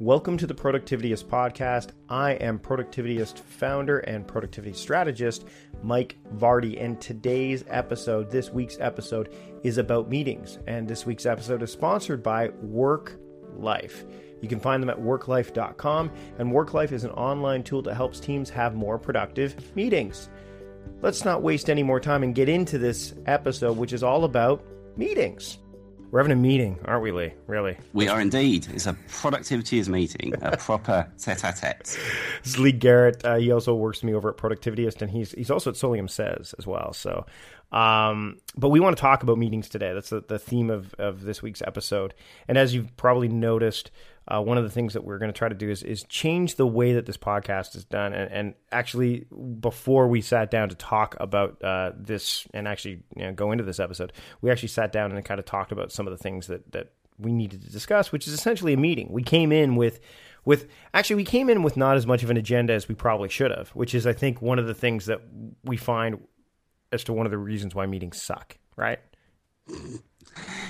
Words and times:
Welcome 0.00 0.36
to 0.38 0.48
the 0.48 0.54
Productivityist 0.54 1.26
podcast. 1.26 1.90
I 2.08 2.32
am 2.32 2.58
Productivityist 2.58 3.38
founder 3.38 4.00
and 4.00 4.26
productivity 4.26 4.72
strategist 4.72 5.46
Mike 5.84 6.16
Vardy, 6.34 6.82
and 6.82 7.00
today's 7.00 7.64
episode, 7.68 8.28
this 8.28 8.50
week's 8.50 8.76
episode, 8.80 9.32
is 9.62 9.78
about 9.78 10.10
meetings. 10.10 10.58
And 10.66 10.88
this 10.88 11.06
week's 11.06 11.26
episode 11.26 11.62
is 11.62 11.70
sponsored 11.70 12.24
by 12.24 12.48
Work 12.60 13.20
Life. 13.56 14.04
You 14.42 14.48
can 14.48 14.58
find 14.58 14.82
them 14.82 14.90
at 14.90 14.98
worklife.com, 14.98 16.10
and 16.40 16.50
WorkLife 16.50 16.90
is 16.90 17.04
an 17.04 17.12
online 17.12 17.62
tool 17.62 17.82
that 17.82 17.94
helps 17.94 18.18
teams 18.18 18.50
have 18.50 18.74
more 18.74 18.98
productive 18.98 19.76
meetings. 19.76 20.28
Let's 21.02 21.24
not 21.24 21.42
waste 21.42 21.70
any 21.70 21.84
more 21.84 22.00
time 22.00 22.24
and 22.24 22.34
get 22.34 22.48
into 22.48 22.78
this 22.78 23.14
episode, 23.26 23.76
which 23.76 23.92
is 23.92 24.02
all 24.02 24.24
about 24.24 24.64
meetings. 24.96 25.58
We're 26.14 26.20
having 26.20 26.38
a 26.38 26.40
meeting, 26.40 26.78
aren't 26.84 27.02
we, 27.02 27.10
Lee? 27.10 27.32
Really? 27.48 27.76
We 27.92 28.06
are 28.06 28.20
indeed. 28.20 28.68
It's 28.72 28.86
a 28.86 28.92
productivityist 29.08 29.88
meeting, 29.88 30.32
a 30.42 30.56
proper 30.58 31.10
tete-a-tete. 31.18 31.80
This 31.80 31.98
is 32.44 32.56
Lee 32.56 32.70
Garrett. 32.70 33.24
Uh, 33.24 33.34
he 33.34 33.50
also 33.50 33.74
works 33.74 33.98
with 33.98 34.04
me 34.04 34.14
over 34.14 34.28
at 34.28 34.36
Productivityist, 34.36 35.02
and 35.02 35.10
he's 35.10 35.32
he's 35.32 35.50
also 35.50 35.70
at 35.70 35.76
Solium 35.76 36.08
Says 36.08 36.54
as 36.56 36.68
well. 36.68 36.92
So, 36.92 37.26
um, 37.72 38.38
but 38.56 38.68
we 38.68 38.78
want 38.78 38.96
to 38.96 39.00
talk 39.00 39.24
about 39.24 39.38
meetings 39.38 39.68
today. 39.68 39.92
That's 39.92 40.10
the, 40.10 40.20
the 40.20 40.38
theme 40.38 40.70
of, 40.70 40.94
of 41.00 41.22
this 41.22 41.42
week's 41.42 41.62
episode. 41.62 42.14
And 42.46 42.56
as 42.56 42.72
you've 42.76 42.96
probably 42.96 43.26
noticed, 43.26 43.90
uh, 44.26 44.40
one 44.40 44.56
of 44.56 44.64
the 44.64 44.70
things 44.70 44.94
that 44.94 45.04
we're 45.04 45.18
going 45.18 45.32
to 45.32 45.36
try 45.36 45.48
to 45.48 45.54
do 45.54 45.68
is 45.68 45.82
is 45.82 46.02
change 46.04 46.56
the 46.56 46.66
way 46.66 46.94
that 46.94 47.06
this 47.06 47.16
podcast 47.16 47.76
is 47.76 47.84
done. 47.84 48.14
And, 48.14 48.30
and 48.32 48.54
actually, 48.72 49.26
before 49.60 50.08
we 50.08 50.20
sat 50.20 50.50
down 50.50 50.70
to 50.70 50.74
talk 50.74 51.16
about 51.20 51.62
uh, 51.62 51.92
this 51.96 52.46
and 52.54 52.66
actually 52.66 53.02
you 53.16 53.24
know, 53.24 53.32
go 53.32 53.52
into 53.52 53.64
this 53.64 53.80
episode, 53.80 54.12
we 54.40 54.50
actually 54.50 54.68
sat 54.68 54.92
down 54.92 55.12
and 55.12 55.24
kind 55.24 55.38
of 55.38 55.46
talked 55.46 55.72
about 55.72 55.92
some 55.92 56.06
of 56.06 56.10
the 56.10 56.22
things 56.22 56.46
that 56.46 56.72
that 56.72 56.92
we 57.18 57.32
needed 57.32 57.62
to 57.62 57.70
discuss, 57.70 58.10
which 58.12 58.26
is 58.26 58.32
essentially 58.32 58.72
a 58.72 58.78
meeting. 58.78 59.08
We 59.10 59.22
came 59.22 59.52
in 59.52 59.76
with 59.76 60.00
with 60.44 60.68
actually 60.92 61.16
we 61.16 61.24
came 61.24 61.50
in 61.50 61.62
with 61.62 61.76
not 61.76 61.96
as 61.96 62.06
much 62.06 62.22
of 62.22 62.30
an 62.30 62.36
agenda 62.36 62.72
as 62.72 62.88
we 62.88 62.94
probably 62.94 63.28
should 63.28 63.50
have, 63.50 63.68
which 63.70 63.94
is 63.94 64.06
I 64.06 64.14
think 64.14 64.40
one 64.40 64.58
of 64.58 64.66
the 64.66 64.74
things 64.74 65.06
that 65.06 65.20
we 65.64 65.76
find 65.76 66.18
as 66.92 67.04
to 67.04 67.12
one 67.12 67.26
of 67.26 67.30
the 67.30 67.38
reasons 67.38 67.74
why 67.74 67.86
meetings 67.86 68.22
suck, 68.22 68.56
right? 68.76 69.00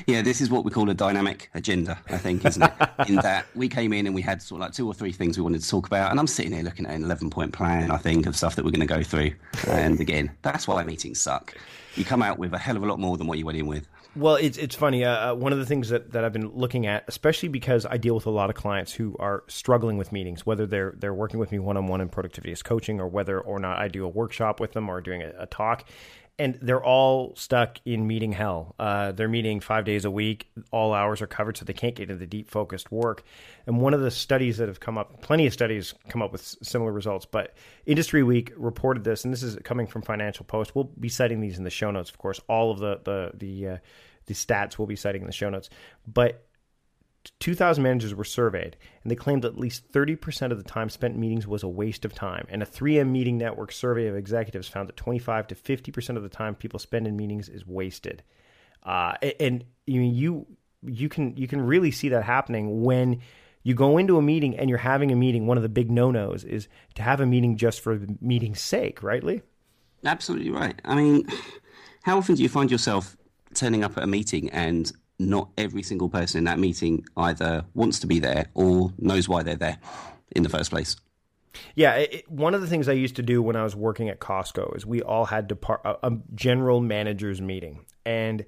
Yeah, 0.07 0.23
this 0.23 0.41
is 0.41 0.51
what 0.51 0.65
we 0.65 0.71
call 0.71 0.89
a 0.91 0.95
dynamic 0.95 1.51
agenda, 1.55 1.99
I 2.09 2.19
think, 2.19 2.45
isn't 2.45 2.63
it? 2.63 2.73
in 3.09 3.17
that 3.17 3.47
we 3.55 3.69
came 3.69 3.93
in 3.93 4.07
and 4.07 4.15
we 4.15 4.23
had 4.23 4.43
sort 4.43 4.61
of 4.61 4.67
like 4.67 4.73
two 4.73 4.87
or 4.87 4.95
three 4.95 5.13
things 5.13 5.37
we 5.37 5.43
wanted 5.43 5.63
to 5.63 5.69
talk 5.69 5.87
about, 5.87 6.11
and 6.11 6.21
I'm 6.21 6.27
sitting 6.27 6.53
here 6.53 6.63
looking 6.63 6.87
at 6.87 6.95
an 6.95 7.05
11 7.05 7.31
point 7.31 7.53
plan, 7.53 7.91
I 7.91 7.97
think, 7.97 8.27
of 8.27 8.37
stuff 8.37 8.57
that 8.57 8.65
we're 8.65 8.71
going 8.71 8.87
to 8.87 8.95
go 8.95 9.03
through. 9.03 9.33
And 9.69 10.01
again, 10.01 10.31
that's 10.43 10.69
why 10.69 10.85
meetings 10.85 11.21
suck. 11.21 11.55
You 11.97 12.05
come 12.05 12.23
out 12.23 12.39
with 12.39 12.53
a 12.53 12.59
hell 12.59 12.77
of 12.77 12.83
a 12.83 12.87
lot 12.87 12.99
more 12.99 13.17
than 13.17 13.27
what 13.27 13.39
you 13.39 13.47
went 13.47 13.59
in 13.59 13.67
with. 13.67 13.87
Well, 14.17 14.37
it's 14.37 14.59
it's 14.59 14.77
funny. 14.77 15.05
Uh, 15.05 15.33
uh, 15.33 15.35
one 15.35 15.53
of 15.53 15.59
the 15.59 15.67
things 15.67 15.89
that, 15.89 16.13
that 16.13 16.25
I've 16.25 16.33
been 16.33 16.51
looking 16.51 16.87
at, 16.87 17.05
especially 17.09 17.49
because 17.49 17.85
I 17.85 17.97
deal 17.97 18.15
with 18.15 18.27
a 18.27 18.31
lot 18.31 18.49
of 18.49 18.55
clients 18.55 18.93
who 18.93 19.17
are 19.19 19.43
struggling 19.49 19.97
with 19.97 20.13
meetings, 20.13 20.47
whether 20.47 20.67
they're 20.67 20.95
they're 20.97 21.15
working 21.15 21.41
with 21.41 21.51
me 21.51 21.59
one 21.59 21.77
on 21.77 21.89
one 21.89 22.01
in 22.01 22.09
Productivityist 22.09 22.63
coaching, 22.63 23.01
or 23.01 23.09
whether 23.09 23.41
or 23.41 23.59
not 23.59 23.79
I 23.79 23.89
do 23.89 24.05
a 24.05 24.09
workshop 24.09 24.61
with 24.61 24.73
them 24.73 24.89
or 24.89 25.01
doing 25.01 25.23
a, 25.23 25.33
a 25.41 25.47
talk, 25.47 25.85
and 26.39 26.59
they're 26.61 26.83
all 26.83 27.35
stuck 27.37 27.79
in 27.85 28.07
meeting 28.07 28.33
hell. 28.33 28.75
Uh, 28.79 29.13
they're 29.13 29.29
meeting 29.29 29.61
five 29.61 29.85
days 29.85 30.05
a 30.05 30.11
week. 30.11 30.51
All 30.73 30.93
hours 30.93 31.23
are 31.23 31.27
covered, 31.27 31.57
so 31.57 31.65
they 31.65 31.73
can't 31.73 31.95
get 31.95 32.11
into 32.11 32.17
the 32.17 32.27
deep 32.27 32.51
focused 32.51 32.91
work. 32.91 33.23
And 33.67 33.81
one 33.81 33.95
of 33.95 34.01
the 34.01 34.11
studies 34.11 34.59
that 34.59 34.67
have 34.67 34.81
come 34.81 34.99
up, 34.99 35.21
plenty 35.23 35.47
of 35.47 35.53
studies 35.53 35.95
come 36.09 36.23
up 36.23 36.33
with 36.33 36.43
similar 36.43 36.91
results, 36.91 37.25
but 37.25 37.55
Industry 37.87 38.23
Week 38.23 38.53
reported 38.57 39.05
this, 39.05 39.25
and 39.25 39.33
this 39.33 39.43
is 39.43 39.57
coming 39.63 39.87
from 39.87 40.03
Financial 40.03 40.45
Post. 40.45 40.75
We'll 40.75 40.91
be 40.99 41.09
citing 41.09 41.41
these 41.41 41.59
in 41.59 41.65
the 41.65 41.71
show 41.71 41.91
notes, 41.91 42.11
of 42.11 42.19
course. 42.19 42.41
All 42.49 42.73
of 42.73 42.79
the 42.81 43.01
the 43.05 43.31
the 43.35 43.69
uh, 43.69 43.79
the 44.27 44.35
stats 44.35 44.77
we'll 44.77 44.87
be 44.87 44.97
citing 44.97 45.23
in 45.23 45.27
the 45.27 45.33
show 45.33 45.51
notes, 45.51 45.71
but 46.07 46.45
2,000 47.41 47.83
managers 47.83 48.15
were 48.15 48.25
surveyed, 48.25 48.77
and 49.03 49.11
they 49.11 49.17
claimed 49.17 49.45
at 49.45 49.59
least 49.59 49.91
30% 49.93 50.51
of 50.51 50.59
the 50.59 50.65
time 50.65 50.89
spent 50.89 51.15
in 51.15 51.21
meetings 51.21 51.47
was 51.47 51.63
a 51.63 51.69
waste 51.69 52.05
of 52.05 52.15
time. 52.15 52.47
And 52.49 52.63
a 52.63 52.67
3M 52.67 53.11
Meeting 53.11 53.39
Network 53.39 53.73
survey 53.73 54.07
of 54.07 54.17
executives 54.17 54.69
found 54.69 54.89
that 54.89 54.97
25 54.97 55.49
to 55.49 55.55
50% 55.55 56.17
of 56.17 56.23
the 56.23 56.29
time 56.29 56.55
people 56.55 56.79
spend 56.79 57.07
in 57.07 57.17
meetings 57.17 57.49
is 57.49 57.67
wasted. 57.67 58.23
Uh, 58.83 59.15
and 59.41 59.65
you 59.87 60.03
you 60.03 60.47
you 60.83 61.09
can 61.09 61.37
you 61.37 61.49
can 61.49 61.61
really 61.63 61.91
see 61.91 62.11
that 62.11 62.23
happening 62.23 62.83
when 62.83 63.21
you 63.63 63.75
go 63.75 63.97
into 63.97 64.19
a 64.19 64.23
meeting 64.23 64.59
and 64.59 64.69
you're 64.69 64.79
having 64.79 65.11
a 65.11 65.17
meeting. 65.17 65.47
One 65.47 65.57
of 65.57 65.63
the 65.63 65.69
big 65.69 65.91
no 65.91 66.11
nos 66.11 66.45
is 66.45 66.69
to 66.95 67.03
have 67.03 67.21
a 67.21 67.27
meeting 67.27 67.57
just 67.57 67.81
for 67.81 67.97
the 67.97 68.15
meeting's 68.21 68.61
sake, 68.61 69.03
right, 69.03 69.25
Lee? 69.25 69.41
Absolutely 70.05 70.51
right. 70.51 70.81
I 70.85 70.95
mean, 70.95 71.27
how 72.03 72.19
often 72.19 72.35
do 72.35 72.43
you 72.43 72.49
find 72.49 72.71
yourself 72.71 73.17
turning 73.55 73.83
up 73.83 73.97
at 73.97 74.05
a 74.05 74.07
meeting 74.07 74.51
and 74.51 74.93
not 75.19 75.51
every 75.57 75.83
single 75.83 76.09
person 76.09 76.39
in 76.39 76.45
that 76.45 76.59
meeting 76.59 77.05
either 77.17 77.65
wants 77.75 78.01
to 78.01 78.07
be 78.07 78.19
there 78.19 78.47
or 78.55 78.93
knows 78.99 79.29
why 79.29 79.43
they're 79.43 79.57
there 79.57 79.79
in 80.35 80.43
the 80.43 80.49
first 80.49 80.71
place. 80.71 80.97
Yeah, 81.75 81.95
it, 81.95 82.31
one 82.31 82.55
of 82.55 82.61
the 82.61 82.67
things 82.67 82.89
I 82.89 82.93
used 82.93 83.17
to 83.17 83.23
do 83.23 83.41
when 83.43 83.57
I 83.57 83.63
was 83.63 83.77
working 83.77 84.09
at 84.09 84.19
Costco 84.19 84.77
is 84.77 84.85
we 84.85 85.03
all 85.03 85.27
had 85.27 85.47
depart, 85.47 85.81
a, 85.85 85.97
a 86.03 86.19
general 86.35 86.81
managers 86.81 87.41
meeting, 87.41 87.85
and 88.05 88.45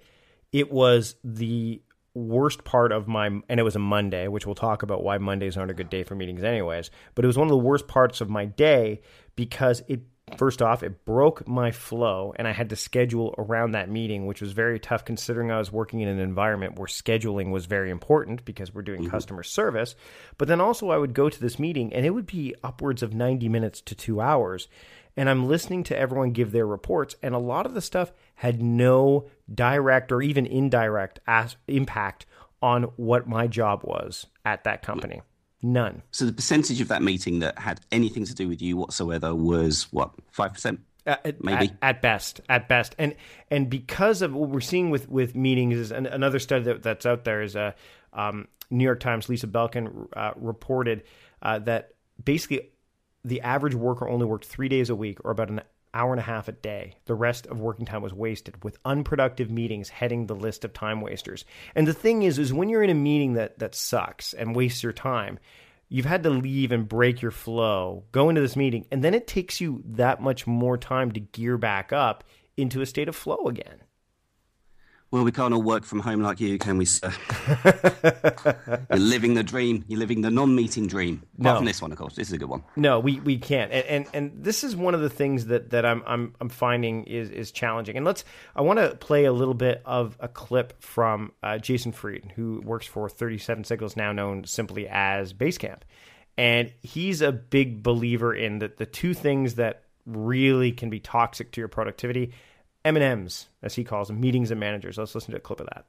it 0.53 0.72
was 0.72 1.16
the 1.22 1.82
worst 2.15 2.65
part 2.65 2.93
of 2.93 3.06
my 3.06 3.26
and 3.26 3.60
it 3.60 3.62
was 3.62 3.76
a 3.76 3.81
Monday, 3.81 4.26
which 4.26 4.47
we'll 4.47 4.55
talk 4.55 4.82
about 4.82 5.05
why 5.05 5.19
Mondays 5.19 5.56
aren't 5.56 5.71
a 5.71 5.75
good 5.75 5.91
day 5.91 6.03
for 6.03 6.15
meetings 6.15 6.43
anyways, 6.43 6.91
but 7.15 7.25
it 7.25 7.28
was 7.28 7.37
one 7.37 7.47
of 7.47 7.50
the 7.50 7.56
worst 7.56 7.87
parts 7.87 8.21
of 8.21 8.31
my 8.31 8.44
day 8.44 9.00
because 9.37 9.82
it 9.87 10.00
First 10.37 10.60
off, 10.60 10.82
it 10.82 11.04
broke 11.04 11.47
my 11.47 11.70
flow, 11.70 12.34
and 12.37 12.48
I 12.48 12.53
had 12.53 12.70
to 12.70 12.76
schedule 12.76 13.32
around 13.38 13.70
that 13.72 13.88
meeting, 13.88 14.26
which 14.26 14.41
was 14.41 14.50
very 14.50 14.81
tough 14.81 15.04
considering 15.04 15.53
I 15.53 15.59
was 15.59 15.70
working 15.70 16.00
in 16.00 16.09
an 16.09 16.19
environment 16.19 16.76
where 16.76 16.88
scheduling 16.88 17.53
was 17.53 17.66
very 17.66 17.91
important 17.91 18.44
because 18.44 18.75
we're 18.75 18.82
doing 18.82 19.03
mm-hmm. 19.03 19.10
customer 19.10 19.44
service. 19.44 19.94
But 20.37 20.48
then 20.48 20.60
also, 20.60 20.91
I 20.91 20.98
would 20.98 21.14
go 21.14 21.31
to 21.31 21.41
this 21.41 21.60
meeting, 21.60 21.92
and 21.94 22.04
it 22.04 22.10
would 22.10 22.26
be 22.26 22.56
upwards 22.64 23.04
of 23.04 23.14
90 23.14 23.48
minutes 23.48 23.81
to 23.82 23.94
two 23.94 24.20
hours. 24.20 24.66
And 25.16 25.31
I'm 25.31 25.47
listening 25.47 25.84
to 25.84 25.98
everyone 25.98 26.32
give 26.32 26.50
their 26.50 26.66
reports, 26.66 27.14
and 27.22 27.32
a 27.32 27.38
lot 27.38 27.64
of 27.64 27.75
the 27.75 27.81
stuff 27.81 28.12
had 28.34 28.60
no 28.60 29.28
direct 29.54 30.10
or 30.10 30.22
even 30.22 30.44
indirect 30.44 31.20
as- 31.28 31.56
impact 31.69 32.26
on 32.60 32.82
what 32.97 33.28
my 33.28 33.47
job 33.47 33.82
was 33.84 34.26
at 34.44 34.64
that 34.64 34.82
company. 34.82 35.22
None. 35.66 36.03
So 36.12 36.27
the 36.27 36.32
percentage 36.32 36.81
of 36.81 36.87
that 36.88 37.03
meeting 37.03 37.41
that 37.41 37.59
had 37.59 37.81
anything 37.91 38.25
to 38.27 38.34
do 38.34 38.49
with 38.49 38.62
you 38.62 38.77
whatsoever 38.77 39.34
was 39.34 39.88
what 39.91 40.12
five 40.31 40.54
percent. 40.54 40.81
Uh, 41.04 41.16
maybe 41.41 41.66
at, 41.66 41.78
at, 41.82 42.03
best, 42.03 42.41
at 42.49 42.69
best, 42.69 42.94
and 42.99 43.16
and 43.50 43.69
because 43.69 44.22
of 44.22 44.32
what 44.32 44.49
we're 44.49 44.60
seeing 44.60 44.91
with 44.91 45.09
with 45.09 45.34
meetings 45.34 45.76
is 45.76 45.91
an, 45.91 46.06
another 46.06 46.38
study 46.38 46.65
that, 46.65 46.84
that's 46.84 47.05
out 47.05 47.25
there 47.25 47.43
is 47.43 47.56
a 47.56 47.75
uh, 48.12 48.21
um, 48.28 48.47
New 48.71 48.84
York 48.84 49.00
Times 49.00 49.28
Lisa 49.28 49.49
Belkin 49.49 50.06
uh, 50.12 50.32
reported 50.37 51.03
uh, 51.43 51.59
that 51.60 51.94
basically 52.25 52.71
the 53.25 53.41
average 53.41 53.75
worker 53.75 54.09
only 54.09 54.25
worked 54.25 54.44
three 54.44 54.69
days 54.69 54.88
a 54.88 54.94
week 54.94 55.19
or 55.25 55.32
about 55.32 55.50
an 55.50 55.62
hour 55.97 56.12
and 56.12 56.21
a 56.21 56.25
half 56.25 56.47
a 56.47 56.53
day. 56.53 56.95
The 57.07 57.15
rest 57.15 57.47
of 57.47 57.59
working 57.59 57.87
time 57.87 58.03
was 58.03 58.12
wasted 58.12 58.62
with 58.62 58.79
unproductive 58.84 59.51
meetings 59.51 59.89
heading 59.89 60.27
the 60.27 60.34
list 60.34 60.65
of 60.65 60.75
time 60.75 61.01
wasters. 61.01 61.47
And 61.75 61.89
the 61.89 61.95
thing 61.95 62.23
is, 62.23 62.39
is 62.39 62.53
when 62.53 62.69
you're 62.69 62.83
in 62.83 62.91
a 62.91 62.95
meeting 62.95 63.33
that 63.33 63.59
that 63.61 63.75
sucks 63.75 64.35
and 64.35 64.55
wastes 64.55 64.83
your 64.83 64.93
time, 64.93 65.39
you've 65.89 66.05
had 66.05 66.23
to 66.25 66.31
leave 66.31 66.71
and 66.71 66.87
break 66.87 67.23
your 67.23 67.31
flow, 67.31 68.05
go 68.12 68.29
into 68.29 68.43
this 68.43 68.56
meeting, 68.56 68.85
and 68.93 69.03
then 69.03 69.15
it 69.15 69.27
takes 69.27 69.61
you 69.61 69.83
that 69.87 70.21
much 70.21 70.47
more 70.47 70.77
time 70.77 71.12
to 71.12 71.21
gear 71.21 71.56
back 71.56 71.93
up 71.93 72.25
into 72.56 72.83
a 72.83 72.87
state 72.87 73.09
of 73.09 73.17
flow 73.17 73.47
again. 73.47 73.81
Well, 75.12 75.22
we 75.22 75.31
can't 75.31 75.55
all 75.55 75.62
work 75.62 75.84
from 75.84 76.00
home 76.00 76.21
like 76.21 76.41
you, 76.41 76.59
can 76.59 76.78
we, 76.78 76.84
sir? 76.84 77.12
You're 78.91 78.99
living 78.99 79.34
the 79.34 79.44
dream. 79.44 79.84
You're 79.87 80.00
living 80.00 80.21
the 80.21 80.33
non-meeting 80.33 80.89
dream. 80.89 81.22
Apart 81.39 81.59
from 81.59 81.65
this 81.65 81.81
one, 81.81 81.93
of 81.93 81.99
course. 81.99 82.17
This 82.17 82.28
is 82.28 82.33
a 82.34 82.39
good 82.39 82.49
one. 82.49 82.65
No, 82.75 82.99
we, 82.99 83.21
we 83.21 83.39
can't. 83.39 83.71
And, 83.71 83.87
and 83.87 84.06
and 84.12 84.44
this 84.44 84.65
is 84.65 84.75
one 84.75 84.94
of 84.94 85.00
the 85.00 85.09
things 85.09 85.47
that, 85.47 85.71
that 85.71 85.87
I'm 85.87 86.03
I'm 86.06 86.34
I'm 86.41 86.49
finding 86.49 87.05
is 87.05 87.31
is 87.31 87.53
challenging. 87.53 87.97
And 87.97 88.05
let's 88.05 88.25
I 88.56 88.62
want 88.62 88.81
to 88.81 88.97
play 88.97 89.27
a 89.27 89.33
little 89.33 89.55
bit 89.55 89.81
of 89.84 90.17
a 90.19 90.27
clip 90.27 90.83
from 90.83 91.33
uh, 91.41 91.59
Jason 91.59 91.93
Fried, 91.93 92.33
who 92.34 92.61
works 92.65 92.87
for 92.87 93.09
37 93.09 93.62
Signals, 93.62 93.97
now 93.97 94.11
known 94.11 94.44
simply 94.44 94.88
as 94.88 95.33
Basecamp. 95.33 95.83
And 96.37 96.73
he's 96.82 97.23
a 97.23 97.31
big 97.31 97.82
believer 97.82 98.35
in 98.35 98.58
that 98.58 98.76
the 98.76 98.87
two 98.87 99.14
things 99.14 99.55
that 99.55 99.85
really 100.05 100.73
can 100.73 100.91
be 100.91 100.99
toxic 100.99 101.53
to 101.53 101.61
your 101.61 101.69
productivity 101.69 102.32
M&Ms, 102.87 103.47
as 103.65 103.75
he 103.75 103.83
calls 103.83 104.06
them, 104.06 104.21
meetings 104.21 104.53
and 104.53 104.61
managers. 104.61 104.97
Let's 104.97 105.12
listen 105.17 105.33
to 105.33 105.38
a 105.38 105.41
clip 105.41 105.59
of 105.59 105.67
that. 105.67 105.87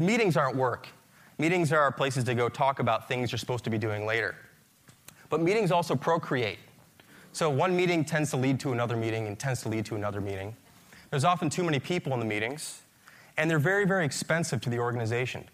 Meetings 0.00 0.34
aren't 0.34 0.56
work. 0.56 0.88
Meetings 1.36 1.72
are 1.74 1.92
places 1.92 2.24
to 2.24 2.34
go 2.34 2.48
talk 2.48 2.78
about 2.78 3.06
things 3.06 3.30
you're 3.30 3.38
supposed 3.38 3.64
to 3.64 3.70
be 3.70 3.76
doing 3.76 4.06
later. 4.06 4.34
But 5.28 5.42
meetings 5.42 5.70
also 5.70 5.94
procreate. 5.94 6.58
So 7.32 7.50
one 7.50 7.76
meeting 7.76 8.02
tends 8.02 8.30
to 8.30 8.38
lead 8.38 8.58
to 8.60 8.72
another 8.72 8.96
meeting 8.96 9.26
and 9.26 9.38
tends 9.38 9.60
to 9.62 9.68
lead 9.68 9.84
to 9.86 9.94
another 9.94 10.22
meeting. 10.22 10.56
There's 11.10 11.24
often 11.24 11.50
too 11.50 11.62
many 11.64 11.78
people 11.78 12.14
in 12.14 12.18
the 12.18 12.24
meetings, 12.24 12.80
and 13.36 13.50
they're 13.50 13.58
very, 13.58 13.84
very 13.84 14.06
expensive 14.06 14.62
to 14.62 14.70
the 14.70 14.78
organization. 14.78 15.44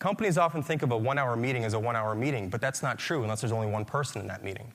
Companies 0.00 0.36
often 0.36 0.64
think 0.64 0.82
of 0.82 0.90
a 0.90 0.96
one 0.96 1.16
hour 1.16 1.36
meeting 1.36 1.64
as 1.64 1.74
a 1.74 1.78
one 1.78 1.94
hour 1.94 2.16
meeting, 2.16 2.48
but 2.48 2.60
that's 2.60 2.82
not 2.82 2.98
true 2.98 3.22
unless 3.22 3.40
there's 3.40 3.52
only 3.52 3.68
one 3.68 3.84
person 3.84 4.20
in 4.20 4.26
that 4.26 4.42
meeting. 4.42 4.72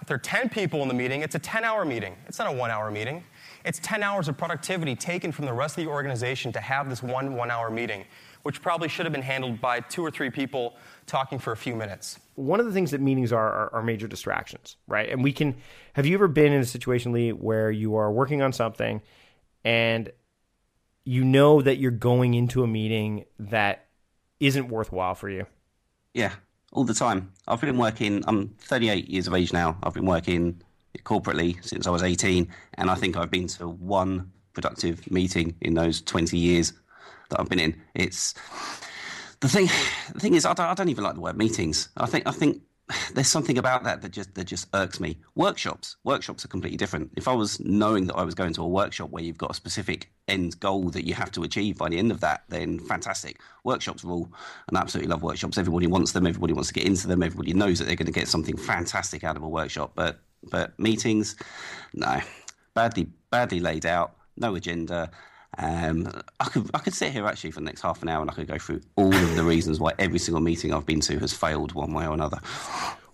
If 0.00 0.08
there 0.08 0.14
are 0.14 0.18
10 0.18 0.48
people 0.48 0.80
in 0.80 0.88
the 0.88 0.94
meeting, 0.94 1.20
it's 1.20 1.34
a 1.34 1.38
10 1.38 1.62
hour 1.62 1.84
meeting. 1.84 2.16
It's 2.26 2.38
not 2.38 2.48
a 2.48 2.52
one 2.52 2.70
hour 2.70 2.90
meeting. 2.90 3.22
It's 3.64 3.78
10 3.82 4.02
hours 4.02 4.28
of 4.28 4.36
productivity 4.36 4.94
taken 4.94 5.32
from 5.32 5.46
the 5.46 5.52
rest 5.52 5.78
of 5.78 5.84
the 5.84 5.90
organization 5.90 6.52
to 6.52 6.60
have 6.60 6.90
this 6.90 7.02
one 7.02 7.34
one 7.34 7.50
hour 7.50 7.70
meeting, 7.70 8.04
which 8.42 8.60
probably 8.60 8.88
should 8.88 9.06
have 9.06 9.12
been 9.12 9.22
handled 9.22 9.60
by 9.60 9.80
two 9.80 10.04
or 10.04 10.10
three 10.10 10.28
people 10.28 10.76
talking 11.06 11.38
for 11.38 11.52
a 11.52 11.56
few 11.56 11.74
minutes. 11.74 12.18
One 12.34 12.60
of 12.60 12.66
the 12.66 12.72
things 12.72 12.90
that 12.90 13.00
meetings 13.00 13.32
are, 13.32 13.50
are, 13.50 13.74
are 13.76 13.82
major 13.82 14.06
distractions, 14.06 14.76
right? 14.86 15.08
And 15.08 15.24
we 15.24 15.32
can. 15.32 15.56
Have 15.94 16.04
you 16.04 16.14
ever 16.14 16.28
been 16.28 16.52
in 16.52 16.60
a 16.60 16.66
situation, 16.66 17.12
Lee, 17.12 17.32
where 17.32 17.70
you 17.70 17.96
are 17.96 18.12
working 18.12 18.42
on 18.42 18.52
something 18.52 19.00
and 19.64 20.10
you 21.04 21.24
know 21.24 21.62
that 21.62 21.78
you're 21.78 21.90
going 21.90 22.34
into 22.34 22.62
a 22.62 22.66
meeting 22.66 23.24
that 23.38 23.86
isn't 24.40 24.68
worthwhile 24.68 25.14
for 25.14 25.30
you? 25.30 25.46
Yeah, 26.12 26.32
all 26.72 26.84
the 26.84 26.94
time. 26.94 27.32
I've 27.48 27.62
been 27.62 27.78
working. 27.78 28.22
I'm 28.26 28.48
38 28.58 29.08
years 29.08 29.26
of 29.26 29.34
age 29.34 29.54
now. 29.54 29.78
I've 29.82 29.94
been 29.94 30.06
working 30.06 30.60
corporately 31.02 31.62
since 31.64 31.86
I 31.86 31.90
was 31.90 32.02
18, 32.02 32.48
and 32.74 32.90
I 32.90 32.94
think 32.94 33.16
I've 33.16 33.30
been 33.30 33.48
to 33.48 33.68
one 33.68 34.30
productive 34.52 35.10
meeting 35.10 35.56
in 35.60 35.74
those 35.74 36.00
20 36.00 36.38
years 36.38 36.72
that 37.30 37.40
I've 37.40 37.48
been 37.48 37.58
in. 37.58 37.80
It's 37.94 38.34
the 39.40 39.48
thing. 39.48 39.66
The 40.12 40.20
thing 40.20 40.34
is, 40.34 40.46
I 40.46 40.54
don't, 40.54 40.66
I 40.66 40.74
don't 40.74 40.88
even 40.88 41.04
like 41.04 41.14
the 41.14 41.20
word 41.20 41.36
meetings. 41.36 41.88
I 41.96 42.06
think 42.06 42.26
I 42.26 42.30
think 42.30 42.62
there's 43.14 43.28
something 43.28 43.56
about 43.56 43.84
that 43.84 44.02
that 44.02 44.10
just 44.10 44.34
that 44.34 44.44
just 44.44 44.68
irks 44.74 45.00
me. 45.00 45.18
Workshops, 45.34 45.96
workshops 46.04 46.44
are 46.44 46.48
completely 46.48 46.76
different. 46.76 47.10
If 47.16 47.28
I 47.28 47.32
was 47.32 47.58
knowing 47.60 48.06
that 48.06 48.14
I 48.14 48.22
was 48.22 48.34
going 48.34 48.52
to 48.54 48.62
a 48.62 48.68
workshop 48.68 49.10
where 49.10 49.22
you've 49.22 49.38
got 49.38 49.50
a 49.50 49.54
specific 49.54 50.10
end 50.28 50.58
goal 50.60 50.90
that 50.90 51.06
you 51.06 51.14
have 51.14 51.30
to 51.32 51.42
achieve 51.42 51.78
by 51.78 51.88
the 51.88 51.98
end 51.98 52.10
of 52.10 52.20
that, 52.20 52.44
then 52.48 52.78
fantastic. 52.78 53.40
Workshops 53.64 54.04
rule, 54.04 54.32
and 54.68 54.76
I 54.76 54.80
absolutely 54.80 55.10
love 55.10 55.22
workshops. 55.22 55.56
Everybody 55.56 55.86
wants 55.86 56.12
them. 56.12 56.26
Everybody 56.26 56.52
wants 56.52 56.68
to 56.68 56.74
get 56.74 56.86
into 56.86 57.06
them. 57.06 57.22
Everybody 57.22 57.54
knows 57.54 57.78
that 57.78 57.86
they're 57.86 57.96
going 57.96 58.06
to 58.06 58.12
get 58.12 58.28
something 58.28 58.56
fantastic 58.56 59.24
out 59.24 59.36
of 59.36 59.42
a 59.42 59.48
workshop. 59.48 59.92
But 59.94 60.20
but 60.50 60.78
meetings, 60.78 61.36
no, 61.92 62.20
badly 62.74 63.08
badly 63.30 63.60
laid 63.60 63.86
out, 63.86 64.14
no 64.36 64.54
agenda. 64.54 65.10
Um, 65.56 66.10
I 66.40 66.46
could 66.46 66.70
I 66.74 66.78
could 66.78 66.94
sit 66.94 67.12
here 67.12 67.26
actually 67.26 67.52
for 67.52 67.60
the 67.60 67.66
next 67.66 67.82
half 67.82 68.02
an 68.02 68.08
hour 68.08 68.20
and 68.20 68.30
I 68.30 68.34
could 68.34 68.48
go 68.48 68.58
through 68.58 68.80
all 68.96 69.14
of 69.14 69.36
the 69.36 69.44
reasons 69.44 69.78
why 69.78 69.92
every 69.98 70.18
single 70.18 70.40
meeting 70.40 70.72
I've 70.72 70.86
been 70.86 71.00
to 71.00 71.18
has 71.20 71.32
failed 71.32 71.72
one 71.72 71.92
way 71.92 72.06
or 72.06 72.14
another. 72.14 72.38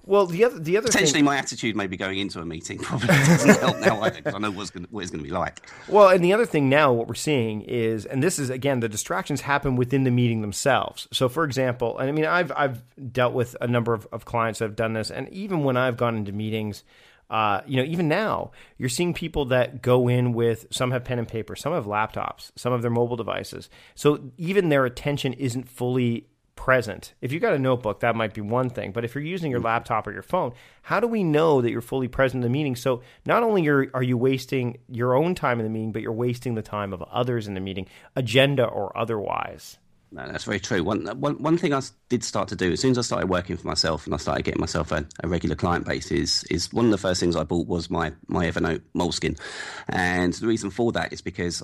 Well, 0.06 0.26
the 0.26 0.44
other 0.44 0.58
the 0.58 0.76
other 0.78 0.88
potentially 0.88 1.18
thing, 1.18 1.24
my 1.24 1.36
attitude 1.36 1.76
maybe 1.76 1.96
going 1.96 2.18
into 2.18 2.40
a 2.40 2.44
meeting 2.46 2.78
probably 2.82 3.08
doesn't 3.08 3.60
help 3.60 3.78
now 3.80 4.00
either 4.00 4.16
because 4.16 4.34
I 4.34 4.38
know 4.38 4.50
what's 4.50 4.70
gonna, 4.70 4.86
what 4.90 5.02
it's 5.02 5.10
going 5.10 5.22
to 5.22 5.28
be 5.28 5.32
like. 5.32 5.60
Well, 5.88 6.08
and 6.08 6.24
the 6.24 6.32
other 6.32 6.46
thing 6.46 6.68
now, 6.70 6.92
what 6.92 7.06
we're 7.06 7.14
seeing 7.14 7.60
is, 7.62 8.06
and 8.06 8.22
this 8.22 8.38
is 8.38 8.48
again, 8.48 8.80
the 8.80 8.88
distractions 8.88 9.42
happen 9.42 9.76
within 9.76 10.04
the 10.04 10.10
meeting 10.10 10.40
themselves. 10.40 11.06
So, 11.12 11.28
for 11.28 11.44
example, 11.44 11.98
and 11.98 12.08
I 12.08 12.12
mean, 12.12 12.24
I've 12.24 12.50
I've 12.56 12.82
dealt 13.12 13.34
with 13.34 13.56
a 13.60 13.66
number 13.66 13.92
of, 13.92 14.08
of 14.10 14.24
clients 14.24 14.60
that 14.60 14.64
have 14.66 14.76
done 14.76 14.94
this, 14.94 15.10
and 15.10 15.28
even 15.28 15.64
when 15.64 15.76
I've 15.76 15.98
gone 15.98 16.16
into 16.16 16.32
meetings 16.32 16.82
uh, 17.30 17.62
you 17.66 17.76
know, 17.76 17.84
even 17.84 18.08
now, 18.08 18.50
you're 18.76 18.88
seeing 18.88 19.14
people 19.14 19.46
that 19.46 19.82
go 19.82 20.08
in 20.08 20.32
with 20.32 20.66
some 20.70 20.90
have 20.90 21.04
pen 21.04 21.18
and 21.20 21.28
paper, 21.28 21.54
some 21.54 21.72
have 21.72 21.86
laptops, 21.86 22.50
some 22.56 22.72
have 22.72 22.82
their 22.82 22.90
mobile 22.90 23.16
devices. 23.16 23.70
So 23.94 24.32
even 24.36 24.68
their 24.68 24.84
attention 24.84 25.34
isn't 25.34 25.68
fully 25.68 26.26
present. 26.56 27.14
If 27.22 27.32
you've 27.32 27.40
got 27.40 27.54
a 27.54 27.58
notebook, 27.58 28.00
that 28.00 28.16
might 28.16 28.34
be 28.34 28.40
one 28.40 28.68
thing. 28.68 28.92
But 28.92 29.04
if 29.04 29.14
you're 29.14 29.24
using 29.24 29.50
your 29.50 29.60
laptop 29.60 30.06
or 30.06 30.12
your 30.12 30.22
phone, 30.22 30.52
how 30.82 31.00
do 31.00 31.06
we 31.06 31.24
know 31.24 31.62
that 31.62 31.70
you're 31.70 31.80
fully 31.80 32.08
present 32.08 32.44
in 32.44 32.52
the 32.52 32.52
meeting? 32.52 32.76
So 32.76 33.00
not 33.24 33.42
only 33.42 33.66
are, 33.68 33.88
are 33.94 34.02
you 34.02 34.18
wasting 34.18 34.78
your 34.88 35.14
own 35.14 35.34
time 35.34 35.58
in 35.60 35.64
the 35.64 35.70
meeting, 35.70 35.92
but 35.92 36.02
you're 36.02 36.12
wasting 36.12 36.56
the 36.56 36.62
time 36.62 36.92
of 36.92 37.00
others 37.02 37.48
in 37.48 37.54
the 37.54 37.60
meeting, 37.60 37.86
agenda 38.14 38.64
or 38.64 38.96
otherwise. 38.98 39.78
No, 40.12 40.26
that's 40.26 40.44
very 40.44 40.58
true. 40.58 40.82
One, 40.82 41.06
one, 41.20 41.40
one 41.40 41.56
thing 41.56 41.72
I 41.72 41.80
did 42.08 42.24
start 42.24 42.48
to 42.48 42.56
do 42.56 42.72
as 42.72 42.80
soon 42.80 42.90
as 42.92 42.98
I 42.98 43.02
started 43.02 43.28
working 43.28 43.56
for 43.56 43.68
myself 43.68 44.06
and 44.06 44.14
I 44.14 44.16
started 44.16 44.44
getting 44.44 44.60
myself 44.60 44.90
a, 44.90 45.06
a, 45.22 45.28
regular 45.28 45.54
client 45.54 45.86
base 45.86 46.10
is, 46.10 46.42
is 46.50 46.72
one 46.72 46.86
of 46.86 46.90
the 46.90 46.98
first 46.98 47.20
things 47.20 47.36
I 47.36 47.44
bought 47.44 47.68
was 47.68 47.90
my, 47.90 48.12
my 48.26 48.50
Evernote 48.50 48.82
Moleskine. 48.92 49.38
And 49.88 50.32
the 50.32 50.48
reason 50.48 50.70
for 50.70 50.90
that 50.92 51.12
is 51.12 51.20
because 51.20 51.62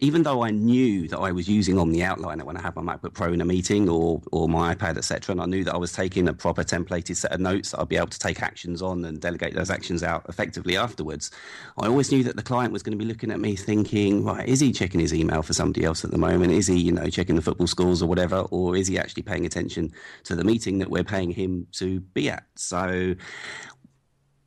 even 0.00 0.22
though 0.22 0.42
I 0.42 0.50
knew 0.50 1.08
that 1.08 1.18
I 1.18 1.32
was 1.32 1.48
using 1.48 1.76
OmniOutliner 1.76 2.44
when 2.44 2.56
I 2.56 2.62
had 2.62 2.76
my 2.76 2.82
MacBook 2.82 3.14
Pro 3.14 3.32
in 3.32 3.40
a 3.40 3.44
meeting 3.44 3.88
or, 3.88 4.22
or 4.32 4.48
my 4.48 4.74
iPad, 4.74 4.96
etc., 4.96 5.32
and 5.32 5.40
I 5.40 5.46
knew 5.46 5.64
that 5.64 5.74
I 5.74 5.78
was 5.78 5.92
taking 5.92 6.28
a 6.28 6.32
proper 6.32 6.64
templated 6.64 7.16
set 7.16 7.32
of 7.32 7.40
notes 7.40 7.70
that 7.70 7.80
I'd 7.80 7.88
be 7.88 7.96
able 7.96 8.08
to 8.08 8.18
take 8.18 8.42
actions 8.42 8.82
on 8.82 9.04
and 9.04 9.20
delegate 9.20 9.54
those 9.54 9.70
actions 9.70 10.02
out 10.02 10.24
effectively 10.28 10.76
afterwards, 10.76 11.30
I 11.78 11.86
always 11.86 12.10
knew 12.10 12.22
that 12.24 12.36
the 12.36 12.42
client 12.42 12.72
was 12.72 12.82
going 12.82 12.96
to 12.96 13.02
be 13.02 13.08
looking 13.08 13.30
at 13.30 13.40
me 13.40 13.56
thinking, 13.56 14.24
right, 14.24 14.48
is 14.48 14.60
he 14.60 14.72
checking 14.72 15.00
his 15.00 15.14
email 15.14 15.42
for 15.42 15.52
somebody 15.52 15.84
else 15.84 16.04
at 16.04 16.10
the 16.10 16.18
moment? 16.18 16.52
Is 16.52 16.66
he, 16.66 16.78
you 16.78 16.92
know, 16.92 17.08
checking 17.08 17.36
the 17.36 17.42
football 17.42 17.66
scores 17.66 18.02
or 18.02 18.06
whatever? 18.06 18.40
Or 18.50 18.76
is 18.76 18.86
he 18.86 18.98
actually 18.98 19.22
paying 19.22 19.46
attention 19.46 19.92
to 20.24 20.34
the 20.34 20.44
meeting 20.44 20.78
that 20.78 20.90
we're 20.90 21.04
paying 21.04 21.30
him 21.30 21.66
to 21.72 22.00
be 22.00 22.30
at? 22.30 22.44
So 22.54 23.14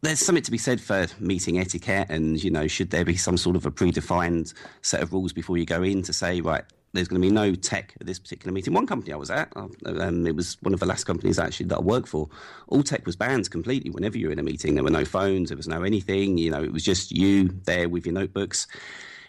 there's 0.01 0.19
something 0.19 0.43
to 0.43 0.51
be 0.51 0.57
said 0.57 0.79
for 0.79 1.07
meeting 1.19 1.59
etiquette 1.59 2.07
and 2.09 2.43
you 2.43 2.49
know 2.49 2.67
should 2.67 2.89
there 2.91 3.05
be 3.05 3.17
some 3.17 3.37
sort 3.37 3.55
of 3.55 3.65
a 3.65 3.71
predefined 3.71 4.53
set 4.81 5.01
of 5.01 5.11
rules 5.13 5.33
before 5.33 5.57
you 5.57 5.65
go 5.65 5.83
in 5.83 6.01
to 6.01 6.13
say 6.13 6.41
right 6.41 6.63
there's 6.93 7.07
going 7.07 7.21
to 7.21 7.27
be 7.27 7.31
no 7.31 7.53
tech 7.53 7.93
at 7.99 8.07
this 8.07 8.17
particular 8.17 8.51
meeting 8.53 8.73
one 8.73 8.87
company 8.87 9.13
i 9.13 9.15
was 9.15 9.29
at 9.29 9.51
um, 9.55 10.25
it 10.25 10.35
was 10.35 10.57
one 10.61 10.73
of 10.73 10.79
the 10.79 10.85
last 10.85 11.03
companies 11.03 11.37
actually 11.37 11.65
that 11.65 11.77
i 11.77 11.81
worked 11.81 12.07
for 12.07 12.29
all 12.67 12.83
tech 12.83 13.05
was 13.05 13.15
banned 13.15 13.49
completely 13.51 13.89
whenever 13.89 14.17
you're 14.17 14.31
in 14.31 14.39
a 14.39 14.43
meeting 14.43 14.75
there 14.75 14.83
were 14.83 14.89
no 14.89 15.05
phones 15.05 15.49
there 15.49 15.57
was 15.57 15.67
no 15.67 15.83
anything 15.83 16.37
you 16.37 16.49
know 16.49 16.63
it 16.63 16.71
was 16.71 16.83
just 16.83 17.11
you 17.11 17.49
there 17.65 17.89
with 17.89 18.05
your 18.05 18.13
notebooks 18.13 18.67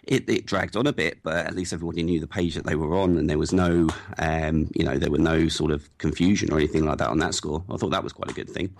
it, 0.05 0.29
it, 0.31 0.47
dragged 0.47 0.77
on 0.77 0.87
a 0.87 0.95
bit, 0.95 1.19
but 1.23 1.47
at 1.47 1.55
least 1.55 1.75
everybody 1.75 2.03
knew 2.03 2.21
the 2.21 2.27
page 2.27 2.55
that 2.55 2.65
they 2.65 2.75
were 2.75 2.97
on, 2.97 3.19
and 3.19 3.29
there 3.29 3.39
was 3.39 3.53
no, 3.53 3.87
um, 4.19 4.71
you 4.75 4.83
know, 4.83 4.97
there 4.97 5.11
were 5.11 5.19
no 5.19 5.49
sort 5.49 5.71
of 5.71 5.91
confusion 5.99 6.51
or 6.51 6.57
anything 6.57 6.87
like 6.87 6.97
that 6.99 7.11
on 7.11 7.19
that 7.19 7.35
score. 7.35 7.63
I 7.71 7.77
thought 7.77 7.91
that 7.91 8.03
was 8.03 8.15
quite 8.15 8.31
a 8.31 8.35
good 8.35 8.49
thing. 8.49 8.75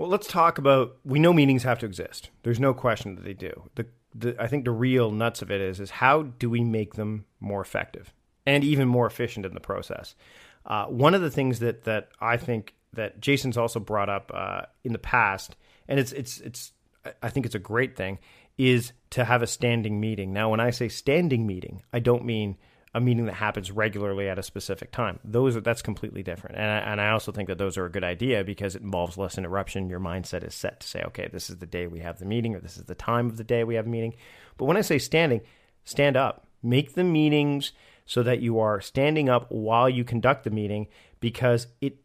Well, 0.00 0.08
let's 0.08 0.28
talk 0.28 0.56
about. 0.56 0.96
We 1.04 1.18
know 1.18 1.34
meetings 1.34 1.62
have 1.64 1.78
to 1.80 1.86
exist. 1.86 2.30
There's 2.42 2.58
no 2.58 2.72
question 2.72 3.16
that 3.16 3.22
they 3.22 3.34
do. 3.34 3.68
The, 3.74 3.86
the 4.14 4.34
I 4.42 4.46
think 4.46 4.64
the 4.64 4.70
real 4.70 5.10
nuts 5.10 5.42
of 5.42 5.50
it 5.50 5.60
is 5.60 5.78
is 5.78 5.90
how 5.90 6.22
do 6.22 6.48
we 6.48 6.64
make 6.64 6.94
them 6.94 7.26
more 7.38 7.60
effective 7.60 8.14
and 8.46 8.64
even 8.64 8.88
more 8.88 9.06
efficient 9.06 9.44
in 9.44 9.52
the 9.52 9.60
process. 9.60 10.14
Uh, 10.64 10.86
one 10.86 11.12
of 11.12 11.20
the 11.20 11.30
things 11.30 11.58
that 11.58 11.84
that 11.84 12.08
I 12.18 12.38
think 12.38 12.72
that 12.94 13.20
Jason's 13.20 13.58
also 13.58 13.78
brought 13.78 14.08
up 14.08 14.32
uh, 14.32 14.62
in 14.84 14.94
the 14.94 14.98
past, 14.98 15.54
and 15.86 16.00
it's 16.00 16.12
it's 16.12 16.40
it's 16.40 16.72
I 17.22 17.28
think 17.28 17.44
it's 17.44 17.54
a 17.54 17.58
great 17.58 17.94
thing, 17.94 18.20
is 18.56 18.94
to 19.10 19.26
have 19.26 19.42
a 19.42 19.46
standing 19.46 20.00
meeting. 20.00 20.32
Now, 20.32 20.48
when 20.48 20.60
I 20.60 20.70
say 20.70 20.88
standing 20.88 21.46
meeting, 21.46 21.82
I 21.92 21.98
don't 21.98 22.24
mean 22.24 22.56
a 22.92 23.00
meeting 23.00 23.26
that 23.26 23.34
happens 23.34 23.70
regularly 23.70 24.28
at 24.28 24.38
a 24.38 24.42
specific 24.42 24.90
time. 24.90 25.20
Those 25.24 25.56
are, 25.56 25.60
that's 25.60 25.82
completely 25.82 26.22
different, 26.22 26.56
and 26.56 26.70
I, 26.70 26.78
and 26.78 27.00
I 27.00 27.10
also 27.10 27.30
think 27.30 27.48
that 27.48 27.58
those 27.58 27.78
are 27.78 27.86
a 27.86 27.90
good 27.90 28.04
idea 28.04 28.42
because 28.42 28.74
it 28.74 28.82
involves 28.82 29.16
less 29.16 29.38
interruption. 29.38 29.88
Your 29.88 30.00
mindset 30.00 30.46
is 30.46 30.54
set 30.54 30.80
to 30.80 30.88
say, 30.88 31.02
okay, 31.06 31.28
this 31.32 31.50
is 31.50 31.58
the 31.58 31.66
day 31.66 31.86
we 31.86 32.00
have 32.00 32.18
the 32.18 32.24
meeting, 32.24 32.54
or 32.54 32.60
this 32.60 32.76
is 32.76 32.84
the 32.84 32.94
time 32.94 33.26
of 33.26 33.36
the 33.36 33.44
day 33.44 33.62
we 33.62 33.76
have 33.76 33.86
a 33.86 33.90
meeting. 33.90 34.14
But 34.56 34.64
when 34.64 34.76
I 34.76 34.82
say 34.82 34.98
standing, 34.98 35.40
stand 35.84 36.16
up. 36.16 36.46
Make 36.62 36.94
the 36.94 37.04
meetings 37.04 37.72
so 38.04 38.22
that 38.22 38.40
you 38.40 38.58
are 38.58 38.80
standing 38.80 39.28
up 39.28 39.50
while 39.50 39.88
you 39.88 40.04
conduct 40.04 40.44
the 40.44 40.50
meeting 40.50 40.88
because 41.20 41.68
it 41.80 41.96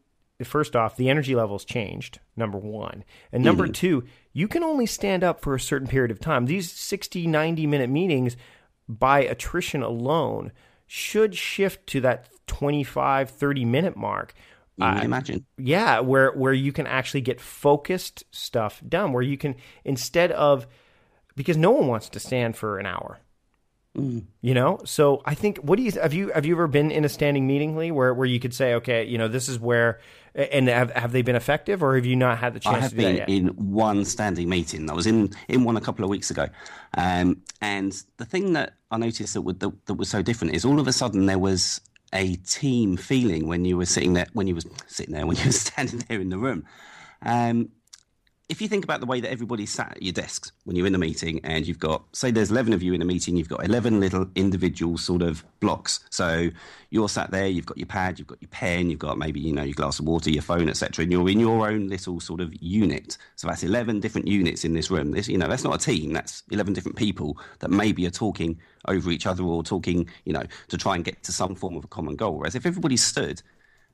first 0.43 0.75
off, 0.75 0.97
the 0.97 1.09
energy 1.09 1.33
levels 1.33 1.63
changed, 1.63 2.19
number 2.35 2.57
one. 2.57 3.03
And 3.31 3.43
number 3.43 3.63
mm-hmm. 3.63 3.71
two, 3.71 4.03
you 4.33 4.47
can 4.47 4.63
only 4.63 4.85
stand 4.85 5.23
up 5.23 5.41
for 5.41 5.55
a 5.55 5.59
certain 5.59 5.87
period 5.87 6.11
of 6.11 6.19
time. 6.19 6.45
These 6.45 6.71
60, 6.71 7.25
90 7.25 7.65
minute 7.67 7.89
meetings, 7.89 8.35
by 8.87 9.21
attrition 9.21 9.81
alone, 9.81 10.51
should 10.87 11.35
shift 11.35 11.87
to 11.87 12.01
that 12.01 12.29
25, 12.47 13.29
30 13.29 13.65
minute 13.65 13.97
mark. 13.97 14.33
I 14.79 14.99
uh, 14.99 15.03
imagine. 15.03 15.45
Yeah, 15.57 16.01
where 16.01 16.31
where 16.31 16.53
you 16.53 16.71
can 16.71 16.85
actually 16.87 17.21
get 17.21 17.39
focused 17.39 18.23
stuff 18.31 18.81
done, 18.87 19.13
where 19.13 19.23
you 19.23 19.37
can 19.37 19.55
instead 19.83 20.31
of 20.31 20.67
because 21.35 21.57
no 21.57 21.71
one 21.71 21.87
wants 21.87 22.09
to 22.09 22.19
stand 22.19 22.57
for 22.57 22.77
an 22.77 22.85
hour. 22.85 23.19
Mm. 23.97 24.25
You 24.41 24.53
know, 24.53 24.79
so 24.83 25.21
I 25.25 25.35
think 25.35 25.57
what 25.59 25.77
do 25.77 25.83
you 25.83 25.91
have 25.93 26.13
you 26.13 26.29
have 26.31 26.45
you 26.45 26.55
ever 26.55 26.67
been 26.67 26.91
in 26.91 27.05
a 27.05 27.09
standing 27.09 27.47
meeting, 27.47 27.77
Lee, 27.77 27.91
where 27.91 28.13
where 28.13 28.27
you 28.27 28.39
could 28.39 28.53
say, 28.53 28.73
okay, 28.75 29.05
you 29.05 29.17
know, 29.17 29.29
this 29.29 29.47
is 29.47 29.57
where, 29.57 29.99
and 30.35 30.67
have 30.67 30.91
have 30.91 31.11
they 31.13 31.21
been 31.21 31.35
effective, 31.35 31.81
or 31.81 31.95
have 31.95 32.05
you 32.05 32.15
not 32.15 32.37
had 32.37 32.53
the 32.53 32.59
chance? 32.59 32.75
I 32.75 32.79
have 32.79 32.95
been 32.95 33.17
in 33.27 33.47
one 33.49 34.03
standing 34.03 34.49
meeting. 34.49 34.89
I 34.89 34.93
was 34.93 35.07
in 35.07 35.33
in 35.47 35.63
one 35.63 35.77
a 35.77 35.81
couple 35.81 36.03
of 36.03 36.09
weeks 36.09 36.29
ago, 36.29 36.47
um, 36.97 37.41
and 37.61 37.93
the 38.17 38.25
thing 38.25 38.53
that 38.53 38.73
I 38.91 38.97
noticed 38.97 39.33
that, 39.33 39.41
would, 39.41 39.59
that 39.61 39.85
that 39.85 39.93
was 39.93 40.09
so 40.09 40.21
different 40.21 40.53
is 40.53 40.65
all 40.65 40.79
of 40.79 40.87
a 40.87 40.93
sudden 40.93 41.25
there 41.25 41.39
was 41.39 41.79
a 42.13 42.35
team 42.35 42.97
feeling 42.97 43.47
when 43.47 43.65
you 43.65 43.77
were 43.77 43.85
sitting 43.85 44.13
there 44.13 44.27
when 44.33 44.47
you 44.47 44.55
was 44.55 44.65
sitting 44.87 45.13
there 45.13 45.25
when 45.25 45.37
you 45.37 45.45
were 45.45 45.51
standing 45.67 46.03
there 46.07 46.19
in 46.19 46.29
the 46.29 46.37
room. 46.37 46.65
Um, 47.21 47.69
if 48.47 48.61
you 48.61 48.67
think 48.67 48.83
about 48.83 48.99
the 48.99 49.07
way 49.07 49.19
that 49.19 49.31
everybody 49.31 49.65
sat 49.65 49.93
at 49.93 50.03
your 50.03 50.13
desks 50.13 50.51
when 50.65 50.75
you're 50.75 50.85
in 50.85 50.93
a 50.93 50.99
meeting 50.99 51.39
and 51.43 51.65
you've 51.65 51.79
got 51.79 52.03
say 52.15 52.29
there's 52.29 52.51
11 52.51 52.73
of 52.73 52.83
you 52.83 52.93
in 52.93 53.01
a 53.01 53.05
meeting 53.05 53.35
you've 53.35 53.49
got 53.49 53.65
11 53.65 53.99
little 53.99 54.27
individual 54.35 54.97
sort 54.97 55.23
of 55.23 55.43
blocks. 55.59 56.01
So 56.11 56.49
you're 56.91 57.09
sat 57.09 57.31
there 57.31 57.47
you've 57.47 57.65
got 57.65 57.77
your 57.77 57.87
pad 57.87 58.19
you've 58.19 58.27
got 58.27 58.39
your 58.41 58.49
pen 58.49 58.91
you've 58.91 58.99
got 58.99 59.17
maybe 59.17 59.39
you 59.39 59.51
know 59.51 59.63
your 59.63 59.73
glass 59.73 59.97
of 59.97 60.05
water 60.05 60.29
your 60.29 60.43
phone 60.43 60.69
etc 60.69 61.03
and 61.03 61.11
you're 61.11 61.27
in 61.27 61.39
your 61.39 61.67
own 61.67 61.87
little 61.87 62.19
sort 62.19 62.39
of 62.39 62.53
unit. 62.61 63.17
So 63.35 63.47
that's 63.47 63.63
11 63.63 63.99
different 63.99 64.27
units 64.27 64.63
in 64.63 64.73
this 64.73 64.91
room. 64.91 65.11
This 65.11 65.27
you 65.27 65.39
know 65.39 65.47
that's 65.47 65.63
not 65.63 65.75
a 65.75 65.83
team. 65.83 66.13
That's 66.13 66.43
11 66.51 66.73
different 66.73 66.97
people 66.97 67.39
that 67.59 67.71
maybe 67.71 68.05
are 68.05 68.11
talking 68.11 68.59
over 68.87 69.09
each 69.09 69.25
other 69.25 69.43
or 69.43 69.63
talking 69.63 70.07
you 70.25 70.33
know 70.33 70.43
to 70.67 70.77
try 70.77 70.93
and 70.93 71.03
get 71.03 71.23
to 71.23 71.31
some 71.31 71.55
form 71.55 71.75
of 71.75 71.83
a 71.83 71.87
common 71.87 72.15
goal. 72.15 72.37
Whereas 72.37 72.53
if 72.53 72.67
everybody 72.67 72.97
stood 72.97 73.41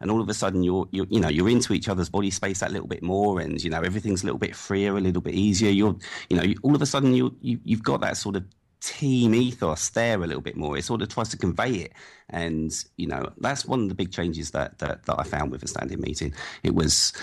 and 0.02 0.12
all 0.12 0.20
of 0.20 0.28
a 0.28 0.34
sudden 0.34 0.64
you're, 0.64 0.88
you're 0.92 1.08
you 1.10 1.20
know 1.20 1.30
you're 1.30 1.50
into 1.50 1.74
each 1.74 1.88
other's 1.88 2.10
body 2.10 2.30
space 2.30 2.60
that 2.60 2.72
little 2.72 2.88
bit 2.88 3.02
more 3.02 3.40
and 3.40 3.64
you 3.64 3.70
know 3.70 3.82
everything's 3.82 4.24
a 4.24 4.26
little 4.26 4.40
bit 4.40 4.56
freer 4.56 4.98
a 4.98 5.02
little 5.02 5.22
bit 5.22 5.34
easier 5.34 5.70
you're 5.70 5.96
you 6.30 6.38
know 6.38 6.54
all 6.64 6.76
of 6.76 6.82
a 6.82 6.86
sudden 6.86 7.14
you, 7.14 7.36
you 7.42 7.60
you've 7.64 7.84
got 7.84 8.02
that 8.02 8.18
sort 8.18 8.36
of 8.36 8.44
team 8.82 9.36
ethos 9.36 9.90
there 9.90 10.22
a 10.22 10.28
little 10.28 10.42
bit 10.42 10.58
more. 10.58 10.78
It 10.78 10.84
sort 10.84 11.02
of 11.02 11.10
tries 11.10 11.30
to 11.30 11.38
convey 11.38 11.72
it, 11.72 11.94
and 12.30 12.74
you 12.98 13.08
know 13.08 13.32
that's 13.38 13.66
one 13.66 13.84
of 13.84 13.90
the 13.90 13.96
big 13.96 14.12
changes 14.12 14.52
that 14.52 14.80
that, 14.80 15.06
that 15.06 15.16
I 15.18 15.24
found 15.24 15.52
with 15.52 15.64
a 15.64 15.68
standing 15.68 16.02
meeting. 16.02 16.34
It 16.64 16.76
was. 16.76 17.14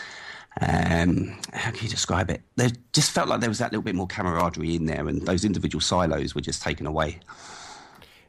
Um, 0.61 1.39
how 1.53 1.71
can 1.71 1.85
you 1.85 1.89
describe 1.89 2.31
it? 2.31 2.43
There 2.57 2.71
just 2.93 3.13
felt 3.13 3.29
like 3.29 3.39
there 3.39 3.51
was 3.51 3.59
that 3.59 3.71
little 3.71 3.83
bit 3.83 3.95
more 3.95 4.09
camaraderie 4.09 4.75
in 4.75 4.87
there, 4.87 5.07
and 5.07 5.23
those 5.23 5.45
individual 5.45 5.81
silos 5.81 6.35
were 6.35 6.41
just 6.41 6.63
taken 6.63 6.85
away. 6.87 7.21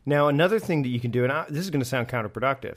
Now, 0.05 0.27
another 0.27 0.59
thing 0.59 0.83
that 0.83 0.89
you 0.89 0.99
can 0.99 1.09
do, 1.09 1.23
and 1.23 1.33
I, 1.33 1.45
this 1.49 1.63
is 1.63 1.71
going 1.71 1.79
to 1.79 1.85
sound 1.85 2.07
counterproductive, 2.07 2.75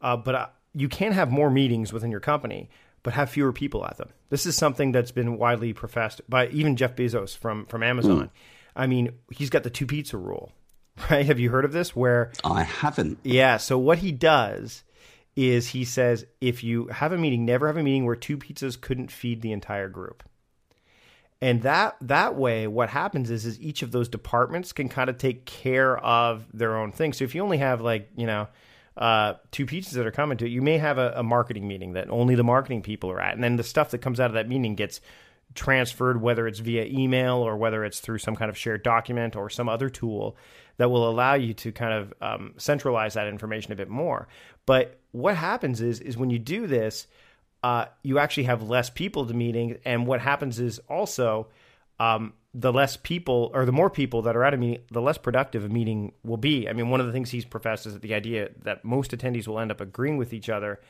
uh, 0.00 0.16
but 0.16 0.34
uh, 0.34 0.46
you 0.74 0.88
can 0.88 1.12
have 1.12 1.30
more 1.30 1.50
meetings 1.50 1.92
within 1.92 2.10
your 2.10 2.20
company, 2.20 2.68
but 3.02 3.14
have 3.14 3.30
fewer 3.30 3.52
people 3.52 3.84
at 3.86 3.96
them. 3.96 4.08
This 4.30 4.46
is 4.46 4.56
something 4.56 4.92
that's 4.92 5.12
been 5.12 5.38
widely 5.38 5.72
professed 5.72 6.20
by 6.28 6.48
even 6.48 6.76
Jeff 6.76 6.96
Bezos 6.96 7.36
from 7.36 7.66
from 7.66 7.82
Amazon. 7.82 8.26
Mm. 8.26 8.30
I 8.76 8.86
mean, 8.86 9.12
he's 9.30 9.50
got 9.50 9.62
the 9.62 9.70
two 9.70 9.86
pizza 9.86 10.16
rule, 10.16 10.52
right? 11.10 11.24
Have 11.24 11.38
you 11.38 11.50
heard 11.50 11.64
of 11.64 11.72
this? 11.72 11.94
Where 11.94 12.32
I 12.42 12.64
haven't. 12.64 13.18
Yeah. 13.22 13.58
So 13.58 13.78
what 13.78 13.98
he 13.98 14.10
does 14.12 14.82
is 15.36 15.68
he 15.68 15.84
says 15.84 16.26
if 16.40 16.62
you 16.64 16.86
have 16.88 17.12
a 17.12 17.18
meeting, 17.18 17.44
never 17.44 17.66
have 17.66 17.76
a 17.76 17.82
meeting 17.82 18.04
where 18.04 18.16
two 18.16 18.38
pizzas 18.38 18.80
couldn't 18.80 19.10
feed 19.10 19.42
the 19.42 19.52
entire 19.52 19.88
group. 19.88 20.22
And 21.40 21.62
that 21.62 21.96
that 22.00 22.36
way, 22.36 22.66
what 22.66 22.88
happens 22.88 23.30
is 23.30 23.44
is 23.44 23.60
each 23.60 23.82
of 23.82 23.92
those 23.92 24.08
departments 24.08 24.72
can 24.72 24.88
kind 24.88 25.10
of 25.10 25.18
take 25.18 25.44
care 25.44 25.98
of 25.98 26.46
their 26.54 26.76
own 26.76 26.90
thing. 26.90 27.12
So 27.12 27.24
if 27.24 27.34
you 27.34 27.42
only 27.42 27.58
have 27.58 27.80
like 27.80 28.08
you 28.16 28.26
know 28.26 28.48
uh, 28.96 29.34
two 29.50 29.66
pizzas 29.66 29.92
that 29.92 30.06
are 30.06 30.12
coming 30.12 30.38
to 30.38 30.46
it, 30.46 30.50
you 30.50 30.62
may 30.62 30.78
have 30.78 30.98
a, 30.98 31.14
a 31.16 31.22
marketing 31.22 31.66
meeting 31.66 31.94
that 31.94 32.08
only 32.10 32.34
the 32.34 32.44
marketing 32.44 32.82
people 32.82 33.10
are 33.10 33.20
at, 33.20 33.34
and 33.34 33.42
then 33.42 33.56
the 33.56 33.64
stuff 33.64 33.90
that 33.90 33.98
comes 33.98 34.20
out 34.20 34.26
of 34.26 34.34
that 34.34 34.48
meeting 34.48 34.74
gets 34.74 35.00
transferred, 35.54 36.20
whether 36.20 36.46
it's 36.46 36.58
via 36.58 36.84
email 36.84 37.36
or 37.36 37.56
whether 37.56 37.84
it's 37.84 38.00
through 38.00 38.18
some 38.18 38.36
kind 38.36 38.50
of 38.50 38.58
shared 38.58 38.82
document 38.82 39.36
or 39.36 39.48
some 39.48 39.68
other 39.68 39.88
tool 39.88 40.36
that 40.76 40.90
will 40.90 41.08
allow 41.08 41.34
you 41.34 41.54
to 41.54 41.70
kind 41.72 41.92
of 41.92 42.14
um, 42.20 42.54
centralize 42.56 43.14
that 43.14 43.28
information 43.28 43.72
a 43.72 43.76
bit 43.76 43.88
more. 43.88 44.26
But 44.66 44.98
what 45.12 45.36
happens 45.36 45.80
is 45.80 46.00
is 46.00 46.16
when 46.16 46.30
you 46.30 46.38
do 46.38 46.66
this, 46.66 47.06
uh, 47.62 47.86
you 48.02 48.18
actually 48.18 48.44
have 48.44 48.62
less 48.62 48.90
people 48.90 49.26
to 49.26 49.34
meeting, 49.34 49.78
and 49.84 50.06
what 50.06 50.20
happens 50.20 50.58
is 50.58 50.80
also 50.88 51.48
um, 52.00 52.32
the 52.54 52.72
less 52.72 52.96
people 52.96 53.50
or 53.52 53.64
the 53.64 53.72
more 53.72 53.90
people 53.90 54.22
that 54.22 54.36
are 54.36 54.44
at 54.44 54.54
a 54.54 54.56
meeting, 54.56 54.82
the 54.90 55.02
less 55.02 55.18
productive 55.18 55.64
a 55.64 55.68
meeting 55.68 56.12
will 56.22 56.36
be. 56.36 56.68
I 56.68 56.72
mean, 56.72 56.88
one 56.88 57.00
of 57.00 57.06
the 57.06 57.12
things 57.12 57.30
he's 57.30 57.44
professed 57.44 57.84
is 57.84 57.94
that 57.94 58.02
the 58.02 58.14
idea 58.14 58.50
that 58.62 58.84
most 58.84 59.10
attendees 59.10 59.48
will 59.48 59.58
end 59.58 59.72
up 59.72 59.80
agreeing 59.80 60.16
with 60.16 60.32
each 60.32 60.48
other. 60.48 60.80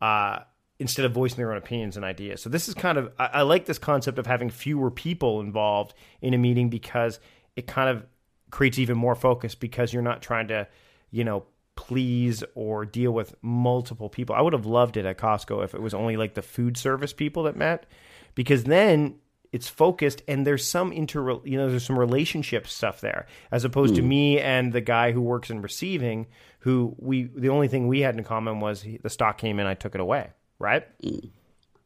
Uh, 0.00 0.40
instead 0.78 1.04
of 1.04 1.12
voicing 1.12 1.36
their 1.36 1.52
own 1.52 1.56
opinions 1.56 1.96
and 1.96 2.04
ideas. 2.04 2.42
So 2.42 2.50
this 2.50 2.68
is 2.68 2.74
kind 2.74 2.98
of 2.98 3.12
I, 3.18 3.26
I, 3.26 3.42
like 3.42 3.64
this 3.64 3.78
concept 3.78 4.18
of 4.18 4.26
having 4.26 4.50
fewer 4.50 4.90
people 4.90 5.40
involved 5.40 5.94
in 6.20 6.34
a 6.34 6.38
meeting 6.38 6.68
because 6.68 7.20
it 7.54 7.68
kind 7.68 7.88
of 7.88 8.04
creates 8.50 8.78
even 8.78 8.96
more 8.96 9.14
focus 9.14 9.54
because 9.54 9.92
you're 9.92 10.02
not 10.02 10.20
trying 10.20 10.48
to, 10.48 10.66
you 11.10 11.22
know, 11.22 11.44
please 11.76 12.42
or 12.54 12.84
deal 12.84 13.12
with 13.12 13.34
multiple 13.40 14.08
people. 14.08 14.34
I 14.34 14.40
would 14.40 14.52
have 14.52 14.66
loved 14.66 14.96
it 14.96 15.04
at 15.04 15.18
Costco 15.18 15.64
if 15.64 15.74
it 15.74 15.82
was 15.82 15.94
only 15.94 16.16
like 16.16 16.34
the 16.34 16.42
food 16.42 16.76
service 16.76 17.12
people 17.12 17.44
that 17.44 17.56
met 17.56 17.86
because 18.34 18.64
then 18.64 19.16
it's 19.54 19.68
focused 19.68 20.22
and 20.28 20.46
there's 20.46 20.66
some 20.66 20.92
inter 20.92 21.38
you 21.44 21.56
know 21.56 21.70
there's 21.70 21.86
some 21.86 21.98
relationship 21.98 22.66
stuff 22.66 23.00
there 23.00 23.26
as 23.50 23.64
opposed 23.64 23.94
mm. 23.94 23.96
to 23.96 24.02
hmm. 24.02 24.08
me 24.08 24.40
and 24.40 24.72
the 24.72 24.80
guy 24.80 25.12
who 25.12 25.20
works 25.20 25.48
in 25.48 25.62
receiving 25.62 26.26
who 26.58 26.94
we 26.98 27.30
the 27.34 27.48
only 27.48 27.68
thing 27.68 27.88
we 27.88 28.00
had 28.00 28.16
in 28.16 28.24
common 28.24 28.60
was 28.60 28.82
he, 28.82 28.98
the 28.98 29.10
stock 29.10 29.38
came 29.38 29.58
in 29.58 29.66
I 29.66 29.74
took 29.74 29.94
it 29.94 30.00
away 30.00 30.30
right? 30.58 30.86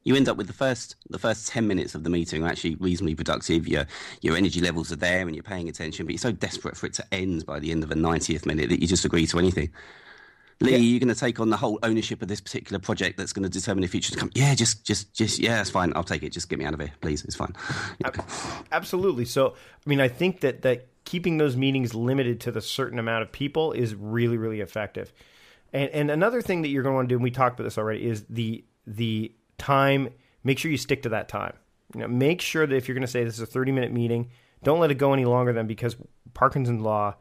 You 0.04 0.14
end 0.14 0.28
up 0.28 0.36
with 0.36 0.46
the 0.46 0.52
first 0.52 0.96
the 1.10 1.18
first 1.18 1.48
ten 1.48 1.66
minutes 1.66 1.94
of 1.94 2.04
the 2.04 2.10
meeting 2.10 2.44
are 2.44 2.48
actually 2.48 2.76
reasonably 2.76 3.14
productive. 3.14 3.68
Your 3.68 3.86
your 4.22 4.36
energy 4.36 4.60
levels 4.60 4.90
are 4.92 4.96
there 4.96 5.26
and 5.26 5.34
you're 5.34 5.42
paying 5.42 5.68
attention, 5.68 6.06
but 6.06 6.12
you're 6.12 6.18
so 6.18 6.32
desperate 6.32 6.76
for 6.76 6.86
it 6.86 6.94
to 6.94 7.14
end 7.14 7.44
by 7.44 7.58
the 7.58 7.70
end 7.70 7.82
of 7.82 7.90
the 7.90 7.96
ninetieth 7.96 8.46
minute 8.46 8.70
that 8.70 8.80
you 8.80 8.86
just 8.86 9.04
agree 9.04 9.26
to 9.26 9.38
anything. 9.38 9.70
Lee, 10.60 10.72
yeah. 10.72 10.78
you're 10.78 10.98
going 10.98 11.14
to 11.14 11.18
take 11.18 11.38
on 11.38 11.50
the 11.50 11.56
whole 11.56 11.78
ownership 11.84 12.20
of 12.20 12.26
this 12.26 12.40
particular 12.40 12.80
project 12.80 13.16
that's 13.16 13.32
going 13.32 13.44
to 13.44 13.48
determine 13.48 13.82
the 13.82 13.88
future 13.88 14.12
to 14.12 14.18
come. 14.18 14.30
Yeah, 14.34 14.54
just, 14.56 14.84
just, 14.84 15.14
just, 15.14 15.38
yeah, 15.38 15.60
it's 15.60 15.70
fine. 15.70 15.92
I'll 15.94 16.02
take 16.02 16.24
it. 16.24 16.32
Just 16.32 16.48
get 16.48 16.58
me 16.58 16.64
out 16.64 16.74
of 16.74 16.80
here, 16.80 16.90
please. 17.00 17.24
It's 17.24 17.36
fine. 17.36 17.54
Absolutely. 18.72 19.24
So, 19.24 19.50
I 19.50 19.88
mean, 19.88 20.00
I 20.00 20.08
think 20.08 20.40
that 20.40 20.62
that 20.62 20.88
keeping 21.04 21.38
those 21.38 21.56
meetings 21.56 21.94
limited 21.94 22.40
to 22.40 22.50
the 22.50 22.60
certain 22.60 22.98
amount 22.98 23.22
of 23.22 23.30
people 23.30 23.72
is 23.72 23.94
really, 23.94 24.36
really 24.36 24.60
effective. 24.60 25.12
And, 25.72 25.90
and 25.90 26.10
another 26.10 26.42
thing 26.42 26.62
that 26.62 26.68
you're 26.68 26.82
going 26.82 26.92
to 26.92 26.96
want 26.96 27.08
to 27.08 27.12
do, 27.12 27.16
and 27.16 27.22
we 27.22 27.30
talked 27.30 27.58
about 27.58 27.64
this 27.64 27.78
already, 27.78 28.06
is 28.06 28.24
the 28.28 28.64
the 28.86 29.32
time. 29.58 30.08
Make 30.42 30.58
sure 30.58 30.70
you 30.70 30.76
stick 30.76 31.02
to 31.02 31.10
that 31.10 31.28
time. 31.28 31.54
You 31.94 32.00
know, 32.00 32.08
make 32.08 32.40
sure 32.40 32.66
that 32.66 32.74
if 32.74 32.88
you're 32.88 32.94
going 32.94 33.02
to 33.02 33.10
say 33.10 33.22
this 33.22 33.34
is 33.34 33.40
a 33.40 33.46
30 33.46 33.72
minute 33.72 33.92
meeting, 33.92 34.30
don't 34.62 34.80
let 34.80 34.90
it 34.90 34.96
go 34.96 35.12
any 35.12 35.24
longer 35.24 35.52
than 35.52 35.66
because 35.66 35.96
Parkinson's 36.34 36.82
law 36.82 37.14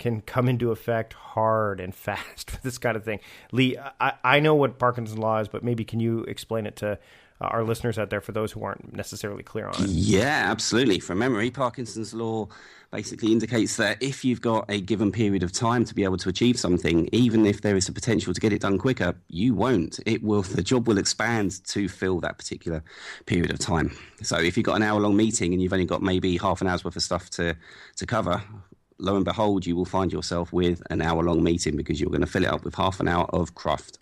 can 0.00 0.22
come 0.22 0.48
into 0.48 0.72
effect 0.72 1.12
hard 1.12 1.78
and 1.78 1.94
fast 1.94 2.50
with 2.52 2.62
this 2.62 2.78
kind 2.78 2.96
of 2.96 3.04
thing. 3.04 3.20
Lee, 3.52 3.76
I, 4.00 4.14
I 4.24 4.40
know 4.40 4.56
what 4.56 4.78
Parkinson's 4.78 5.18
law 5.18 5.38
is, 5.38 5.46
but 5.46 5.62
maybe 5.62 5.84
can 5.84 6.00
you 6.00 6.24
explain 6.24 6.66
it 6.66 6.76
to 6.76 6.98
uh, 7.40 7.44
our 7.44 7.62
listeners 7.62 7.98
out 7.98 8.10
there 8.10 8.20
for 8.20 8.32
those 8.32 8.50
who 8.50 8.64
aren't 8.64 8.94
necessarily 8.94 9.44
clear 9.44 9.66
on 9.68 9.74
it? 9.84 9.90
Yeah, 9.90 10.50
absolutely. 10.50 10.98
From 10.98 11.18
memory, 11.18 11.50
Parkinson's 11.50 12.12
law 12.12 12.48
basically 12.90 13.30
indicates 13.30 13.76
that 13.76 14.02
if 14.02 14.24
you've 14.24 14.40
got 14.40 14.64
a 14.68 14.80
given 14.80 15.12
period 15.12 15.42
of 15.42 15.52
time 15.52 15.84
to 15.84 15.94
be 15.94 16.02
able 16.02 16.16
to 16.16 16.28
achieve 16.28 16.58
something, 16.58 17.08
even 17.12 17.46
if 17.46 17.60
there 17.60 17.76
is 17.76 17.88
a 17.88 17.92
potential 17.92 18.34
to 18.34 18.40
get 18.40 18.52
it 18.52 18.62
done 18.62 18.78
quicker, 18.78 19.14
you 19.28 19.54
won't. 19.54 20.00
It 20.06 20.22
will. 20.22 20.42
The 20.42 20.62
job 20.62 20.88
will 20.88 20.98
expand 20.98 21.64
to 21.66 21.88
fill 21.88 22.20
that 22.20 22.36
particular 22.36 22.82
period 23.26 23.52
of 23.52 23.58
time. 23.58 23.96
So 24.22 24.38
if 24.38 24.56
you've 24.56 24.66
got 24.66 24.76
an 24.76 24.82
hour-long 24.82 25.16
meeting 25.16 25.52
and 25.52 25.62
you've 25.62 25.72
only 25.72 25.84
got 25.84 26.02
maybe 26.02 26.36
half 26.36 26.60
an 26.62 26.66
hour's 26.66 26.84
worth 26.84 26.96
of 26.96 27.02
stuff 27.02 27.30
to 27.30 27.56
to 27.96 28.06
cover, 28.06 28.42
lo 29.00 29.16
and 29.16 29.24
behold, 29.24 29.66
you 29.66 29.76
will 29.76 29.84
find 29.84 30.12
yourself 30.12 30.52
with 30.52 30.82
an 30.90 31.02
hour-long 31.02 31.42
meeting 31.42 31.76
because 31.76 32.00
you're 32.00 32.10
going 32.10 32.20
to 32.20 32.26
fill 32.26 32.44
it 32.44 32.50
up 32.50 32.64
with 32.64 32.74
half 32.74 33.00
an 33.00 33.08
hour 33.08 33.26
of 33.30 33.54
craft. 33.54 33.98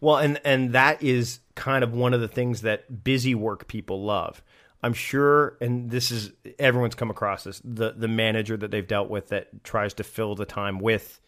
Well, 0.00 0.16
and 0.16 0.40
and 0.44 0.72
that 0.72 1.02
is 1.02 1.40
kind 1.54 1.84
of 1.84 1.92
one 1.92 2.12
of 2.14 2.20
the 2.20 2.28
things 2.28 2.62
that 2.62 3.04
busy 3.04 3.34
work 3.34 3.68
people 3.68 4.02
love 4.02 4.42
I'm 4.82 4.94
sure, 4.94 5.56
and 5.60 5.90
this 5.90 6.10
is 6.10 6.32
everyone's 6.58 6.96
come 6.96 7.10
across 7.10 7.44
this 7.44 7.62
the 7.64 7.92
the 7.92 8.08
manager 8.08 8.56
that 8.56 8.70
they've 8.70 8.86
dealt 8.86 9.08
with 9.08 9.28
that 9.28 9.62
tries 9.62 9.94
to 9.94 10.04
fill 10.04 10.34
the 10.34 10.44
time 10.44 10.80
with 10.80 11.20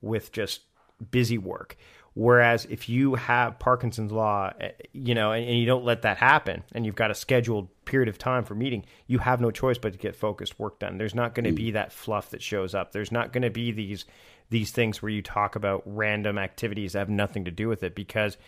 with 0.00 0.32
just 0.32 0.62
busy 1.10 1.38
work. 1.38 1.76
Whereas 2.16 2.64
if 2.64 2.88
you 2.88 3.14
have 3.16 3.58
Parkinson's 3.58 4.10
law, 4.10 4.50
eh, 4.58 4.70
you 4.94 5.14
know, 5.14 5.32
and, 5.32 5.46
and, 5.46 5.58
you 5.58 5.66
don't 5.66 5.84
let 5.84 6.00
that 6.02 6.16
happen, 6.16 6.62
and 6.72 6.86
you've 6.86 6.94
got 6.94 7.10
a 7.10 7.14
scheduled 7.14 7.68
period 7.84 8.08
of 8.08 8.16
time 8.16 8.42
for 8.42 8.54
meeting, 8.54 8.86
you 9.06 9.18
have 9.18 9.38
no 9.38 9.50
choice 9.50 9.76
but 9.76 9.92
to 9.92 9.98
get 9.98 10.16
focused 10.16 10.58
work 10.58 10.78
done. 10.78 10.96
There's 10.96 11.14
not 11.14 11.34
going 11.34 11.44
to 11.44 11.52
be 11.52 11.72
that 11.72 11.92
fluff 11.92 12.30
that 12.30 12.40
shows 12.40 12.74
up. 12.74 12.92
There's 12.92 13.12
not 13.12 13.34
going 13.34 13.42
to 13.42 13.50
be 13.50 13.70
these 13.70 14.06
these 14.48 14.70
things 14.70 15.02
where 15.02 15.10
you 15.10 15.20
talk 15.20 15.56
about 15.56 15.82
random 15.84 16.38
activities 16.38 16.94
that 16.94 17.00
have 17.00 17.10
nothing 17.10 17.44
to 17.44 17.50
do 17.50 17.68
with 17.68 17.82
it 17.82 17.94
because 17.94 18.38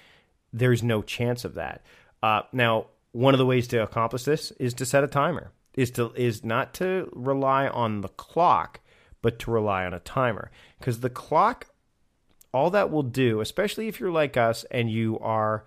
there's 0.51 0.83
no 0.83 1.03
chance 1.03 1.45
of 1.45 1.55
that. 1.55 1.83
Uh, 2.23 2.43
now, 2.53 2.87
one 3.13 3.35
of 3.35 3.39
the 3.39 3.45
ways 3.45 3.69
to 3.69 3.83
accomplish 3.83 4.23
this 4.23 4.51
is 4.53 4.73
to 4.75 4.87
set 4.87 5.05
a 5.05 5.09
timer. 5.09 5.53
Is 5.75 5.91
to 5.93 6.11
is 6.15 6.43
not 6.43 6.73
to 6.75 7.11
rely 7.13 7.69
on 7.69 8.01
the 8.01 8.09
clock, 8.09 8.81
but 9.21 9.39
to 9.41 9.51
rely 9.51 9.85
on 9.85 9.93
a 9.93 10.01
timer. 10.01 10.51
Because 10.79 11.01
the 11.01 11.11
clock, 11.11 11.67
all 12.53 12.71
that 12.71 12.91
will 12.91 13.03
do, 13.03 13.41
especially 13.41 13.89
if 13.89 14.01
you're 14.01 14.11
like 14.11 14.37
us 14.37 14.65
and 14.71 14.91
you 14.91 15.19
are 15.21 15.65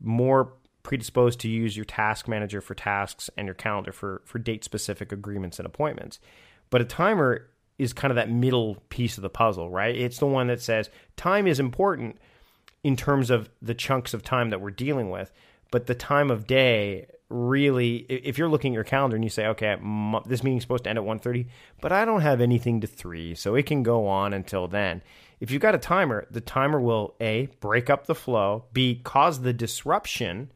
more 0.00 0.54
predisposed 0.82 1.40
to 1.40 1.48
use 1.48 1.76
your 1.76 1.84
task 1.84 2.26
manager 2.26 2.60
for 2.60 2.74
tasks 2.74 3.30
and 3.36 3.46
your 3.46 3.54
calendar 3.54 3.92
for 3.92 4.22
for 4.24 4.38
date 4.38 4.64
specific 4.64 5.12
agreements 5.12 5.58
and 5.58 5.66
appointments. 5.66 6.18
But 6.70 6.80
a 6.80 6.84
timer 6.84 7.48
is 7.78 7.92
kind 7.92 8.10
of 8.10 8.16
that 8.16 8.30
middle 8.30 8.76
piece 8.88 9.16
of 9.16 9.22
the 9.22 9.30
puzzle, 9.30 9.70
right? 9.70 9.94
It's 9.94 10.18
the 10.18 10.26
one 10.26 10.46
that 10.48 10.60
says 10.60 10.90
time 11.16 11.46
is 11.46 11.60
important 11.60 12.18
in 12.82 12.96
terms 12.96 13.30
of 13.30 13.48
the 13.60 13.74
chunks 13.74 14.12
of 14.14 14.22
time 14.22 14.50
that 14.50 14.60
we're 14.60 14.70
dealing 14.70 15.10
with, 15.10 15.32
but 15.70 15.86
the 15.86 15.94
time 15.94 16.30
of 16.30 16.46
day 16.46 17.06
really 17.32 17.96
if 18.08 18.36
you're 18.36 18.48
looking 18.48 18.72
at 18.72 18.74
your 18.74 18.84
calendar 18.84 19.16
and 19.16 19.24
you 19.24 19.30
say 19.30 19.46
okay 19.46 19.76
this 20.26 20.44
meeting's 20.44 20.62
supposed 20.62 20.84
to 20.84 20.90
end 20.90 20.98
at 20.98 21.04
1.30 21.04 21.46
but 21.80 21.90
i 21.90 22.04
don't 22.04 22.20
have 22.20 22.40
anything 22.40 22.80
to 22.80 22.86
3 22.86 23.34
so 23.34 23.54
it 23.54 23.64
can 23.64 23.82
go 23.82 24.06
on 24.06 24.34
until 24.34 24.68
then 24.68 25.02
if 25.42 25.50
you've 25.50 25.60
got 25.60 25.74
a 25.74 25.78
timer 25.78 26.26
the 26.30 26.40
timer 26.40 26.80
will 26.80 27.14
a 27.20 27.48
break 27.60 27.90
up 27.90 28.06
the 28.06 28.14
flow 28.14 28.64
b 28.72 29.00
cause 29.02 29.40
the 29.42 29.52
disruption 29.52 30.50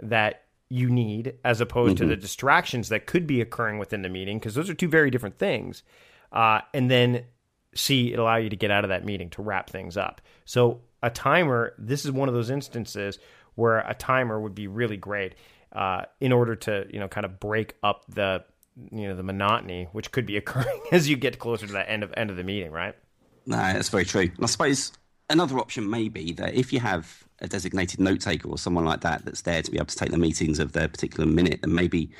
that 0.00 0.44
you 0.70 0.88
need 0.88 1.34
as 1.44 1.60
opposed 1.60 1.96
mm-hmm. 1.96 2.08
to 2.08 2.16
the 2.16 2.20
distractions 2.20 2.88
that 2.88 3.06
could 3.06 3.26
be 3.26 3.40
occurring 3.40 3.78
within 3.78 4.02
the 4.02 4.08
meeting 4.08 4.38
because 4.38 4.54
those 4.54 4.70
are 4.70 4.74
two 4.74 4.88
very 4.88 5.10
different 5.10 5.38
things 5.38 5.82
uh, 6.32 6.60
and 6.72 6.90
then 6.90 7.22
c 7.74 8.12
it 8.12 8.18
allow 8.18 8.36
you 8.36 8.48
to 8.48 8.56
get 8.56 8.70
out 8.70 8.82
of 8.82 8.88
that 8.88 9.04
meeting 9.04 9.28
to 9.28 9.42
wrap 9.42 9.68
things 9.68 9.96
up 9.96 10.22
so 10.46 10.80
a 11.02 11.10
timer 11.10 11.74
this 11.76 12.04
is 12.04 12.10
one 12.10 12.28
of 12.28 12.34
those 12.34 12.50
instances 12.50 13.18
where 13.56 13.80
a 13.80 13.94
timer 13.94 14.40
would 14.40 14.54
be 14.54 14.66
really 14.66 14.96
great 14.96 15.34
uh, 15.74 16.04
in 16.20 16.32
order 16.32 16.56
to 16.56 16.86
you 16.90 16.98
know 16.98 17.08
kind 17.08 17.26
of 17.26 17.38
break 17.38 17.76
up 17.82 18.04
the 18.08 18.42
you 18.90 19.08
know 19.08 19.14
the 19.14 19.22
monotony 19.22 19.88
which 19.92 20.10
could 20.12 20.26
be 20.26 20.36
occurring 20.38 20.80
as 20.92 21.08
you 21.08 21.16
get 21.16 21.38
closer 21.38 21.66
to 21.66 21.72
that 21.74 21.90
end 21.90 22.02
of 22.02 22.12
end 22.16 22.30
of 22.30 22.36
the 22.36 22.44
meeting, 22.44 22.70
right? 22.70 22.94
No, 23.46 23.56
that's 23.56 23.88
very 23.88 24.04
true. 24.04 24.30
And 24.36 24.42
I 24.44 24.46
suppose 24.46 24.92
another 25.30 25.58
option 25.58 25.88
may 25.88 26.08
be 26.08 26.32
that 26.32 26.54
if 26.54 26.72
you 26.72 26.80
have 26.80 27.24
a 27.40 27.48
designated 27.48 28.00
note 28.00 28.20
taker 28.20 28.48
or 28.48 28.58
someone 28.58 28.84
like 28.84 29.00
that 29.02 29.24
that's 29.24 29.42
there 29.42 29.62
to 29.62 29.70
be 29.70 29.76
able 29.76 29.86
to 29.86 29.96
take 29.96 30.10
the 30.10 30.18
meetings 30.18 30.58
of 30.58 30.72
their 30.72 30.88
particular 30.88 31.26
minute, 31.26 31.60
then 31.62 31.74
maybe 31.74 32.10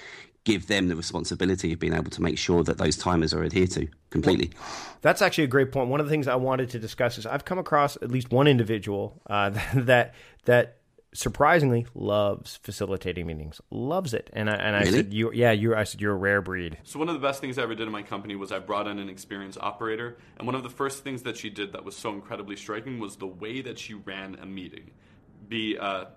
give 0.44 0.66
them 0.66 0.88
the 0.88 0.96
responsibility 0.96 1.72
of 1.72 1.78
being 1.78 1.94
able 1.94 2.10
to 2.10 2.22
make 2.22 2.36
sure 2.36 2.62
that 2.62 2.76
those 2.76 2.96
timers 2.96 3.32
are 3.32 3.42
adhered 3.42 3.70
to 3.70 3.88
completely. 4.10 4.50
Well, 4.54 4.68
that's 5.00 5.22
actually 5.22 5.44
a 5.44 5.48
great 5.48 5.72
point. 5.72 5.88
One 5.88 6.00
of 6.00 6.06
the 6.06 6.10
things 6.10 6.28
I 6.28 6.36
wanted 6.36 6.70
to 6.70 6.78
discuss 6.78 7.16
is 7.16 7.24
I've 7.26 7.46
come 7.46 7.58
across 7.58 7.96
at 7.96 8.10
least 8.10 8.30
one 8.30 8.46
individual 8.46 9.20
uh, 9.26 9.50
that 9.74 10.14
that 10.44 10.78
surprisingly 11.14 11.86
loves 11.94 12.56
facilitating 12.62 13.26
meetings, 13.26 13.60
loves 13.70 14.12
it. 14.12 14.28
And 14.32 14.50
I, 14.50 14.54
and 14.54 14.76
I 14.76 14.80
really? 14.80 14.92
said, 14.92 15.14
you, 15.14 15.32
yeah, 15.32 15.52
you, 15.52 15.74
I 15.74 15.84
said, 15.84 16.00
you're 16.00 16.12
a 16.12 16.16
rare 16.16 16.42
breed. 16.42 16.76
So 16.82 16.98
one 16.98 17.08
of 17.08 17.14
the 17.14 17.20
best 17.20 17.40
things 17.40 17.56
I 17.56 17.62
ever 17.62 17.74
did 17.74 17.86
in 17.86 17.92
my 17.92 18.02
company 18.02 18.34
was 18.36 18.52
I 18.52 18.58
brought 18.58 18.88
in 18.88 18.98
an 18.98 19.08
experienced 19.08 19.58
operator. 19.60 20.18
And 20.36 20.46
one 20.46 20.56
of 20.56 20.64
the 20.64 20.70
first 20.70 21.04
things 21.04 21.22
that 21.22 21.36
she 21.36 21.50
did 21.50 21.72
that 21.72 21.84
was 21.84 21.96
so 21.96 22.12
incredibly 22.12 22.56
striking 22.56 22.98
was 22.98 23.16
the 23.16 23.26
way 23.26 23.62
that 23.62 23.78
she 23.78 23.94
ran 23.94 24.34
a 24.42 24.46
meeting. 24.46 24.90
Be 25.48 25.76
a, 25.76 26.08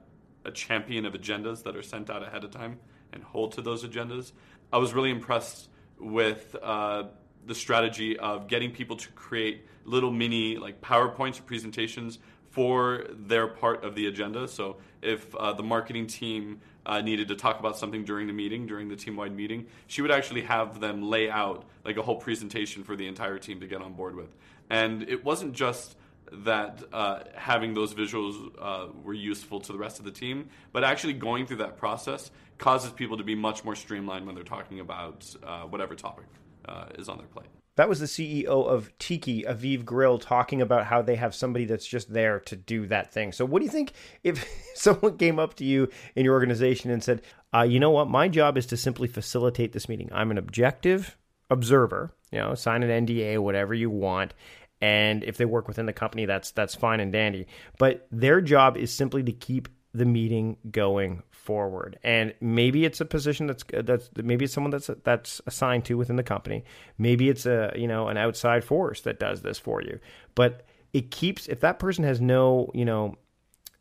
a 0.43 0.51
champion 0.51 1.05
of 1.05 1.13
agendas 1.13 1.63
that 1.63 1.75
are 1.75 1.83
sent 1.83 2.09
out 2.09 2.23
ahead 2.23 2.43
of 2.43 2.51
time 2.51 2.79
and 3.13 3.23
hold 3.23 3.53
to 3.53 3.61
those 3.61 3.85
agendas. 3.85 4.31
I 4.73 4.79
was 4.79 4.93
really 4.93 5.11
impressed 5.11 5.69
with 5.99 6.55
uh, 6.61 7.03
the 7.45 7.55
strategy 7.55 8.17
of 8.17 8.47
getting 8.47 8.71
people 8.71 8.97
to 8.97 9.09
create 9.09 9.65
little 9.85 10.11
mini 10.11 10.57
like 10.57 10.81
PowerPoints 10.81 11.39
or 11.39 11.43
presentations 11.43 12.19
for 12.57 13.05
their 13.11 13.45
part 13.45 13.83
of 13.83 13.93
the 13.93 14.07
agenda. 14.07 14.47
So 14.47 14.77
if 15.03 15.35
uh, 15.35 15.53
the 15.53 15.61
marketing 15.61 16.07
team 16.07 16.59
uh, 16.87 17.01
needed 17.01 17.27
to 17.27 17.35
talk 17.35 17.59
about 17.59 17.77
something 17.77 18.03
during 18.03 18.25
the 18.25 18.33
meeting, 18.33 18.65
during 18.65 18.89
the 18.89 18.95
team-wide 18.95 19.31
meeting, 19.31 19.67
she 19.85 20.01
would 20.01 20.09
actually 20.09 20.41
have 20.41 20.79
them 20.79 21.03
lay 21.07 21.29
out 21.29 21.65
like 21.85 21.97
a 21.97 22.01
whole 22.01 22.15
presentation 22.15 22.83
for 22.83 22.95
the 22.95 23.05
entire 23.05 23.37
team 23.37 23.59
to 23.59 23.67
get 23.67 23.79
on 23.79 23.93
board 23.93 24.15
with. 24.15 24.35
And 24.71 25.03
it 25.03 25.23
wasn't 25.23 25.53
just 25.53 25.97
that 26.31 26.83
uh, 26.91 27.19
having 27.35 27.75
those 27.75 27.93
visuals 27.93 28.35
uh, 28.59 28.87
were 29.03 29.13
useful 29.13 29.59
to 29.59 29.71
the 29.71 29.77
rest 29.77 29.99
of 29.99 30.05
the 30.05 30.11
team, 30.11 30.49
but 30.71 30.83
actually 30.83 31.13
going 31.13 31.45
through 31.45 31.57
that 31.57 31.77
process 31.77 32.31
causes 32.57 32.91
people 32.91 33.17
to 33.17 33.23
be 33.23 33.35
much 33.35 33.63
more 33.63 33.75
streamlined 33.75 34.25
when 34.25 34.33
they're 34.33 34.43
talking 34.43 34.79
about 34.79 35.31
uh, 35.43 35.61
whatever 35.61 35.93
topic 35.93 36.25
uh, 36.67 36.85
is 36.97 37.07
on 37.07 37.19
their 37.19 37.27
plate. 37.27 37.45
That 37.77 37.87
was 37.87 37.99
the 37.99 38.07
CEO 38.07 38.45
of 38.47 38.95
Tiki, 38.97 39.43
Aviv 39.43 39.85
Grill, 39.85 40.17
talking 40.17 40.61
about 40.61 40.85
how 40.85 41.03
they 41.03 41.15
have 41.15 41.35
somebody 41.35 41.65
that's 41.65 41.87
just 41.87 42.11
there 42.11 42.39
to 42.41 42.55
do 42.55 42.87
that 42.87 43.13
thing. 43.13 43.31
So, 43.31 43.45
what 43.45 43.59
do 43.59 43.65
you 43.65 43.71
think 43.71 43.93
if 44.23 44.45
someone 44.75 45.17
came 45.17 45.39
up 45.39 45.53
to 45.55 45.63
you 45.63 45.89
in 46.15 46.25
your 46.25 46.33
organization 46.33 46.91
and 46.91 47.03
said, 47.03 47.21
uh, 47.53 47.61
you 47.61 47.79
know 47.79 47.91
what, 47.91 48.09
my 48.09 48.27
job 48.27 48.57
is 48.57 48.65
to 48.67 48.77
simply 48.77 49.07
facilitate 49.07 49.73
this 49.73 49.87
meeting? 49.87 50.09
I'm 50.11 50.31
an 50.31 50.39
objective 50.39 51.15
observer, 51.51 52.13
you 52.31 52.39
know, 52.39 52.55
sign 52.55 52.81
an 52.83 53.05
NDA, 53.05 53.37
whatever 53.39 53.73
you 53.73 53.89
want. 53.89 54.33
And 54.81 55.23
if 55.23 55.37
they 55.37 55.45
work 55.45 55.67
within 55.67 55.85
the 55.85 55.93
company, 55.93 56.25
that's 56.25 56.51
that's 56.51 56.75
fine 56.75 56.99
and 56.99 57.11
dandy. 57.11 57.47
But 57.77 58.07
their 58.11 58.41
job 58.41 58.75
is 58.75 58.91
simply 58.91 59.23
to 59.23 59.31
keep 59.31 59.69
the 59.97 60.05
meeting 60.05 60.57
going 60.69 61.23
forward. 61.31 61.97
And 62.03 62.33
maybe 62.41 62.85
it's 62.85 63.01
a 63.01 63.05
position 63.05 63.47
that's 63.47 63.63
uh, 63.73 63.81
that's 63.81 64.09
maybe 64.15 64.45
it's 64.45 64.53
someone 64.53 64.71
that's 64.71 64.89
that's 65.03 65.41
assigned 65.47 65.85
to 65.85 65.97
within 65.97 66.15
the 66.15 66.23
company. 66.23 66.63
Maybe 66.97 67.29
it's 67.29 67.45
a 67.45 67.73
you 67.75 67.87
know 67.87 68.07
an 68.07 68.17
outside 68.17 68.63
force 68.63 69.01
that 69.01 69.19
does 69.19 69.41
this 69.41 69.57
for 69.57 69.81
you. 69.81 69.99
But 70.35 70.65
it 70.93 71.11
keeps 71.11 71.47
if 71.47 71.61
that 71.61 71.79
person 71.79 72.03
has 72.03 72.21
no 72.21 72.69
you 72.73 72.85
know 72.85 73.15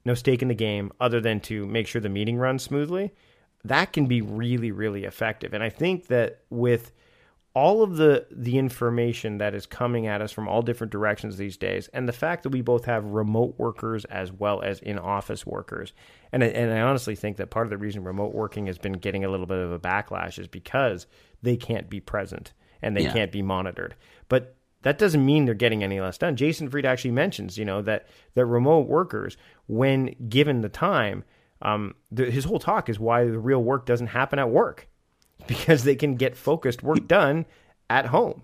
no 0.05 0.15
stake 0.15 0.43
in 0.43 0.49
the 0.49 0.55
game 0.55 0.93
other 1.01 1.21
than 1.21 1.41
to 1.41 1.67
make 1.67 1.87
sure 1.87 2.01
the 2.01 2.09
meeting 2.09 2.39
runs 2.39 2.63
smoothly, 2.63 3.13
that 3.65 3.93
can 3.93 4.07
be 4.07 4.23
really 4.23 4.71
really 4.71 5.05
effective. 5.05 5.53
And 5.53 5.63
I 5.63 5.69
think 5.69 6.07
that 6.07 6.41
with 6.51 6.93
all 7.57 7.83
of 7.83 7.97
the 7.97 8.27
the 8.31 8.59
information 8.59 9.39
that 9.39 9.55
is 9.55 9.65
coming 9.65 10.07
at 10.07 10.21
us 10.21 10.31
from 10.31 10.47
all 10.47 10.61
different 10.61 10.93
directions 10.93 11.39
these 11.39 11.57
days 11.57 11.89
and 11.95 12.07
the 12.07 12.13
fact 12.13 12.43
that 12.43 12.51
we 12.51 12.61
both 12.61 12.85
have 12.85 13.03
remote 13.07 13.55
workers 13.57 14.05
as 14.05 14.31
well 14.31 14.61
as 14.61 14.79
in 14.81 14.99
office 14.99 15.47
workers. 15.47 15.95
And 16.33 16.43
and 16.43 16.71
I 16.71 16.83
honestly 16.83 17.17
think 17.17 17.39
that 17.39 17.49
part 17.49 17.67
of 17.67 17.71
the 17.71 17.79
reason 17.79 18.05
remote 18.05 18.35
working 18.35 18.67
has 18.67 18.77
been 18.77 18.93
getting 18.93 19.25
a 19.25 19.31
little 19.31 19.47
bit 19.47 19.57
of 19.57 19.73
a 19.73 19.79
backlash 19.79 20.39
is 20.39 20.49
because 20.49 21.07
they 21.41 21.57
can't 21.57 21.89
be 21.89 21.99
present 21.99 22.53
and 22.83 22.95
they 22.95 23.05
yeah. 23.05 23.13
can't 23.15 23.33
be 23.33 23.41
monitored. 23.41 23.95
But 24.29 24.55
that 24.83 24.99
doesn't 24.99 25.25
mean 25.25 25.47
they're 25.47 25.55
getting 25.55 25.83
any 25.83 25.99
less 25.99 26.19
done. 26.19 26.37
Jason 26.37 26.69
Fried 26.69 26.85
actually 26.85 27.13
mentions 27.13 27.57
you 27.57 27.65
know 27.65 27.81
that 27.81 28.07
that 28.35 28.45
remote 28.45 28.87
workers 28.87 29.39
when 29.67 30.15
given 30.29 30.61
the 30.61 30.69
time 30.69 31.25
um, 31.63 31.95
the, 32.13 32.31
his 32.31 32.45
whole 32.45 32.59
talk 32.59 32.91
is 32.91 33.01
why 33.01 33.25
the 33.25 33.39
real 33.39 33.65
work 33.65 33.87
doesn't 33.87 34.09
happen 34.09 34.39
at 34.39 34.51
work 34.51 34.89
because 35.49 35.85
they 35.85 35.97
can 35.97 36.17
get 36.17 36.37
focused 36.37 36.83
work 36.83 37.07
done 37.07 37.47
at 37.91 38.07
home. 38.07 38.43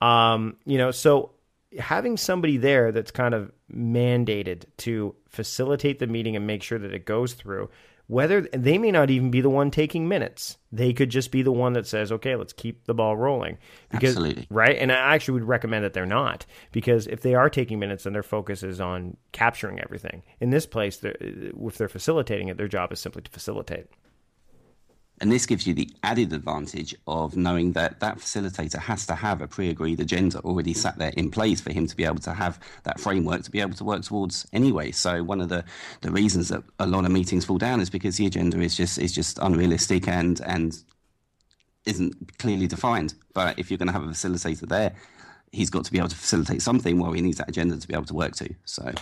Um, 0.00 0.56
you 0.64 0.78
know, 0.78 0.90
so 0.90 1.32
having 1.78 2.16
somebody 2.16 2.56
there 2.56 2.90
that's 2.92 3.10
kind 3.10 3.34
of 3.34 3.52
mandated 3.72 4.64
to 4.78 5.14
facilitate 5.28 5.98
the 5.98 6.06
meeting 6.06 6.34
and 6.36 6.46
make 6.46 6.62
sure 6.62 6.78
that 6.78 6.92
it 6.92 7.04
goes 7.04 7.34
through 7.34 7.68
whether 8.10 8.40
they 8.52 8.76
may 8.76 8.90
not 8.90 9.08
even 9.08 9.30
be 9.30 9.40
the 9.40 9.48
one 9.48 9.70
taking 9.70 10.08
minutes 10.08 10.58
they 10.72 10.92
could 10.92 11.10
just 11.10 11.30
be 11.30 11.42
the 11.42 11.52
one 11.52 11.74
that 11.74 11.86
says 11.86 12.10
okay 12.10 12.34
let's 12.34 12.52
keep 12.52 12.84
the 12.86 12.94
ball 12.94 13.16
rolling 13.16 13.56
because 13.88 14.16
Absolutely. 14.16 14.46
right 14.50 14.76
and 14.78 14.90
i 14.90 15.14
actually 15.14 15.34
would 15.34 15.44
recommend 15.44 15.84
that 15.84 15.92
they're 15.92 16.04
not 16.04 16.44
because 16.72 17.06
if 17.06 17.20
they 17.20 17.36
are 17.36 17.48
taking 17.48 17.78
minutes 17.78 18.02
then 18.02 18.12
their 18.12 18.24
focus 18.24 18.64
is 18.64 18.80
on 18.80 19.16
capturing 19.30 19.78
everything 19.78 20.24
in 20.40 20.50
this 20.50 20.66
place 20.66 20.98
if 21.04 21.78
they're 21.78 21.88
facilitating 21.88 22.48
it 22.48 22.56
their 22.56 22.66
job 22.66 22.92
is 22.92 22.98
simply 22.98 23.22
to 23.22 23.30
facilitate 23.30 23.86
and 25.20 25.30
this 25.30 25.44
gives 25.44 25.66
you 25.66 25.74
the 25.74 25.90
added 26.02 26.32
advantage 26.32 26.94
of 27.06 27.36
knowing 27.36 27.72
that 27.72 28.00
that 28.00 28.18
facilitator 28.18 28.78
has 28.78 29.06
to 29.06 29.14
have 29.14 29.42
a 29.42 29.48
pre 29.48 29.68
agreed 29.68 30.00
agenda 30.00 30.38
already 30.40 30.72
sat 30.72 30.98
there 30.98 31.12
in 31.16 31.30
place 31.30 31.60
for 31.60 31.72
him 31.72 31.86
to 31.86 31.94
be 31.94 32.04
able 32.04 32.20
to 32.20 32.32
have 32.32 32.58
that 32.84 32.98
framework 32.98 33.42
to 33.42 33.50
be 33.50 33.60
able 33.60 33.74
to 33.74 33.84
work 33.84 34.02
towards 34.02 34.46
anyway. 34.52 34.90
So, 34.90 35.22
one 35.22 35.40
of 35.40 35.50
the, 35.50 35.64
the 36.00 36.10
reasons 36.10 36.48
that 36.48 36.62
a 36.78 36.86
lot 36.86 37.04
of 37.04 37.10
meetings 37.10 37.44
fall 37.44 37.58
down 37.58 37.80
is 37.80 37.90
because 37.90 38.16
the 38.16 38.26
agenda 38.26 38.58
is 38.60 38.74
just, 38.76 38.98
is 38.98 39.12
just 39.12 39.38
unrealistic 39.42 40.08
and, 40.08 40.40
and 40.46 40.82
isn't 41.84 42.38
clearly 42.38 42.66
defined. 42.66 43.14
But 43.34 43.58
if 43.58 43.70
you're 43.70 43.78
going 43.78 43.88
to 43.88 43.92
have 43.92 44.04
a 44.04 44.06
facilitator 44.06 44.68
there, 44.68 44.94
he's 45.52 45.70
got 45.70 45.84
to 45.84 45.92
be 45.92 45.98
able 45.98 46.08
to 46.08 46.16
facilitate 46.16 46.62
something 46.62 46.98
while 46.98 47.12
he 47.12 47.20
needs 47.20 47.38
that 47.38 47.48
agenda 47.48 47.76
to 47.76 47.88
be 47.88 47.94
able 47.94 48.04
to 48.04 48.14
work 48.14 48.34
to. 48.36 48.54
So 48.64 48.92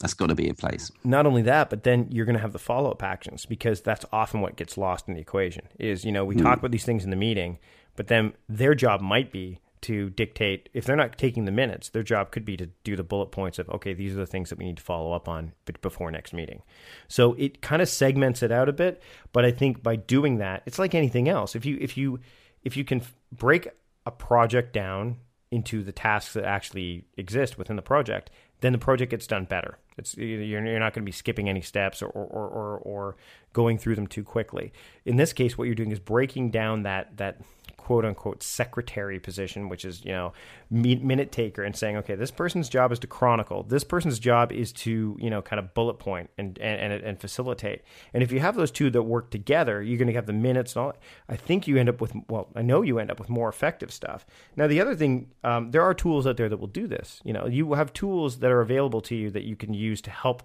that's 0.00 0.14
got 0.14 0.28
to 0.28 0.34
be 0.34 0.48
in 0.48 0.54
place. 0.54 0.90
Not 1.04 1.26
only 1.26 1.42
that, 1.42 1.70
but 1.70 1.82
then 1.82 2.06
you're 2.10 2.24
going 2.24 2.36
to 2.36 2.42
have 2.42 2.52
the 2.52 2.58
follow 2.58 2.90
up 2.90 3.02
actions 3.02 3.46
because 3.46 3.80
that's 3.80 4.04
often 4.12 4.40
what 4.40 4.56
gets 4.56 4.78
lost 4.78 5.08
in 5.08 5.14
the 5.14 5.20
equation. 5.20 5.68
Is 5.78 6.04
you 6.04 6.12
know 6.12 6.24
we 6.24 6.36
mm. 6.36 6.42
talk 6.42 6.58
about 6.58 6.70
these 6.70 6.84
things 6.84 7.04
in 7.04 7.10
the 7.10 7.16
meeting, 7.16 7.58
but 7.96 8.06
then 8.08 8.34
their 8.48 8.74
job 8.74 9.00
might 9.00 9.32
be 9.32 9.60
to 9.80 10.10
dictate 10.10 10.68
if 10.74 10.84
they're 10.84 10.96
not 10.96 11.16
taking 11.16 11.44
the 11.44 11.52
minutes 11.52 11.88
their 11.90 12.02
job 12.02 12.30
could 12.30 12.44
be 12.44 12.56
to 12.56 12.66
do 12.82 12.96
the 12.96 13.04
bullet 13.04 13.26
points 13.26 13.58
of 13.58 13.68
okay 13.70 13.94
these 13.94 14.12
are 14.12 14.18
the 14.18 14.26
things 14.26 14.50
that 14.50 14.58
we 14.58 14.64
need 14.64 14.76
to 14.76 14.82
follow 14.82 15.12
up 15.12 15.28
on 15.28 15.52
before 15.82 16.10
next 16.10 16.32
meeting 16.32 16.62
so 17.06 17.34
it 17.34 17.62
kind 17.62 17.80
of 17.80 17.88
segments 17.88 18.42
it 18.42 18.50
out 18.50 18.68
a 18.68 18.72
bit 18.72 19.00
but 19.32 19.44
i 19.44 19.52
think 19.52 19.80
by 19.80 19.94
doing 19.94 20.38
that 20.38 20.62
it's 20.66 20.80
like 20.80 20.96
anything 20.96 21.28
else 21.28 21.54
if 21.54 21.64
you 21.64 21.78
if 21.80 21.96
you 21.96 22.18
if 22.64 22.76
you 22.76 22.84
can 22.84 23.00
break 23.30 23.68
a 24.04 24.10
project 24.10 24.72
down 24.72 25.16
into 25.50 25.82
the 25.82 25.92
tasks 25.92 26.34
that 26.34 26.44
actually 26.44 27.04
exist 27.16 27.56
within 27.58 27.76
the 27.76 27.82
project 27.82 28.30
then 28.60 28.72
the 28.72 28.78
project 28.78 29.10
gets 29.10 29.26
done 29.26 29.44
better. 29.44 29.78
It's 29.96 30.16
you're, 30.16 30.64
you're 30.64 30.78
not 30.78 30.92
going 30.92 31.02
to 31.02 31.08
be 31.08 31.12
skipping 31.12 31.48
any 31.48 31.60
steps 31.60 32.02
or, 32.02 32.08
or, 32.08 32.46
or, 32.48 32.78
or 32.78 33.16
going 33.52 33.78
through 33.78 33.94
them 33.94 34.06
too 34.06 34.24
quickly. 34.24 34.72
In 35.04 35.16
this 35.16 35.32
case, 35.32 35.56
what 35.56 35.64
you're 35.64 35.74
doing 35.74 35.90
is 35.92 36.00
breaking 36.00 36.50
down 36.50 36.82
that 36.82 37.16
that 37.16 37.40
quote 37.88 38.04
unquote 38.04 38.42
secretary 38.42 39.18
position, 39.18 39.70
which 39.70 39.82
is, 39.82 40.04
you 40.04 40.12
know, 40.12 40.34
minute 40.68 41.32
taker 41.32 41.62
and 41.62 41.74
saying, 41.74 41.96
okay, 41.96 42.14
this 42.14 42.30
person's 42.30 42.68
job 42.68 42.92
is 42.92 42.98
to 42.98 43.06
chronicle. 43.06 43.62
This 43.62 43.82
person's 43.82 44.18
job 44.18 44.52
is 44.52 44.74
to, 44.84 45.16
you 45.18 45.30
know, 45.30 45.40
kind 45.40 45.58
of 45.58 45.72
bullet 45.72 45.94
point 45.94 46.28
and, 46.36 46.58
and, 46.58 46.92
and 46.92 47.18
facilitate. 47.18 47.80
And 48.12 48.22
if 48.22 48.30
you 48.30 48.40
have 48.40 48.56
those 48.56 48.70
two 48.70 48.90
that 48.90 49.04
work 49.04 49.30
together, 49.30 49.82
you're 49.82 49.96
going 49.96 50.08
to 50.08 50.12
have 50.12 50.26
the 50.26 50.34
minutes 50.34 50.76
and 50.76 50.84
all. 50.84 50.92
I 51.30 51.36
think 51.36 51.66
you 51.66 51.78
end 51.78 51.88
up 51.88 52.02
with, 52.02 52.12
well, 52.28 52.50
I 52.54 52.60
know 52.60 52.82
you 52.82 52.98
end 52.98 53.10
up 53.10 53.18
with 53.18 53.30
more 53.30 53.48
effective 53.48 53.90
stuff. 53.90 54.26
Now, 54.54 54.66
the 54.66 54.82
other 54.82 54.94
thing, 54.94 55.30
um, 55.42 55.70
there 55.70 55.80
are 55.80 55.94
tools 55.94 56.26
out 56.26 56.36
there 56.36 56.50
that 56.50 56.58
will 56.58 56.66
do 56.66 56.86
this. 56.86 57.22
You 57.24 57.32
know, 57.32 57.46
you 57.46 57.72
have 57.72 57.94
tools 57.94 58.40
that 58.40 58.50
are 58.50 58.60
available 58.60 59.00
to 59.00 59.14
you 59.14 59.30
that 59.30 59.44
you 59.44 59.56
can 59.56 59.72
use 59.72 60.02
to 60.02 60.10
help 60.10 60.42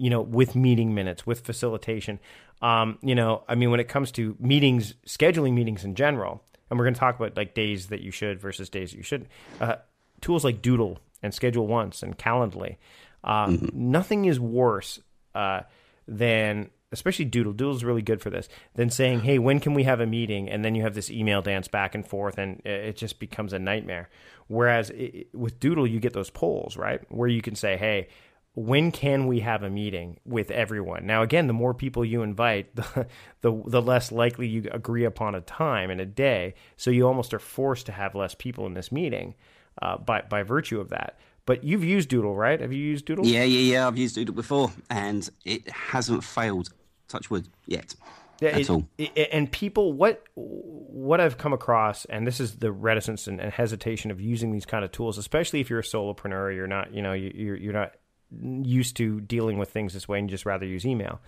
you 0.00 0.08
know, 0.08 0.22
with 0.22 0.56
meeting 0.56 0.94
minutes, 0.94 1.26
with 1.26 1.40
facilitation. 1.40 2.18
Um, 2.62 2.98
you 3.02 3.14
know, 3.14 3.42
I 3.48 3.54
mean, 3.54 3.70
when 3.70 3.80
it 3.80 3.88
comes 3.88 4.12
to 4.12 4.36
meetings, 4.38 4.94
scheduling 5.06 5.54
meetings 5.54 5.84
in 5.84 5.94
general, 5.94 6.42
and 6.68 6.78
we're 6.78 6.84
going 6.84 6.94
to 6.94 7.00
talk 7.00 7.16
about 7.16 7.36
like 7.36 7.54
days 7.54 7.88
that 7.88 8.00
you 8.00 8.10
should 8.10 8.40
versus 8.40 8.68
days 8.68 8.92
that 8.92 8.96
you 8.96 9.02
shouldn't. 9.02 9.30
Uh, 9.60 9.76
tools 10.20 10.44
like 10.44 10.62
Doodle 10.62 10.98
and 11.22 11.32
ScheduleOnce 11.32 12.02
and 12.02 12.18
Calendly, 12.18 12.76
uh, 13.24 13.46
mm-hmm. 13.46 13.68
nothing 13.72 14.26
is 14.26 14.38
worse 14.38 15.00
uh, 15.34 15.62
than 16.06 16.70
especially 16.92 17.24
Doodle. 17.24 17.52
Doodle 17.52 17.76
is 17.76 17.84
really 17.84 18.02
good 18.02 18.20
for 18.20 18.30
this. 18.30 18.48
Than 18.74 18.90
saying, 18.90 19.20
"Hey, 19.20 19.38
when 19.38 19.60
can 19.60 19.74
we 19.74 19.84
have 19.84 20.00
a 20.00 20.06
meeting?" 20.06 20.48
and 20.48 20.64
then 20.64 20.74
you 20.74 20.82
have 20.82 20.94
this 20.94 21.10
email 21.10 21.42
dance 21.42 21.68
back 21.68 21.94
and 21.94 22.06
forth, 22.06 22.38
and 22.38 22.60
it 22.64 22.96
just 22.96 23.18
becomes 23.18 23.52
a 23.52 23.58
nightmare. 23.58 24.08
Whereas 24.48 24.90
it, 24.90 25.28
with 25.34 25.60
Doodle, 25.60 25.86
you 25.86 26.00
get 26.00 26.12
those 26.12 26.30
polls 26.30 26.76
right 26.76 27.00
where 27.10 27.28
you 27.28 27.42
can 27.42 27.54
say, 27.54 27.76
"Hey." 27.76 28.08
When 28.54 28.90
can 28.90 29.26
we 29.26 29.40
have 29.40 29.62
a 29.62 29.70
meeting 29.70 30.18
with 30.24 30.50
everyone? 30.50 31.06
Now, 31.06 31.22
again, 31.22 31.46
the 31.46 31.52
more 31.52 31.72
people 31.74 32.04
you 32.04 32.22
invite, 32.22 32.74
the, 32.76 33.06
the, 33.42 33.62
the 33.66 33.82
less 33.82 34.10
likely 34.10 34.48
you 34.48 34.68
agree 34.72 35.04
upon 35.04 35.34
a 35.34 35.40
time 35.40 35.90
and 35.90 36.00
a 36.00 36.06
day. 36.06 36.54
So 36.76 36.90
you 36.90 37.06
almost 37.06 37.32
are 37.32 37.38
forced 37.38 37.86
to 37.86 37.92
have 37.92 38.14
less 38.14 38.34
people 38.34 38.66
in 38.66 38.74
this 38.74 38.90
meeting 38.90 39.34
uh, 39.80 39.98
by 39.98 40.22
by 40.22 40.42
virtue 40.42 40.80
of 40.80 40.90
that. 40.90 41.18
But 41.46 41.64
you've 41.64 41.84
used 41.84 42.08
Doodle, 42.10 42.34
right? 42.36 42.60
Have 42.60 42.72
you 42.72 42.82
used 42.82 43.06
Doodle? 43.06 43.26
Yeah, 43.26 43.44
yeah, 43.44 43.72
yeah. 43.72 43.86
I've 43.86 43.96
used 43.98 44.14
Doodle 44.14 44.34
before, 44.34 44.70
and 44.90 45.28
it 45.44 45.68
hasn't 45.70 46.22
failed. 46.22 46.70
Touch 47.08 47.30
wood 47.30 47.48
yet. 47.66 47.94
at 48.42 48.60
it, 48.60 48.70
all. 48.70 48.86
it- 48.98 49.28
and 49.32 49.50
people, 49.50 49.92
what 49.92 50.22
what 50.34 51.20
I've 51.20 51.38
come 51.38 51.52
across, 51.52 52.04
and 52.04 52.26
this 52.26 52.40
is 52.40 52.56
the 52.56 52.70
reticence 52.72 53.26
and, 53.26 53.40
and 53.40 53.52
hesitation 53.52 54.10
of 54.10 54.20
using 54.20 54.52
these 54.52 54.66
kind 54.66 54.84
of 54.84 54.92
tools, 54.92 55.18
especially 55.18 55.60
if 55.60 55.70
you're 55.70 55.80
a 55.80 55.82
solopreneur, 55.84 56.54
you're 56.54 56.66
not, 56.66 56.92
you 56.94 57.00
know, 57.02 57.12
you, 57.12 57.32
you're 57.34 57.56
you're 57.56 57.72
not 57.72 57.94
used 58.42 58.96
to 58.96 59.20
dealing 59.20 59.58
with 59.58 59.70
things 59.70 59.94
this 59.94 60.08
way, 60.08 60.18
and 60.18 60.28
just 60.28 60.46
rather 60.46 60.66
use 60.66 60.86
email. 60.86 61.20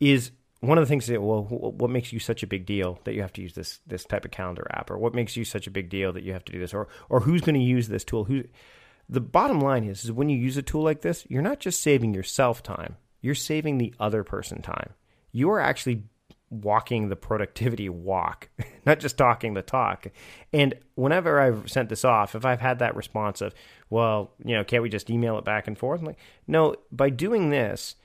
Is 0.00 0.30
one 0.60 0.78
of 0.78 0.82
the 0.82 0.88
things 0.88 1.06
that 1.06 1.22
well, 1.22 1.44
what 1.44 1.90
makes 1.90 2.12
you 2.12 2.18
such 2.18 2.42
a 2.42 2.46
big 2.46 2.66
deal 2.66 3.00
that 3.04 3.14
you 3.14 3.22
have 3.22 3.32
to 3.34 3.42
use 3.42 3.54
this 3.54 3.80
this 3.86 4.04
type 4.04 4.24
of 4.24 4.30
calendar 4.30 4.66
app, 4.70 4.90
or 4.90 4.98
what 4.98 5.14
makes 5.14 5.36
you 5.36 5.44
such 5.44 5.66
a 5.66 5.70
big 5.70 5.88
deal 5.88 6.12
that 6.12 6.22
you 6.22 6.32
have 6.32 6.44
to 6.44 6.52
do 6.52 6.58
this, 6.58 6.74
or 6.74 6.88
or 7.08 7.20
who's 7.20 7.42
going 7.42 7.54
to 7.54 7.60
use 7.60 7.88
this 7.88 8.04
tool? 8.04 8.24
Who 8.24 8.44
the 9.08 9.20
bottom 9.20 9.60
line 9.60 9.84
is, 9.84 10.04
is 10.04 10.12
when 10.12 10.28
you 10.28 10.36
use 10.36 10.56
a 10.56 10.62
tool 10.62 10.82
like 10.82 11.00
this, 11.00 11.24
you're 11.28 11.42
not 11.42 11.60
just 11.60 11.82
saving 11.82 12.12
yourself 12.12 12.62
time, 12.62 12.96
you're 13.20 13.34
saving 13.34 13.78
the 13.78 13.94
other 13.98 14.24
person 14.24 14.62
time. 14.62 14.90
You 15.32 15.50
are 15.50 15.60
actually 15.60 16.04
walking 16.50 17.08
the 17.08 17.16
productivity 17.16 17.88
walk, 17.88 18.48
not 18.86 19.00
just 19.00 19.18
talking 19.18 19.54
the 19.54 19.62
talk. 19.62 20.06
And 20.52 20.74
whenever 20.94 21.40
I've 21.40 21.70
sent 21.70 21.88
this 21.88 22.04
off, 22.04 22.34
if 22.34 22.44
I've 22.44 22.60
had 22.60 22.78
that 22.78 22.96
response 22.96 23.40
of, 23.40 23.54
well, 23.90 24.32
you 24.44 24.54
know, 24.54 24.64
can't 24.64 24.82
we 24.82 24.88
just 24.88 25.10
email 25.10 25.38
it 25.38 25.44
back 25.44 25.66
and 25.66 25.76
forth? 25.76 26.00
I'm 26.00 26.06
like, 26.06 26.18
no, 26.46 26.76
by 26.90 27.10
doing 27.10 27.50
this, 27.50 27.96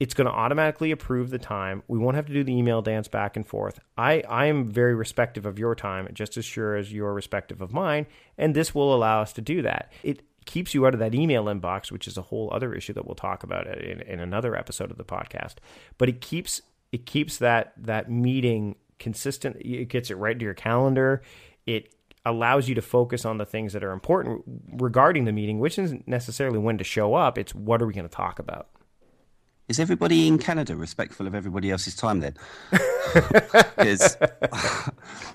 it's 0.00 0.14
going 0.14 0.26
to 0.26 0.32
automatically 0.32 0.90
approve 0.90 1.30
the 1.30 1.38
time. 1.38 1.82
We 1.86 1.98
won't 1.98 2.16
have 2.16 2.26
to 2.26 2.32
do 2.32 2.42
the 2.42 2.56
email 2.56 2.82
dance 2.82 3.08
back 3.08 3.36
and 3.36 3.46
forth. 3.46 3.78
I, 3.96 4.22
I 4.28 4.46
am 4.46 4.68
very 4.68 4.94
respective 4.94 5.46
of 5.46 5.58
your 5.58 5.74
time, 5.74 6.08
just 6.12 6.36
as 6.36 6.44
sure 6.44 6.74
as 6.74 6.92
you're 6.92 7.12
respective 7.12 7.60
of 7.60 7.72
mine, 7.72 8.06
and 8.36 8.54
this 8.54 8.74
will 8.74 8.94
allow 8.94 9.22
us 9.22 9.32
to 9.34 9.40
do 9.40 9.62
that. 9.62 9.92
It 10.02 10.22
keeps 10.46 10.74
you 10.74 10.86
out 10.86 10.94
of 10.94 11.00
that 11.00 11.14
email 11.14 11.44
inbox, 11.44 11.90
which 11.90 12.06
is 12.06 12.18
a 12.18 12.22
whole 12.22 12.50
other 12.52 12.74
issue 12.74 12.92
that 12.92 13.06
we'll 13.06 13.14
talk 13.14 13.42
about 13.42 13.66
in, 13.66 14.00
in 14.02 14.20
another 14.20 14.56
episode 14.56 14.90
of 14.90 14.98
the 14.98 15.04
podcast. 15.04 15.54
But 15.96 16.08
it 16.08 16.20
keeps 16.20 16.60
it 16.94 17.06
keeps 17.06 17.38
that 17.38 17.72
that 17.76 18.08
meeting 18.08 18.76
consistent. 19.00 19.56
It 19.56 19.88
gets 19.88 20.12
it 20.12 20.14
right 20.14 20.38
to 20.38 20.44
your 20.44 20.54
calendar. 20.54 21.22
It 21.66 21.92
allows 22.24 22.68
you 22.68 22.76
to 22.76 22.82
focus 22.82 23.24
on 23.24 23.38
the 23.38 23.44
things 23.44 23.72
that 23.72 23.82
are 23.82 23.90
important 23.90 24.44
regarding 24.72 25.24
the 25.24 25.32
meeting, 25.32 25.58
which 25.58 25.76
isn't 25.76 26.06
necessarily 26.06 26.60
when 26.60 26.78
to 26.78 26.84
show 26.84 27.14
up. 27.14 27.36
It's 27.36 27.52
what 27.52 27.82
are 27.82 27.86
we 27.86 27.92
going 27.92 28.08
to 28.08 28.14
talk 28.14 28.38
about. 28.38 28.68
Is 29.66 29.80
everybody 29.80 30.28
in 30.28 30.38
Canada 30.38 30.76
respectful 30.76 31.26
of 31.26 31.34
everybody 31.34 31.70
else's 31.70 31.94
time 31.96 32.20
then? 32.20 32.34
Because 33.76 34.16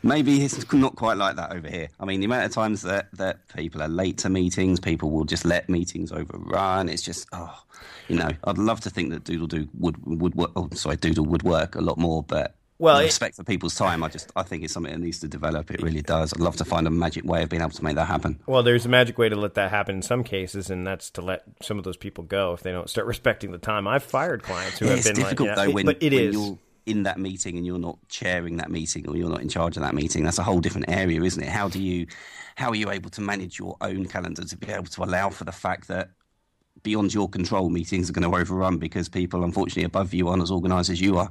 maybe 0.04 0.44
it's 0.44 0.72
not 0.74 0.96
quite 0.96 1.18
like 1.18 1.36
that 1.38 1.52
over 1.52 1.68
here. 1.68 1.88
I 2.00 2.06
mean, 2.06 2.20
the 2.20 2.26
amount 2.26 2.46
of 2.46 2.52
times 2.52 2.82
that, 2.82 3.08
that 3.14 3.48
people 3.56 3.82
are 3.82 3.88
late 3.88 4.18
to 4.20 4.30
meetings, 4.30 4.80
people 4.80 5.12
will 5.12 5.24
just 5.24 5.46
let 5.46 5.70
meetings 5.70 6.12
overrun. 6.12 6.90
It's 6.90 7.02
just, 7.02 7.28
oh, 7.32 7.64
you 8.08 8.18
know, 8.18 8.30
I'd 8.44 8.58
love 8.58 8.82
to 8.82 8.90
think 8.90 9.12
that 9.12 9.24
Doodle 9.24 9.48
Do 9.48 9.68
would 9.78 9.98
would 10.06 10.36
work. 10.36 10.52
Oh, 10.56 10.68
sorry, 10.74 10.98
Doodle 10.98 11.26
would 11.26 11.44
work 11.44 11.76
a 11.76 11.82
lot 11.82 11.98
more, 11.98 12.24
but. 12.24 12.56
Well, 12.80 12.98
the 12.98 13.04
it- 13.04 13.08
respect 13.08 13.36
for 13.36 13.44
people's 13.44 13.76
time, 13.76 14.04
I 14.04 14.08
just 14.08 14.32
I 14.36 14.44
think 14.44 14.64
it's 14.64 14.74
something 14.74 14.92
that 14.92 15.00
needs 15.00 15.20
to 15.20 15.28
develop. 15.28 15.70
It 15.70 15.82
really 15.82 16.02
does. 16.02 16.34
I'd 16.34 16.40
love 16.40 16.56
to 16.58 16.66
find 16.66 16.88
a 16.88 16.90
magic 16.90 17.26
way 17.26 17.44
of 17.44 17.50
being 17.50 17.62
able 17.62 17.72
to 17.72 17.84
make 17.84 17.96
that 17.96 18.06
happen. 18.06 18.40
Well, 18.48 18.64
there's 18.64 18.86
a 18.86 18.90
magic 18.90 19.18
way 19.18 19.30
to 19.30 19.36
let 19.36 19.54
that 19.56 19.70
happen 19.70 19.98
in 19.98 20.02
some 20.02 20.24
cases, 20.24 20.70
and 20.70 20.88
that's 20.88 21.10
to 21.12 21.22
let 21.22 21.44
some 21.62 21.78
of 21.78 21.84
those 21.84 21.98
people 21.98 22.24
go 22.24 22.54
if 22.54 22.62
they 22.64 22.72
don't 22.72 22.90
start 22.90 23.06
respecting 23.16 23.52
the 23.52 23.58
time. 23.58 23.88
I've 23.88 24.04
fired 24.04 24.44
clients 24.44 24.80
who 24.80 24.86
Yeah, 24.86 24.96
have 24.96 25.04
been 25.04 25.16
difficult 25.16 25.50
like, 25.50 25.58
yeah, 25.58 25.66
though 25.66 25.72
when, 25.72 25.86
but 25.86 25.98
it 26.02 26.14
when 26.14 26.22
is. 26.24 26.34
you're 26.34 26.58
in 26.86 27.04
that 27.04 27.20
meeting 27.20 27.58
and 27.58 27.66
you're 27.68 27.78
not 27.78 28.00
chairing 28.08 28.58
that 28.58 28.72
meeting 28.72 29.08
or 29.08 29.16
you're 29.16 29.30
not 29.30 29.42
in 29.42 29.50
charge 29.50 29.78
of 29.78 29.84
that 29.84 29.94
meeting. 29.94 30.24
That's 30.24 30.40
a 30.40 30.44
whole 30.44 30.60
different 30.60 30.90
area, 30.90 31.22
isn't 31.22 31.44
it? 31.44 31.50
How 31.50 31.68
do 31.68 31.80
you 31.82 32.08
how 32.56 32.70
are 32.70 32.76
you 32.76 32.90
able 32.90 33.10
to 33.12 33.22
manage 33.22 33.60
your 33.60 33.76
own 33.82 34.06
calendar 34.06 34.44
to 34.44 34.58
be 34.58 34.72
able 34.72 34.86
to 34.86 35.04
allow 35.04 35.30
for 35.30 35.44
the 35.44 35.52
fact 35.52 35.88
that 35.90 36.10
beyond 36.82 37.14
your 37.14 37.30
control 37.30 37.70
meetings 37.70 38.10
are 38.10 38.14
going 38.14 38.30
to 38.30 38.36
overrun 38.38 38.78
because 38.78 39.08
people 39.10 39.44
unfortunately 39.44 39.84
above 39.84 40.14
you 40.14 40.30
aren't 40.30 40.42
as 40.42 40.50
organized 40.50 40.90
as 40.90 41.00
you 41.02 41.18
are. 41.18 41.30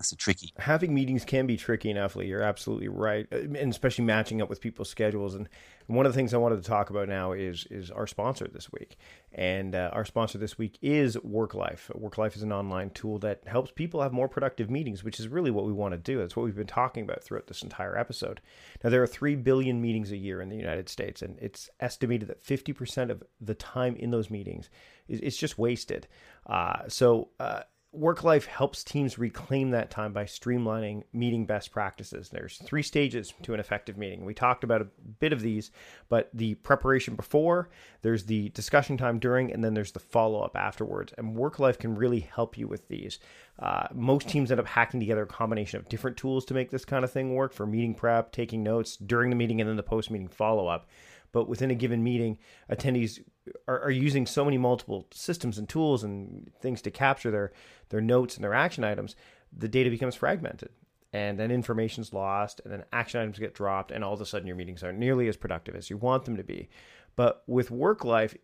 That's 0.00 0.12
a 0.12 0.16
tricky. 0.16 0.54
having 0.58 0.94
meetings 0.94 1.26
can 1.26 1.46
be 1.46 1.58
tricky 1.58 1.90
enough, 1.90 2.16
Lee. 2.16 2.26
You're 2.26 2.40
absolutely 2.40 2.88
right, 2.88 3.26
Uh, 3.30 3.36
and 3.36 3.70
especially 3.70 4.06
matching 4.06 4.40
up 4.40 4.48
with 4.48 4.58
people's 4.58 4.88
schedules. 4.88 5.34
And 5.34 5.46
one 5.88 6.06
of 6.06 6.12
the 6.12 6.16
things 6.16 6.32
I 6.32 6.38
wanted 6.38 6.62
to 6.62 6.66
talk 6.66 6.88
about 6.88 7.06
now 7.06 7.32
is 7.32 7.66
is 7.70 7.90
our 7.90 8.06
sponsor 8.06 8.48
this 8.48 8.72
week, 8.72 8.96
and 9.30 9.74
uh, 9.74 9.90
our 9.92 10.06
sponsor 10.06 10.38
this 10.38 10.56
week 10.56 10.78
is 10.80 11.16
WorkLife. 11.18 11.94
WorkLife 11.94 12.34
is 12.34 12.42
an 12.42 12.50
online 12.50 12.88
tool 12.90 13.18
that 13.18 13.42
helps 13.46 13.72
people 13.72 14.00
have 14.00 14.14
more 14.14 14.26
productive 14.26 14.70
meetings, 14.70 15.04
which 15.04 15.20
is 15.20 15.28
really 15.28 15.50
what 15.50 15.66
we 15.66 15.72
want 15.74 15.92
to 15.92 15.98
do. 15.98 16.16
That's 16.16 16.34
what 16.34 16.44
we've 16.44 16.56
been 16.56 16.66
talking 16.66 17.04
about 17.04 17.22
throughout 17.22 17.48
this 17.48 17.62
entire 17.62 17.98
episode. 17.98 18.40
Now, 18.82 18.88
there 18.88 19.02
are 19.02 19.06
three 19.06 19.36
billion 19.36 19.82
meetings 19.82 20.12
a 20.12 20.16
year 20.16 20.40
in 20.40 20.48
the 20.48 20.56
United 20.56 20.88
States, 20.88 21.20
and 21.20 21.38
it's 21.42 21.68
estimated 21.78 22.28
that 22.30 22.42
50% 22.42 23.10
of 23.10 23.22
the 23.38 23.54
time 23.54 23.96
in 23.96 24.10
those 24.12 24.30
meetings 24.30 24.70
is 25.08 25.20
it's 25.20 25.36
just 25.36 25.58
wasted. 25.58 26.08
Uh, 26.46 26.88
so. 26.88 27.28
Uh, 27.38 27.64
WorkLife 27.96 28.46
helps 28.46 28.84
teams 28.84 29.18
reclaim 29.18 29.70
that 29.70 29.90
time 29.90 30.12
by 30.12 30.24
streamlining 30.24 31.02
meeting 31.12 31.44
best 31.44 31.72
practices. 31.72 32.28
There's 32.28 32.58
three 32.58 32.84
stages 32.84 33.34
to 33.42 33.52
an 33.52 33.58
effective 33.58 33.98
meeting. 33.98 34.24
We 34.24 34.32
talked 34.32 34.62
about 34.62 34.80
a 34.80 34.86
bit 35.18 35.32
of 35.32 35.40
these, 35.40 35.72
but 36.08 36.30
the 36.32 36.54
preparation 36.54 37.16
before, 37.16 37.68
there's 38.02 38.26
the 38.26 38.50
discussion 38.50 38.96
time 38.96 39.18
during, 39.18 39.52
and 39.52 39.64
then 39.64 39.74
there's 39.74 39.90
the 39.90 39.98
follow 39.98 40.40
up 40.40 40.56
afterwards. 40.56 41.12
And 41.18 41.36
WorkLife 41.36 41.80
can 41.80 41.96
really 41.96 42.20
help 42.20 42.56
you 42.56 42.68
with 42.68 42.86
these. 42.86 43.18
Uh, 43.58 43.88
most 43.92 44.28
teams 44.28 44.52
end 44.52 44.60
up 44.60 44.66
hacking 44.68 45.00
together 45.00 45.22
a 45.22 45.26
combination 45.26 45.80
of 45.80 45.88
different 45.88 46.16
tools 46.16 46.44
to 46.44 46.54
make 46.54 46.70
this 46.70 46.84
kind 46.84 47.04
of 47.04 47.10
thing 47.10 47.34
work 47.34 47.52
for 47.52 47.66
meeting 47.66 47.94
prep, 47.94 48.30
taking 48.30 48.62
notes 48.62 48.96
during 48.96 49.30
the 49.30 49.36
meeting, 49.36 49.60
and 49.60 49.68
then 49.68 49.76
the 49.76 49.82
post 49.82 50.12
meeting 50.12 50.28
follow 50.28 50.68
up 50.68 50.86
but 51.32 51.48
within 51.48 51.70
a 51.70 51.74
given 51.74 52.02
meeting, 52.02 52.38
attendees 52.70 53.22
are, 53.68 53.80
are, 53.82 53.90
using 53.90 54.26
so 54.26 54.44
many 54.44 54.58
multiple 54.58 55.06
systems 55.12 55.58
and 55.58 55.68
tools 55.68 56.04
and 56.04 56.50
things 56.60 56.82
to 56.82 56.90
capture 56.90 57.30
their 57.30 57.52
their 57.88 58.00
notes 58.00 58.36
and 58.36 58.44
their 58.44 58.54
action 58.54 58.84
items, 58.84 59.16
the 59.56 59.68
data 59.68 59.90
becomes 59.90 60.14
fragmented. 60.14 60.70
And 61.12 61.38
then 61.38 61.50
information's 61.50 62.12
lost, 62.12 62.60
and 62.62 62.72
then 62.72 62.84
action 62.92 63.20
items 63.20 63.38
get 63.38 63.54
dropped, 63.54 63.90
and 63.90 64.04
all 64.04 64.14
of 64.14 64.20
a 64.20 64.26
sudden 64.26 64.46
your 64.46 64.56
meetings 64.56 64.84
aren't 64.84 64.98
nearly 64.98 65.26
as 65.26 65.36
productive 65.36 65.74
as 65.74 65.90
you 65.90 65.96
want 65.96 66.24
them 66.24 66.36
to 66.36 66.44
be. 66.44 66.68
But 67.16 67.42
with 67.48 67.70
WorkLife, 67.70 68.36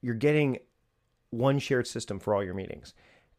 you're 0.00 0.14
getting 0.14 0.58
one 1.30 1.60
shared 1.60 1.86
system 1.86 2.18
for 2.18 2.34
all 2.34 2.42
your 2.42 2.54
meetings 2.54 2.92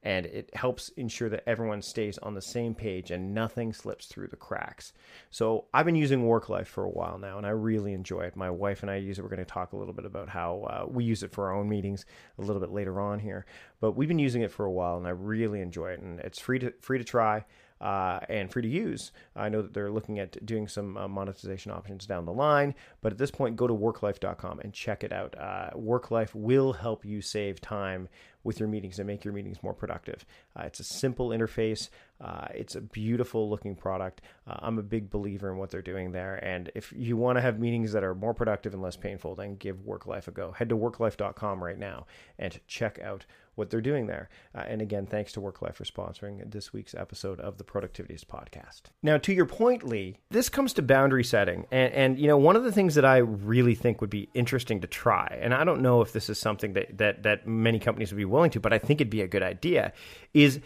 and 0.04 0.26
it 0.26 0.54
helps 0.54 0.89
ensure 0.89 1.30
that 1.30 1.44
everyone 1.48 1.82
stays 1.82 2.18
on 2.20 2.34
the 2.34 2.42
same 2.42 2.76
page 2.76 3.10
and 3.10 3.34
nothing 3.34 3.74
slips 3.74 4.06
through 4.06 4.28
the 4.28 4.36
cracks. 4.36 4.94
So 5.32 5.66
I've 5.74 5.86
been 5.86 5.96
using 5.96 6.24
WorkLife 6.24 6.68
for 6.68 6.84
a 6.84 6.89
while 6.89 7.18
now, 7.18 7.38
and 7.38 7.48
I 7.48 7.52
really 7.52 7.94
enjoy 7.94 8.22
it. 8.22 8.36
My 8.36 8.50
wife 8.50 8.82
and 8.82 8.92
I 8.92 8.98
use 8.98 9.18
it. 9.18 9.22
We're 9.22 9.30
going 9.30 9.39
to 9.39 9.46
talk 9.46 9.72
a 9.72 9.78
little 9.78 9.94
bit 9.94 10.06
about 10.06 10.30
how 10.30 10.63
uh, 10.63 10.86
we 10.89 11.06
use 11.06 11.24
it 11.24 11.32
for 11.32 11.48
our 11.48 11.56
own 11.56 11.70
meetings 11.70 12.06
a 12.38 12.42
little 12.42 12.60
bit 12.60 12.72
later 12.72 13.00
on 13.00 13.20
here, 13.20 13.46
but 13.80 13.94
we've 13.94 14.10
been 14.10 14.20
using 14.20 14.42
it 14.42 14.52
for 14.52 14.66
a 14.66 14.72
while, 14.72 14.98
and 14.98 15.08
I 15.08 15.12
really 15.12 15.62
enjoy 15.62 15.92
it. 15.92 16.02
And 16.02 16.20
it's 16.20 16.39
free 16.39 16.60
to 16.60 16.74
free 16.82 16.98
to 16.98 17.04
try. 17.04 17.46
Uh, 17.84 18.22
and 18.30 18.50
free 18.50 18.62
to 18.62 18.67
use. 18.69 19.12
I 19.36 19.50
know 19.50 19.62
that 19.62 19.74
they're 19.74 19.91
looking 19.91 20.17
at 20.17 20.46
doing 20.46 20.69
some 20.69 20.96
uh, 20.96 21.06
monetization 21.06 21.69
options 21.69 22.06
down 22.06 22.24
the 22.24 22.32
line, 22.32 22.76
but 23.02 23.12
at 23.12 23.17
this 23.17 23.30
point, 23.30 23.58
go 23.58 23.67
to 23.67 23.74
worklife.com 23.74 24.62
and 24.62 24.72
check 24.72 25.04
it 25.04 25.12
out. 25.12 25.36
Uh, 25.38 25.72
WorkLife 25.76 26.34
will 26.34 26.72
help 26.72 27.04
you 27.04 27.22
save 27.22 27.60
time 27.60 28.08
with 28.43 28.60
your 28.60 28.67
meetings 28.67 29.00
and 29.00 29.08
make 29.08 29.24
your 29.24 29.34
meetings 29.34 29.62
more 29.63 29.74
productive. 29.74 30.26
Uh, 30.56 30.63
it's 30.63 30.80
a 30.80 30.84
simple 30.84 31.30
interface. 31.30 31.89
Uh, 32.22 32.48
it's 32.54 32.76
a 32.76 32.82
beautiful 32.82 33.50
looking 33.50 33.76
product. 33.76 34.22
Uh, 34.48 34.58
I'm 34.60 34.80
a 34.80 34.84
big 34.84 35.10
believer 35.10 35.52
in 35.52 35.58
what 35.58 35.69
they're 35.69 35.82
doing 35.82 36.12
there. 36.12 36.36
And 36.36 36.72
if 36.76 36.93
you 36.96 37.17
want 37.17 37.38
to 37.38 37.41
have 37.41 37.60
meetings 37.60 37.91
that 37.93 38.04
are 38.04 38.15
more 38.15 38.34
productive 38.34 38.74
and 38.74 38.82
less 38.82 38.96
painful, 38.96 39.36
then 39.36 39.56
give 39.56 39.78
WorkLife 39.78 40.28
a 40.28 40.32
go. 40.32 40.52
Head 40.52 40.69
to 40.69 40.78
worklife.com 40.78 41.63
right 41.63 41.80
now 41.80 42.06
and 42.38 42.60
check 42.67 43.00
out 43.00 43.26
what 43.56 43.70
they're 43.70 43.82
doing 43.82 44.08
there. 44.08 44.30
Uh, 44.56 44.63
and 44.68 44.82
again, 44.82 45.06
thanks 45.06 45.32
to 45.34 45.42
WorkLife 45.42 45.76
for 45.76 45.84
sponsoring 45.84 46.52
this 46.52 46.74
week's 46.74 46.96
episode 46.96 47.39
of 47.39 47.58
the 47.58 47.63
Productivityist 47.63 48.26
podcast. 48.26 48.84
Now, 49.02 49.18
to 49.18 49.34
your 49.34 49.46
point, 49.46 49.84
Lee, 49.84 50.18
this 50.30 50.50
comes 50.50 50.74
to 50.74 50.82
boundary 50.82 51.24
setting. 51.24 51.66
And, 51.72 51.94
and, 51.94 52.20
you 52.20 52.28
know, 52.28 52.38
one 52.38 52.56
of 52.56 52.63
the 52.63 52.72
things 52.72 52.96
that 52.96 53.06
I 53.06 53.18
really 53.18 53.76
think 53.76 54.02
would 54.02 54.10
be 54.10 54.30
interesting 54.34 54.82
to 54.82 54.88
try, 54.88 55.38
and 55.42 55.54
I 55.54 55.63
don't 55.63 55.82
know 55.82 56.02
if 56.02 56.13
this 56.13 56.30
is 56.30 56.39
something 56.39 56.74
that, 56.74 56.98
that, 56.98 57.24
that 57.24 57.48
many 57.48 57.80
companies 57.80 58.12
would 58.12 58.18
be 58.18 58.26
willing 58.26 58.52
to, 58.52 58.60
but 58.60 58.74
I 58.74 58.80
think 58.80 59.02
it'd 59.02 59.12
be 59.12 59.22
a 59.22 59.28
good 59.28 59.44
idea, 59.44 59.94
is 60.34 60.60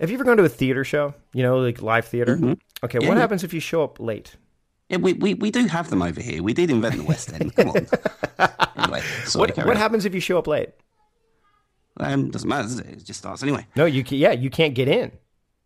have 0.00 0.10
you 0.10 0.16
ever 0.16 0.24
gone 0.24 0.36
to 0.36 0.44
a 0.44 0.48
theater 0.48 0.84
show? 0.84 1.14
You 1.32 1.42
know, 1.42 1.58
like 1.58 1.80
live 1.80 2.06
theater? 2.06 2.36
Mm-hmm. 2.36 2.52
Okay, 2.84 2.98
yeah. 3.00 3.08
what 3.08 3.16
happens 3.16 3.44
if 3.44 3.54
you 3.54 3.60
show 3.60 3.82
up 3.82 3.98
late? 3.98 4.36
Yeah, 4.88 4.98
we, 4.98 5.14
we, 5.14 5.34
we 5.34 5.50
do 5.50 5.66
have 5.66 5.90
them 5.90 6.02
over 6.02 6.20
here. 6.20 6.42
We 6.42 6.54
did 6.54 6.70
invent 6.70 6.96
the 6.96 7.04
West 7.04 7.32
End. 7.32 7.54
Come 7.56 7.70
on. 7.70 7.86
anyway, 8.76 9.00
sorry, 9.24 9.52
what, 9.52 9.66
what 9.66 9.76
happens 9.76 10.04
if 10.04 10.14
you 10.14 10.20
show 10.20 10.38
up 10.38 10.46
late? 10.46 10.70
Um, 11.98 12.30
doesn't 12.30 12.48
matter, 12.48 12.68
it? 12.80 12.86
It 12.86 13.04
just 13.04 13.20
starts 13.20 13.42
anyway. 13.42 13.66
No, 13.74 13.84
you 13.84 14.04
can, 14.04 14.18
yeah, 14.18 14.32
you 14.32 14.50
can't 14.50 14.74
get 14.74 14.88
in. 14.88 15.12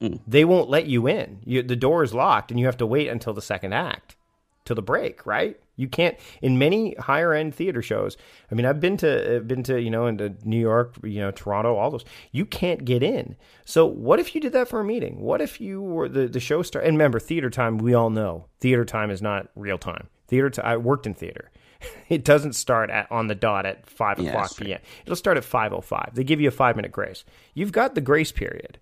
Mm. 0.01 0.21
They 0.27 0.45
won't 0.45 0.71
let 0.71 0.87
you 0.87 1.07
in. 1.07 1.41
You, 1.45 1.63
the 1.63 1.77
door 1.77 2.03
is 2.03 2.15
locked, 2.15 2.51
and 2.51 2.59
you 2.59 2.67
have 2.67 2.79
to 2.79 2.87
wait 2.87 3.09
until 3.09 3.35
the 3.35 3.43
second 3.43 3.73
act, 3.73 4.17
till 4.65 4.77
the 4.77 4.83
break. 4.83 5.27
Right? 5.27 5.59
You 5.77 5.89
can't. 5.89 6.17
In 6.43 6.59
many 6.59 6.95
higher 6.95 7.33
end 7.33 7.55
theater 7.55 7.83
shows, 7.83 8.17
I 8.51 8.55
mean, 8.55 8.67
I've 8.67 8.81
been 8.81 8.97
to 8.99 9.43
been 9.47 9.63
to 9.65 9.81
you 9.81 9.91
know 9.91 10.07
into 10.07 10.35
New 10.45 10.61
York, 10.61 10.97
you 11.03 11.21
know 11.21 11.31
Toronto, 11.31 11.77
all 11.77 11.91
those. 11.91 12.05
You 12.33 12.45
can't 12.45 12.85
get 12.85 13.03
in. 13.03 13.37
So 13.65 13.87
what 13.87 14.21
if 14.21 14.35
you 14.35 14.41
did 14.41 14.53
that 14.53 14.69
for 14.69 14.81
a 14.81 14.85
meeting? 14.85 15.21
What 15.21 15.41
if 15.41 15.61
you 15.61 15.83
were 15.83 16.09
the 16.09 16.29
the 16.29 16.41
show 16.41 16.63
star? 16.63 16.83
And 16.83 16.93
remember, 16.93 17.19
theater 17.19 17.51
time. 17.51 17.79
We 17.79 17.95
all 17.95 18.11
know 18.11 18.47
theater 18.61 18.85
time 18.85 19.11
is 19.11 19.23
not 19.23 19.49
real 19.55 19.79
time. 19.79 20.09
Theater. 20.29 20.51
T- 20.51 20.63
I 20.63 20.77
worked 20.77 21.07
in 21.07 21.15
theater. 21.15 21.51
It 22.09 22.25
doesn't 22.25 22.55
start 22.55 22.91
at 22.91 23.11
on 23.13 23.29
the 23.29 23.35
dot 23.37 23.67
at 23.67 23.87
five 23.87 24.19
Yeah, 24.19 24.31
o'clock 24.31 24.57
p.m. 24.57 24.81
It'll 25.05 25.15
start 25.15 25.37
at 25.37 25.45
five 25.45 25.73
o 25.73 25.81
five. 25.81 26.11
They 26.15 26.25
give 26.25 26.41
you 26.41 26.49
a 26.49 26.53
five 26.53 26.75
minute 26.77 26.91
grace. 26.91 27.25
You've 27.55 27.73
got 27.73 27.95
the 27.95 28.01
grace 28.01 28.33
period, 28.33 28.79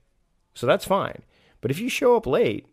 so 0.54 0.66
that's 0.66 0.86
fine. 0.86 1.22
But 1.60 1.70
if 1.70 1.78
you 1.78 1.88
show 1.90 2.16
up 2.16 2.26
late, 2.26 2.66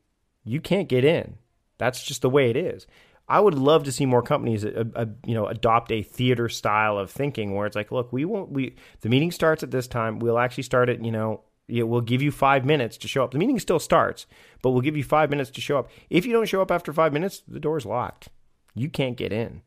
you 0.45 0.61
can't 0.61 0.87
get 0.87 1.03
in. 1.03 1.35
That's 1.77 2.03
just 2.03 2.21
the 2.21 2.29
way 2.29 2.49
it 2.49 2.55
is. 2.55 2.87
I 3.27 3.39
would 3.39 3.55
love 3.55 3.83
to 3.85 3.91
see 3.91 4.05
more 4.05 4.21
companies, 4.21 4.63
uh, 4.63 4.83
uh, 4.95 5.05
you 5.25 5.33
know, 5.33 5.47
adopt 5.47 5.91
a 5.91 6.03
theater 6.03 6.47
style 6.47 6.97
of 6.97 7.09
thinking 7.09 7.55
where 7.55 7.65
it's 7.65 7.75
like, 7.75 7.91
look, 7.91 8.13
we 8.13 8.23
won't. 8.23 8.51
We 8.51 8.75
the 9.01 9.09
meeting 9.09 9.31
starts 9.31 9.63
at 9.63 9.71
this 9.71 9.87
time. 9.87 10.19
We'll 10.19 10.37
actually 10.39 10.63
start 10.63 10.89
at, 10.89 11.03
you 11.03 11.11
know, 11.11 11.41
we'll 11.67 12.01
give 12.01 12.21
you 12.21 12.31
five 12.31 12.63
minutes 12.65 12.97
to 12.97 13.07
show 13.07 13.23
up. 13.23 13.31
The 13.31 13.39
meeting 13.39 13.59
still 13.59 13.79
starts, 13.79 14.27
but 14.61 14.71
we'll 14.71 14.81
give 14.81 14.95
you 14.95 15.03
five 15.03 15.29
minutes 15.29 15.49
to 15.51 15.61
show 15.61 15.79
up. 15.79 15.89
If 16.09 16.25
you 16.25 16.33
don't 16.33 16.47
show 16.47 16.61
up 16.61 16.71
after 16.71 16.93
five 16.93 17.13
minutes, 17.13 17.41
the 17.47 17.59
door's 17.59 17.85
locked. 17.85 18.29
You 18.75 18.89
can't 18.89 19.17
get 19.17 19.33
in, 19.33 19.63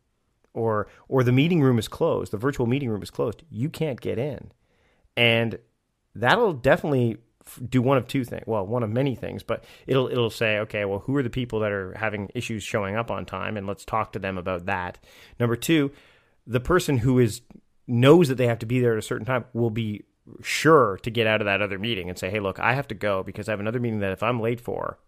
or 0.54 0.88
or 1.08 1.22
the 1.22 1.32
meeting 1.32 1.60
room 1.60 1.78
is 1.78 1.88
closed. 1.88 2.32
The 2.32 2.38
virtual 2.38 2.66
meeting 2.66 2.88
room 2.88 3.02
is 3.02 3.10
closed. 3.10 3.42
You 3.50 3.68
can't 3.68 4.00
get 4.00 4.18
in, 4.18 4.52
and 5.16 5.58
that'll 6.14 6.52
definitely 6.52 7.18
do 7.68 7.80
one 7.80 7.96
of 7.96 8.06
two 8.06 8.24
things. 8.24 8.44
Well, 8.46 8.66
one 8.66 8.82
of 8.82 8.90
many 8.90 9.14
things, 9.14 9.42
but 9.42 9.64
it'll 9.86 10.08
it'll 10.08 10.30
say, 10.30 10.58
okay, 10.60 10.84
well, 10.84 11.00
who 11.00 11.16
are 11.16 11.22
the 11.22 11.30
people 11.30 11.60
that 11.60 11.72
are 11.72 11.94
having 11.94 12.30
issues 12.34 12.62
showing 12.62 12.96
up 12.96 13.10
on 13.10 13.24
time, 13.24 13.56
and 13.56 13.66
let's 13.66 13.84
talk 13.84 14.12
to 14.12 14.18
them 14.18 14.38
about 14.38 14.66
that. 14.66 14.98
Number 15.38 15.56
two, 15.56 15.92
the 16.46 16.60
person 16.60 16.98
who 16.98 17.18
is 17.18 17.42
knows 17.86 18.28
that 18.28 18.36
they 18.36 18.46
have 18.46 18.58
to 18.58 18.66
be 18.66 18.80
there 18.80 18.92
at 18.92 18.98
a 18.98 19.02
certain 19.02 19.26
time 19.26 19.44
will 19.52 19.70
be 19.70 20.04
sure 20.42 20.98
to 21.02 21.10
get 21.10 21.26
out 21.26 21.40
of 21.40 21.46
that 21.46 21.62
other 21.62 21.78
meeting 21.78 22.08
and 22.08 22.18
say, 22.18 22.30
hey, 22.30 22.40
look, 22.40 22.60
I 22.60 22.74
have 22.74 22.88
to 22.88 22.94
go 22.94 23.22
because 23.22 23.48
I 23.48 23.52
have 23.52 23.60
another 23.60 23.80
meeting 23.80 24.00
that 24.00 24.12
if 24.12 24.22
I'm 24.22 24.40
late 24.40 24.60
for, 24.60 24.98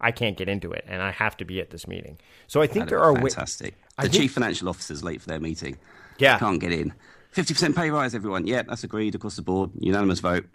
I 0.00 0.12
can't 0.12 0.36
get 0.36 0.48
into 0.48 0.72
it, 0.72 0.84
and 0.88 1.02
I 1.02 1.10
have 1.10 1.36
to 1.38 1.44
be 1.44 1.60
at 1.60 1.70
this 1.70 1.86
meeting. 1.86 2.18
So 2.46 2.62
I 2.62 2.66
think 2.66 2.88
there 2.88 3.00
are 3.00 3.14
fantastic. 3.14 3.74
the 3.96 4.02
think, 4.02 4.14
chief 4.14 4.32
financial 4.32 4.68
officer's 4.68 5.04
late 5.04 5.20
for 5.20 5.28
their 5.28 5.40
meeting. 5.40 5.78
Yeah, 6.18 6.38
can't 6.38 6.60
get 6.60 6.72
in. 6.72 6.94
Fifty 7.30 7.54
percent 7.54 7.76
pay 7.76 7.90
rise, 7.90 8.14
everyone. 8.14 8.46
Yeah, 8.46 8.62
that's 8.62 8.82
agreed 8.82 9.14
across 9.14 9.36
the 9.36 9.42
board. 9.42 9.70
Unanimous 9.78 10.20
vote. 10.20 10.46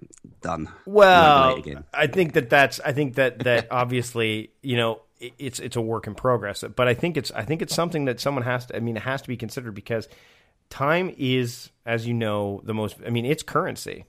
Done. 0.42 0.70
Well, 0.86 1.62
I 1.94 2.08
think 2.08 2.34
that 2.34 2.50
that's. 2.50 2.80
I 2.82 2.92
think 2.92 3.16
that 3.16 3.40
that 3.40 3.68
obviously, 3.72 4.52
you 4.62 4.76
know, 4.76 5.02
it's 5.20 5.60
it's 5.60 5.76
a 5.76 5.82
work 5.82 6.08
in 6.08 6.16
progress. 6.16 6.64
But 6.76 6.88
I 6.88 6.94
think 6.94 7.18
it's 7.18 7.32
I 7.32 7.44
think 7.44 7.62
it's 7.62 7.74
something 7.74 8.06
that 8.06 8.20
someone 8.20 8.44
has 8.44 8.66
to. 8.68 8.76
I 8.76 8.80
mean, 8.80 8.98
it 8.98 9.04
has 9.04 9.22
to 9.22 9.28
be 9.28 9.38
considered 9.38 9.74
because 9.74 10.10
time 10.70 11.14
is, 11.18 11.72
as 11.86 12.08
you 12.08 12.14
know, 12.14 12.62
the 12.64 12.74
most. 12.74 12.98
I 13.06 13.10
mean, 13.10 13.26
it's 13.26 13.44
currency. 13.44 14.06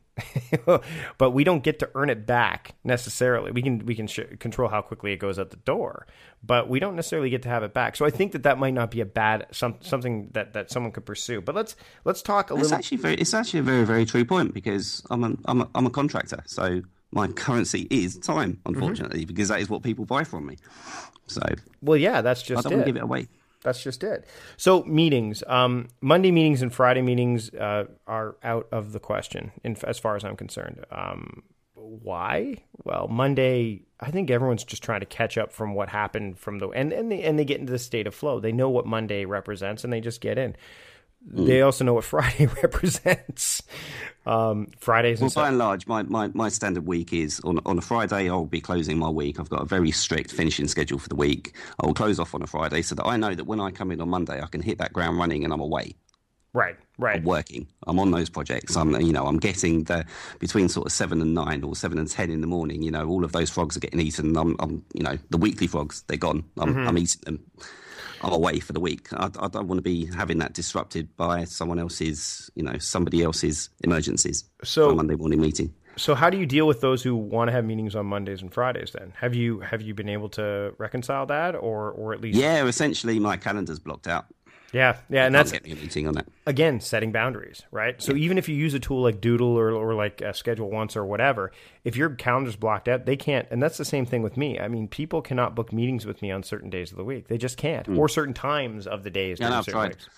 but 1.18 1.32
we 1.32 1.44
don't 1.44 1.62
get 1.62 1.78
to 1.78 1.90
earn 1.94 2.08
it 2.08 2.26
back 2.26 2.74
necessarily. 2.84 3.50
We 3.50 3.60
can 3.60 3.84
we 3.84 3.94
can 3.94 4.06
sh- 4.06 4.20
control 4.38 4.68
how 4.68 4.80
quickly 4.80 5.12
it 5.12 5.18
goes 5.18 5.38
out 5.38 5.50
the 5.50 5.58
door, 5.58 6.06
but 6.42 6.70
we 6.70 6.80
don't 6.80 6.96
necessarily 6.96 7.28
get 7.28 7.42
to 7.42 7.50
have 7.50 7.62
it 7.62 7.74
back. 7.74 7.96
So 7.96 8.06
I 8.06 8.10
think 8.10 8.32
that 8.32 8.44
that 8.44 8.58
might 8.58 8.72
not 8.72 8.90
be 8.90 9.00
a 9.02 9.04
bad 9.04 9.46
some, 9.52 9.76
something 9.80 10.30
that, 10.32 10.54
that 10.54 10.70
someone 10.70 10.92
could 10.92 11.04
pursue. 11.04 11.42
But 11.42 11.54
let's 11.54 11.76
let's 12.04 12.22
talk 12.22 12.50
a 12.50 12.54
it's 12.54 12.62
little. 12.62 12.78
Actually 12.78 12.98
very, 12.98 13.14
it's 13.16 13.34
actually 13.34 13.60
a 13.60 13.64
very 13.64 13.84
very 13.84 14.06
true 14.06 14.24
point 14.24 14.54
because 14.54 15.02
I'm 15.10 15.22
a, 15.22 15.36
I'm 15.44 15.60
a, 15.60 15.68
I'm 15.74 15.86
a 15.86 15.90
contractor, 15.90 16.42
so 16.46 16.80
my 17.12 17.28
currency 17.28 17.86
is 17.90 18.16
time, 18.16 18.54
mm-hmm. 18.54 18.74
unfortunately, 18.74 19.20
mm-hmm. 19.20 19.28
because 19.28 19.48
that 19.48 19.60
is 19.60 19.68
what 19.68 19.82
people 19.82 20.06
buy 20.06 20.24
from 20.24 20.46
me. 20.46 20.56
So 21.26 21.42
well, 21.82 21.98
yeah, 21.98 22.22
that's 22.22 22.42
just 22.42 22.66
I 22.66 22.70
don't 22.70 22.80
it. 22.80 22.86
give 22.86 22.96
it 22.96 23.02
away. 23.02 23.28
That's 23.66 23.82
just 23.82 24.04
it. 24.04 24.24
So 24.56 24.84
meetings, 24.84 25.42
um, 25.48 25.88
Monday 26.00 26.30
meetings 26.30 26.62
and 26.62 26.72
Friday 26.72 27.02
meetings 27.02 27.52
uh, 27.52 27.86
are 28.06 28.36
out 28.44 28.68
of 28.70 28.92
the 28.92 29.00
question, 29.00 29.50
in, 29.64 29.76
as 29.82 29.98
far 29.98 30.14
as 30.14 30.24
I'm 30.24 30.36
concerned. 30.36 30.84
Um, 30.92 31.42
why? 31.74 32.58
Well, 32.84 33.08
Monday, 33.08 33.82
I 33.98 34.12
think 34.12 34.30
everyone's 34.30 34.62
just 34.62 34.84
trying 34.84 35.00
to 35.00 35.06
catch 35.06 35.36
up 35.36 35.52
from 35.52 35.74
what 35.74 35.88
happened 35.88 36.38
from 36.38 36.60
the 36.60 36.68
and 36.68 36.92
and 36.92 37.10
they, 37.10 37.24
and 37.24 37.36
they 37.36 37.44
get 37.44 37.58
into 37.58 37.72
the 37.72 37.78
state 37.80 38.06
of 38.06 38.14
flow. 38.14 38.38
They 38.38 38.52
know 38.52 38.70
what 38.70 38.86
Monday 38.86 39.24
represents, 39.24 39.82
and 39.82 39.92
they 39.92 40.00
just 40.00 40.20
get 40.20 40.38
in. 40.38 40.54
Mm. 41.32 41.46
They 41.46 41.62
also 41.62 41.84
know 41.84 41.94
what 41.94 42.04
Friday 42.04 42.46
represents. 42.62 43.62
Um, 44.26 44.68
Fridays. 44.78 45.20
Well, 45.20 45.30
by 45.34 45.48
and 45.48 45.58
large, 45.58 45.86
my, 45.86 46.02
my, 46.02 46.28
my 46.34 46.48
standard 46.48 46.86
week 46.86 47.12
is 47.12 47.40
on 47.40 47.60
on 47.64 47.78
a 47.78 47.80
Friday. 47.80 48.28
I'll 48.28 48.44
be 48.44 48.60
closing 48.60 48.98
my 48.98 49.08
week. 49.08 49.38
I've 49.38 49.48
got 49.48 49.62
a 49.62 49.66
very 49.66 49.92
strict 49.92 50.32
finishing 50.32 50.66
schedule 50.66 50.98
for 50.98 51.08
the 51.08 51.14
week. 51.16 51.54
I'll 51.80 51.94
close 51.94 52.18
off 52.18 52.34
on 52.34 52.42
a 52.42 52.46
Friday 52.46 52.82
so 52.82 52.96
that 52.96 53.06
I 53.06 53.16
know 53.16 53.34
that 53.34 53.44
when 53.44 53.60
I 53.60 53.70
come 53.70 53.92
in 53.92 54.00
on 54.00 54.08
Monday, 54.08 54.42
I 54.42 54.46
can 54.46 54.62
hit 54.62 54.78
that 54.78 54.92
ground 54.92 55.18
running 55.18 55.44
and 55.44 55.52
I'm 55.52 55.60
away. 55.60 55.94
Right, 56.52 56.76
right. 56.98 57.16
I'm 57.18 57.24
working. 57.24 57.68
I'm 57.86 57.98
on 58.00 58.10
those 58.10 58.30
projects. 58.30 58.76
I'm, 58.76 58.98
you 58.98 59.12
know, 59.12 59.26
I'm 59.26 59.38
getting 59.38 59.84
the 59.84 60.06
between 60.38 60.70
sort 60.70 60.86
of 60.86 60.92
seven 60.92 61.20
and 61.20 61.34
nine 61.34 61.62
or 61.62 61.76
seven 61.76 61.98
and 61.98 62.10
ten 62.10 62.30
in 62.30 62.40
the 62.40 62.46
morning. 62.46 62.82
You 62.82 62.90
know, 62.90 63.06
all 63.06 63.24
of 63.24 63.32
those 63.32 63.50
frogs 63.50 63.76
are 63.76 63.80
getting 63.80 64.00
eaten. 64.00 64.34
I'm, 64.38 64.56
I'm 64.58 64.82
you 64.94 65.02
know, 65.02 65.18
the 65.28 65.36
weekly 65.36 65.66
frogs, 65.66 66.02
they're 66.06 66.16
gone. 66.16 66.44
I'm, 66.58 66.70
mm-hmm. 66.74 66.88
I'm 66.88 66.98
eating 66.98 67.20
them. 67.26 67.44
I'm 68.22 68.32
away 68.32 68.60
for 68.60 68.72
the 68.72 68.80
week. 68.80 69.12
I, 69.12 69.26
I, 69.38 69.48
don't 69.48 69.68
want 69.68 69.78
to 69.78 69.82
be 69.82 70.06
having 70.06 70.38
that 70.38 70.52
disrupted 70.52 71.14
by 71.16 71.44
someone 71.44 71.78
else's, 71.78 72.50
you 72.54 72.62
know, 72.62 72.78
somebody 72.78 73.22
else's 73.22 73.70
emergencies. 73.84 74.44
So 74.64 74.94
Monday 74.94 75.16
morning 75.16 75.40
meeting. 75.40 75.74
So 75.96 76.14
how 76.14 76.28
do 76.28 76.36
you 76.36 76.46
deal 76.46 76.66
with 76.66 76.82
those 76.82 77.02
who 77.02 77.16
want 77.16 77.48
to 77.48 77.52
have 77.52 77.64
meetings 77.64 77.96
on 77.96 78.06
Mondays 78.06 78.42
and 78.42 78.52
Fridays? 78.52 78.92
Then 78.92 79.14
have 79.16 79.34
you 79.34 79.60
have 79.60 79.80
you 79.80 79.94
been 79.94 80.10
able 80.10 80.28
to 80.30 80.74
reconcile 80.76 81.26
that, 81.26 81.54
or 81.54 81.90
or 81.90 82.12
at 82.12 82.20
least? 82.20 82.38
Yeah, 82.38 82.64
essentially 82.66 83.18
my 83.18 83.36
calendar's 83.36 83.78
blocked 83.78 84.06
out. 84.06 84.26
Yeah, 84.76 84.98
yeah, 85.08 85.24
and 85.24 85.34
that's 85.34 85.52
getting 85.52 85.72
a 85.72 85.76
meeting 85.76 86.06
on 86.06 86.14
that. 86.14 86.26
Again, 86.44 86.80
setting 86.80 87.10
boundaries, 87.10 87.62
right? 87.70 88.00
So 88.02 88.12
yeah. 88.12 88.24
even 88.24 88.36
if 88.36 88.46
you 88.46 88.54
use 88.54 88.74
a 88.74 88.78
tool 88.78 89.00
like 89.00 89.22
Doodle 89.22 89.58
or, 89.58 89.70
or 89.70 89.94
like 89.94 90.20
uh, 90.20 90.32
ScheduleOnce 90.32 90.96
or 90.96 91.06
whatever, 91.06 91.50
if 91.84 91.96
your 91.96 92.10
calendar's 92.10 92.56
blocked 92.56 92.86
out, 92.86 93.06
they 93.06 93.16
can't. 93.16 93.48
And 93.50 93.62
that's 93.62 93.78
the 93.78 93.86
same 93.86 94.04
thing 94.04 94.22
with 94.22 94.36
me. 94.36 94.60
I 94.60 94.68
mean, 94.68 94.86
people 94.86 95.22
cannot 95.22 95.54
book 95.54 95.72
meetings 95.72 96.04
with 96.04 96.20
me 96.20 96.30
on 96.30 96.42
certain 96.42 96.68
days 96.68 96.90
of 96.90 96.98
the 96.98 97.04
week. 97.04 97.28
They 97.28 97.38
just 97.38 97.56
can't, 97.56 97.86
mm. 97.86 97.96
or 97.96 98.06
certain 98.06 98.34
times 98.34 98.86
of 98.86 99.02
the 99.02 99.08
days. 99.08 99.40
Yeah, 99.40 99.48
no, 99.48 99.58
I've 99.60 99.66
tried. 99.66 99.88
Weeks. 99.92 100.10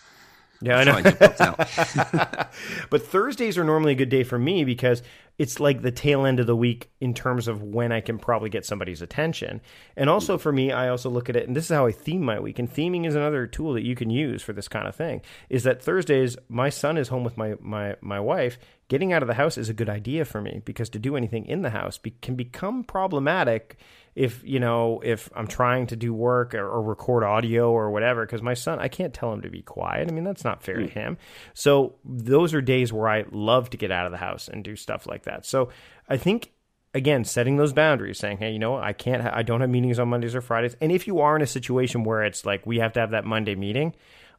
Yeah, 0.60 0.78
I 0.78 0.84
know. 0.84 1.00
but 2.90 3.06
Thursdays 3.06 3.56
are 3.56 3.64
normally 3.64 3.92
a 3.92 3.96
good 3.96 4.08
day 4.08 4.24
for 4.24 4.38
me 4.38 4.64
because 4.64 5.02
it's 5.38 5.60
like 5.60 5.82
the 5.82 5.92
tail 5.92 6.26
end 6.26 6.40
of 6.40 6.48
the 6.48 6.56
week 6.56 6.90
in 7.00 7.14
terms 7.14 7.46
of 7.46 7.62
when 7.62 7.92
I 7.92 8.00
can 8.00 8.18
probably 8.18 8.50
get 8.50 8.66
somebody's 8.66 9.00
attention. 9.00 9.60
And 9.96 10.10
also 10.10 10.36
for 10.36 10.50
me, 10.50 10.72
I 10.72 10.88
also 10.88 11.10
look 11.10 11.28
at 11.28 11.36
it, 11.36 11.46
and 11.46 11.56
this 11.56 11.66
is 11.66 11.70
how 11.70 11.86
I 11.86 11.92
theme 11.92 12.22
my 12.22 12.40
week. 12.40 12.58
And 12.58 12.68
theming 12.68 13.06
is 13.06 13.14
another 13.14 13.46
tool 13.46 13.72
that 13.74 13.84
you 13.84 13.94
can 13.94 14.10
use 14.10 14.42
for 14.42 14.52
this 14.52 14.66
kind 14.66 14.88
of 14.88 14.96
thing. 14.96 15.22
Is 15.48 15.62
that 15.62 15.80
Thursdays, 15.80 16.36
my 16.48 16.70
son 16.70 16.96
is 16.96 17.08
home 17.08 17.22
with 17.22 17.36
my 17.36 17.54
my 17.60 17.94
my 18.00 18.18
wife. 18.18 18.58
Getting 18.88 19.12
out 19.12 19.22
of 19.22 19.28
the 19.28 19.34
house 19.34 19.58
is 19.58 19.68
a 19.68 19.74
good 19.74 19.90
idea 19.90 20.24
for 20.24 20.40
me 20.40 20.62
because 20.64 20.88
to 20.90 20.98
do 20.98 21.14
anything 21.14 21.44
in 21.46 21.60
the 21.60 21.70
house 21.70 21.98
be, 21.98 22.12
can 22.22 22.34
become 22.36 22.82
problematic 22.82 23.76
if 24.18 24.42
you 24.42 24.58
know 24.58 25.00
if 25.04 25.30
I'm 25.34 25.46
trying 25.46 25.86
to 25.86 25.96
do 25.96 26.12
work 26.12 26.52
or, 26.52 26.68
or 26.68 26.82
record 26.82 27.22
audio 27.22 27.70
or 27.70 27.90
whatever 27.92 28.26
because 28.26 28.42
my 28.42 28.54
son 28.54 28.80
I 28.80 28.88
can't 28.88 29.14
tell 29.14 29.32
him 29.32 29.42
to 29.42 29.48
be 29.48 29.62
quiet. 29.62 30.08
I 30.10 30.12
mean 30.12 30.24
that's 30.24 30.44
not 30.44 30.62
fair 30.62 30.78
mm. 30.78 30.86
to 30.86 30.92
him. 30.92 31.18
So 31.54 31.94
those 32.04 32.52
are 32.52 32.60
days 32.60 32.92
where 32.92 33.08
I 33.08 33.24
love 33.30 33.70
to 33.70 33.76
get 33.76 33.92
out 33.92 34.06
of 34.06 34.12
the 34.12 34.18
house 34.18 34.48
and 34.48 34.64
do 34.64 34.74
stuff 34.74 35.06
like 35.06 35.22
that. 35.24 35.46
So 35.46 35.68
I 36.08 36.16
think 36.16 36.50
again 36.94 37.24
setting 37.24 37.56
those 37.58 37.72
boundaries 37.72 38.18
saying 38.18 38.38
hey 38.38 38.50
you 38.50 38.58
know 38.58 38.74
i 38.78 38.94
can't 38.94 39.22
ha- 39.22 39.32
i 39.34 39.42
don't 39.42 39.60
have 39.60 39.68
meetings 39.68 39.98
on 39.98 40.08
mondays 40.08 40.34
or 40.34 40.40
fridays 40.40 40.74
and 40.80 40.90
if 40.90 41.06
you 41.06 41.20
are 41.20 41.36
in 41.36 41.42
a 41.42 41.46
situation 41.46 42.02
where 42.02 42.22
it's 42.22 42.46
like 42.46 42.64
we 42.64 42.78
have 42.78 42.94
to 42.94 42.98
have 42.98 43.10
that 43.10 43.26
monday 43.26 43.54
meeting 43.54 43.94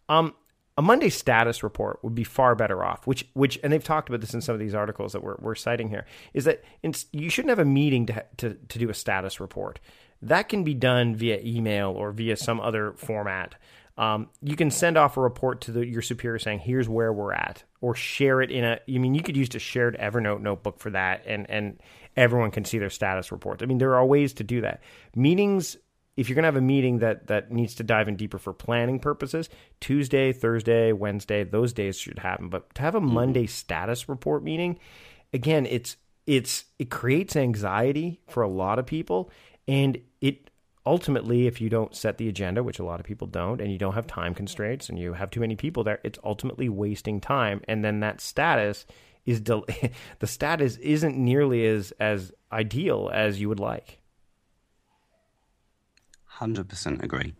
um 0.09 0.33
a 0.79 0.81
Monday 0.81 1.09
status 1.09 1.61
report 1.61 1.99
would 2.03 2.15
be 2.15 2.23
far 2.23 2.55
better 2.55 2.85
off. 2.85 3.05
Which, 3.05 3.27
which, 3.33 3.59
and 3.61 3.73
they've 3.73 3.83
talked 3.83 4.07
about 4.07 4.21
this 4.21 4.33
in 4.33 4.39
some 4.39 4.53
of 4.53 4.59
these 4.59 4.73
articles 4.73 5.11
that 5.11 5.21
we're, 5.21 5.35
we're 5.37 5.53
citing 5.53 5.89
here. 5.89 6.05
Is 6.33 6.45
that 6.45 6.63
you 7.11 7.29
shouldn't 7.29 7.49
have 7.49 7.59
a 7.59 7.65
meeting 7.65 8.05
to, 8.05 8.25
to 8.37 8.53
to 8.53 8.79
do 8.79 8.89
a 8.89 8.93
status 8.93 9.41
report. 9.41 9.81
That 10.21 10.47
can 10.47 10.63
be 10.63 10.73
done 10.73 11.17
via 11.17 11.41
email 11.43 11.89
or 11.89 12.13
via 12.13 12.37
some 12.37 12.61
other 12.61 12.93
format. 12.93 13.55
Um, 13.97 14.29
you 14.41 14.55
can 14.55 14.71
send 14.71 14.97
off 14.97 15.17
a 15.17 15.21
report 15.21 15.59
to 15.61 15.73
the, 15.73 15.85
your 15.85 16.01
superior 16.01 16.39
saying, 16.39 16.59
"Here's 16.59 16.87
where 16.87 17.11
we're 17.11 17.33
at," 17.33 17.65
or 17.81 17.93
share 17.93 18.41
it 18.41 18.49
in 18.49 18.63
a. 18.63 18.79
I 18.87 18.97
mean, 18.99 19.15
you 19.15 19.21
could 19.21 19.35
use 19.35 19.53
a 19.55 19.59
shared 19.59 19.97
Evernote 19.99 20.39
notebook 20.39 20.79
for 20.79 20.91
that, 20.91 21.23
and 21.25 21.49
and 21.49 21.77
everyone 22.15 22.51
can 22.51 22.63
see 22.63 22.77
their 22.77 22.89
status 22.89 23.33
reports. 23.33 23.61
I 23.61 23.65
mean, 23.65 23.79
there 23.79 23.95
are 23.95 24.05
ways 24.05 24.31
to 24.35 24.45
do 24.45 24.61
that. 24.61 24.81
Meetings 25.13 25.75
if 26.19 26.27
you're 26.27 26.35
going 26.35 26.43
to 26.43 26.47
have 26.47 26.55
a 26.57 26.61
meeting 26.61 26.99
that 26.99 27.27
that 27.27 27.49
needs 27.49 27.75
to 27.75 27.83
dive 27.83 28.09
in 28.09 28.17
deeper 28.17 28.37
for 28.37 28.51
planning 28.51 28.99
purposes, 28.99 29.49
Tuesday, 29.79 30.33
Thursday, 30.33 30.91
Wednesday, 30.91 31.45
those 31.45 31.71
days 31.71 31.97
should 31.97 32.19
happen. 32.19 32.49
But 32.49 32.75
to 32.75 32.81
have 32.81 32.93
a 32.93 32.99
mm-hmm. 32.99 33.13
Monday 33.13 33.45
status 33.47 34.09
report 34.09 34.43
meeting, 34.43 34.79
again, 35.33 35.65
it's 35.65 35.95
it's 36.27 36.65
it 36.77 36.89
creates 36.91 37.35
anxiety 37.35 38.19
for 38.27 38.43
a 38.43 38.47
lot 38.47 38.77
of 38.77 38.85
people 38.85 39.31
and 39.67 39.99
it 40.21 40.51
ultimately 40.85 41.47
if 41.47 41.59
you 41.59 41.69
don't 41.69 41.95
set 41.95 42.19
the 42.19 42.29
agenda 42.29 42.61
which 42.61 42.77
a 42.77 42.83
lot 42.83 42.99
of 42.99 43.05
people 43.05 43.25
don't 43.25 43.61
and 43.61 43.71
you 43.71 43.79
don't 43.79 43.95
have 43.95 44.05
time 44.05 44.35
constraints 44.35 44.89
and 44.89 44.99
you 44.99 45.13
have 45.13 45.31
too 45.31 45.39
many 45.39 45.55
people 45.55 45.83
there 45.83 45.99
it's 46.03 46.19
ultimately 46.23 46.69
wasting 46.69 47.19
time 47.19 47.61
and 47.67 47.83
then 47.83 48.01
that 48.01 48.21
status 48.21 48.85
is 49.25 49.41
del- 49.41 49.65
the 50.19 50.27
status 50.27 50.77
isn't 50.77 51.17
nearly 51.17 51.65
as 51.65 51.91
as 51.99 52.31
ideal 52.51 53.09
as 53.11 53.41
you 53.41 53.49
would 53.49 53.59
like 53.59 53.98
100% 56.39 57.03
agree. 57.03 57.33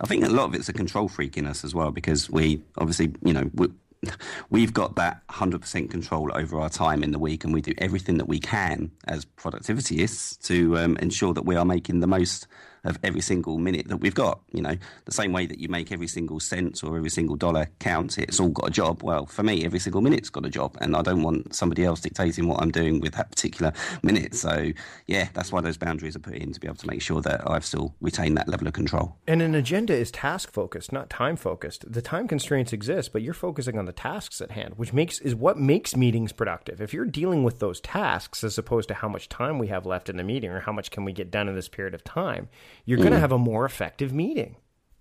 I 0.00 0.06
think 0.06 0.24
a 0.24 0.28
lot 0.28 0.46
of 0.46 0.54
it's 0.54 0.68
a 0.68 0.72
control 0.72 1.08
freak 1.08 1.36
in 1.36 1.46
us 1.46 1.64
as 1.64 1.74
well 1.74 1.90
because 1.90 2.28
we 2.28 2.62
obviously, 2.78 3.14
you 3.24 3.32
know, 3.32 3.50
we, 3.54 3.68
we've 4.50 4.72
got 4.72 4.96
that 4.96 5.26
100% 5.28 5.90
control 5.90 6.30
over 6.34 6.60
our 6.60 6.68
time 6.68 7.02
in 7.02 7.12
the 7.12 7.18
week 7.18 7.44
and 7.44 7.52
we 7.52 7.60
do 7.60 7.72
everything 7.78 8.18
that 8.18 8.28
we 8.28 8.40
can 8.40 8.90
as 9.06 9.24
productivityists 9.24 10.40
to 10.46 10.76
um, 10.78 10.96
ensure 10.98 11.32
that 11.34 11.44
we 11.44 11.56
are 11.56 11.64
making 11.64 12.00
the 12.00 12.06
most 12.06 12.46
of 12.84 12.98
every 13.02 13.20
single 13.20 13.58
minute 13.58 13.88
that 13.88 13.98
we've 13.98 14.14
got. 14.14 14.40
You 14.52 14.62
know, 14.62 14.76
the 15.04 15.12
same 15.12 15.32
way 15.32 15.46
that 15.46 15.60
you 15.60 15.68
make 15.68 15.92
every 15.92 16.08
single 16.08 16.40
cent 16.40 16.82
or 16.82 16.96
every 16.96 17.10
single 17.10 17.36
dollar 17.36 17.68
count, 17.78 18.18
it's 18.18 18.40
all 18.40 18.48
got 18.48 18.68
a 18.68 18.70
job. 18.70 19.02
Well, 19.02 19.26
for 19.26 19.42
me, 19.42 19.64
every 19.64 19.78
single 19.78 20.00
minute's 20.00 20.30
got 20.30 20.46
a 20.46 20.50
job, 20.50 20.76
and 20.80 20.96
I 20.96 21.02
don't 21.02 21.22
want 21.22 21.54
somebody 21.54 21.84
else 21.84 22.00
dictating 22.00 22.48
what 22.48 22.60
I'm 22.60 22.70
doing 22.70 23.00
with 23.00 23.14
that 23.14 23.30
particular 23.30 23.72
minute. 24.02 24.34
So, 24.34 24.72
yeah, 25.06 25.28
that's 25.34 25.52
why 25.52 25.60
those 25.60 25.76
boundaries 25.76 26.16
are 26.16 26.20
put 26.20 26.34
in 26.34 26.52
to 26.52 26.60
be 26.60 26.66
able 26.66 26.76
to 26.76 26.86
make 26.86 27.02
sure 27.02 27.20
that 27.22 27.48
I've 27.48 27.64
still 27.64 27.94
retained 28.00 28.36
that 28.36 28.48
level 28.48 28.66
of 28.66 28.72
control. 28.72 29.16
And 29.26 29.42
an 29.42 29.54
agenda 29.54 29.94
is 29.94 30.10
task 30.10 30.52
focused, 30.52 30.92
not 30.92 31.10
time 31.10 31.36
focused. 31.36 31.90
The 31.90 32.02
time 32.02 32.28
constraints 32.28 32.72
exist, 32.72 33.12
but 33.12 33.22
you're 33.22 33.34
focusing 33.34 33.78
on 33.78 33.84
the 33.84 33.92
tasks 33.92 34.40
at 34.40 34.50
hand, 34.50 34.74
which 34.76 34.92
makes 34.92 35.20
is 35.20 35.34
what 35.34 35.58
makes 35.58 35.96
meetings 35.96 36.32
productive. 36.32 36.80
If 36.80 36.92
you're 36.92 37.04
dealing 37.04 37.44
with 37.44 37.58
those 37.58 37.80
tasks 37.80 38.42
as 38.44 38.58
opposed 38.58 38.88
to 38.88 38.94
how 38.94 39.08
much 39.08 39.28
time 39.28 39.58
we 39.58 39.68
have 39.68 39.86
left 39.86 40.08
in 40.08 40.16
the 40.16 40.24
meeting 40.24 40.50
or 40.50 40.60
how 40.60 40.72
much 40.72 40.90
can 40.90 41.04
we 41.04 41.12
get 41.12 41.30
done 41.30 41.48
in 41.48 41.54
this 41.54 41.68
period 41.68 41.94
of 41.94 42.04
time, 42.04 42.48
you're 42.84 42.98
mm. 42.98 43.02
going 43.02 43.12
to 43.12 43.20
have 43.20 43.32
a 43.32 43.38
more 43.38 43.64
effective 43.64 44.12
meeting. 44.12 44.56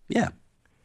Yeah. 0.07 0.29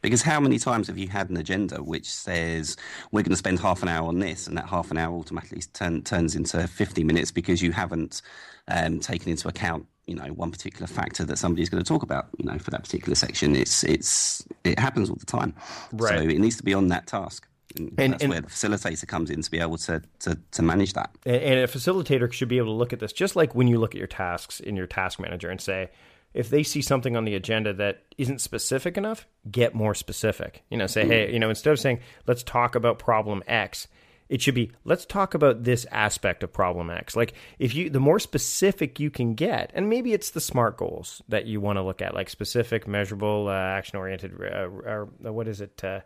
Because 0.02 0.22
how 0.22 0.38
many 0.38 0.58
times 0.58 0.86
have 0.86 0.98
you 0.98 1.08
had 1.08 1.30
an 1.30 1.36
agenda 1.36 1.82
which 1.82 2.08
says 2.08 2.76
we're 3.10 3.22
going 3.22 3.30
to 3.30 3.36
spend 3.36 3.58
half 3.58 3.82
an 3.82 3.88
hour 3.88 4.06
on 4.06 4.20
this, 4.20 4.46
and 4.46 4.56
that 4.56 4.68
half 4.68 4.90
an 4.92 4.98
hour 4.98 5.16
automatically 5.16 5.62
turn, 5.72 6.02
turns 6.02 6.36
into 6.36 6.66
50 6.68 7.02
minutes 7.02 7.32
because 7.32 7.60
you 7.60 7.72
haven't 7.72 8.22
um, 8.68 9.00
taken 9.00 9.30
into 9.30 9.48
account, 9.48 9.86
you 10.06 10.14
know, 10.14 10.26
one 10.28 10.52
particular 10.52 10.86
factor 10.86 11.24
that 11.24 11.38
somebody's 11.38 11.68
going 11.68 11.82
to 11.82 11.88
talk 11.88 12.04
about, 12.04 12.28
you 12.38 12.44
know, 12.44 12.58
for 12.58 12.70
that 12.70 12.84
particular 12.84 13.16
section. 13.16 13.56
It's 13.56 13.82
it's 13.82 14.46
it 14.62 14.78
happens 14.78 15.10
all 15.10 15.16
the 15.16 15.26
time. 15.26 15.54
Right. 15.92 16.18
So 16.20 16.24
it 16.24 16.38
needs 16.38 16.56
to 16.58 16.62
be 16.62 16.74
on 16.74 16.88
that 16.88 17.08
task. 17.08 17.48
And, 17.76 17.92
and 17.98 18.12
that's 18.12 18.22
and, 18.22 18.30
where 18.30 18.40
the 18.40 18.48
facilitator 18.48 19.06
comes 19.06 19.28
in 19.28 19.42
to 19.42 19.50
be 19.50 19.58
able 19.58 19.76
to, 19.78 20.00
to, 20.20 20.38
to 20.52 20.62
manage 20.62 20.92
that. 20.94 21.10
And 21.26 21.60
a 21.60 21.66
facilitator 21.66 22.32
should 22.32 22.48
be 22.48 22.58
able 22.58 22.68
to 22.68 22.78
look 22.78 22.92
at 22.92 23.00
this 23.00 23.12
just 23.12 23.36
like 23.36 23.54
when 23.54 23.66
you 23.66 23.78
look 23.78 23.94
at 23.94 23.98
your 23.98 24.06
tasks 24.06 24.60
in 24.60 24.76
your 24.76 24.86
task 24.86 25.18
manager 25.18 25.50
and 25.50 25.60
say, 25.60 25.90
if 26.36 26.50
they 26.50 26.62
see 26.62 26.82
something 26.82 27.16
on 27.16 27.24
the 27.24 27.34
agenda 27.34 27.72
that 27.72 28.02
isn't 28.18 28.40
specific 28.40 28.98
enough, 28.98 29.26
get 29.50 29.74
more 29.74 29.94
specific. 29.94 30.62
You 30.70 30.76
know, 30.76 30.86
say, 30.86 31.02
mm-hmm. 31.02 31.10
hey, 31.10 31.32
you 31.32 31.38
know, 31.38 31.48
instead 31.48 31.72
of 31.72 31.80
saying, 31.80 32.00
let's 32.26 32.42
talk 32.42 32.74
about 32.74 32.98
problem 32.98 33.42
X, 33.46 33.88
it 34.28 34.42
should 34.42 34.54
be, 34.54 34.70
let's 34.84 35.06
talk 35.06 35.32
about 35.32 35.64
this 35.64 35.86
aspect 35.90 36.42
of 36.42 36.52
problem 36.52 36.90
X. 36.90 37.16
Like, 37.16 37.32
if 37.58 37.74
you, 37.74 37.88
the 37.88 38.00
more 38.00 38.18
specific 38.18 39.00
you 39.00 39.10
can 39.10 39.34
get, 39.34 39.70
and 39.72 39.88
maybe 39.88 40.12
it's 40.12 40.30
the 40.30 40.40
SMART 40.40 40.76
goals 40.76 41.22
that 41.28 41.46
you 41.46 41.60
want 41.60 41.78
to 41.78 41.82
look 41.82 42.02
at, 42.02 42.14
like 42.14 42.28
specific, 42.28 42.86
measurable, 42.86 43.48
uh, 43.48 43.54
action 43.54 43.96
oriented, 43.96 44.32
uh, 44.38 44.44
or 44.44 45.08
uh, 45.24 45.32
what 45.32 45.48
is 45.48 45.62
it? 45.62 45.82
Uh, 45.82 46.00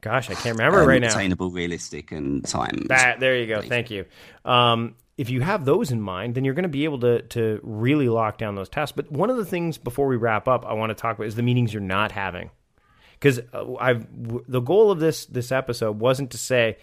gosh, 0.00 0.28
I 0.28 0.34
can't 0.34 0.58
remember 0.58 0.80
um, 0.80 0.88
right 0.88 1.00
now. 1.00 1.08
Attainable, 1.08 1.50
realistic, 1.50 2.10
and 2.10 2.44
time. 2.44 2.86
That, 2.88 3.20
there 3.20 3.36
you 3.38 3.46
go. 3.46 3.62
Thank 3.62 3.90
you. 3.92 4.06
Um, 4.44 4.96
if 5.16 5.28
you 5.28 5.40
have 5.40 5.64
those 5.64 5.90
in 5.90 6.00
mind, 6.00 6.34
then 6.34 6.44
you're 6.44 6.54
going 6.54 6.62
to 6.62 6.68
be 6.68 6.84
able 6.84 7.00
to 7.00 7.22
to 7.22 7.60
really 7.62 8.08
lock 8.08 8.38
down 8.38 8.54
those 8.54 8.68
tasks. 8.68 8.94
But 8.96 9.10
one 9.10 9.30
of 9.30 9.36
the 9.36 9.44
things 9.44 9.78
before 9.78 10.06
we 10.06 10.16
wrap 10.16 10.48
up, 10.48 10.64
I 10.66 10.72
want 10.72 10.90
to 10.90 10.94
talk 10.94 11.16
about 11.16 11.26
is 11.26 11.34
the 11.34 11.42
meetings 11.42 11.72
you're 11.72 11.82
not 11.82 12.12
having, 12.12 12.50
because 13.12 13.40
uh, 13.52 13.74
I've 13.78 14.06
the 14.48 14.60
goal 14.60 14.90
of 14.90 15.00
this 15.00 15.26
this 15.26 15.52
episode 15.52 15.98
wasn't 15.98 16.30
to 16.30 16.38
say 16.38 16.78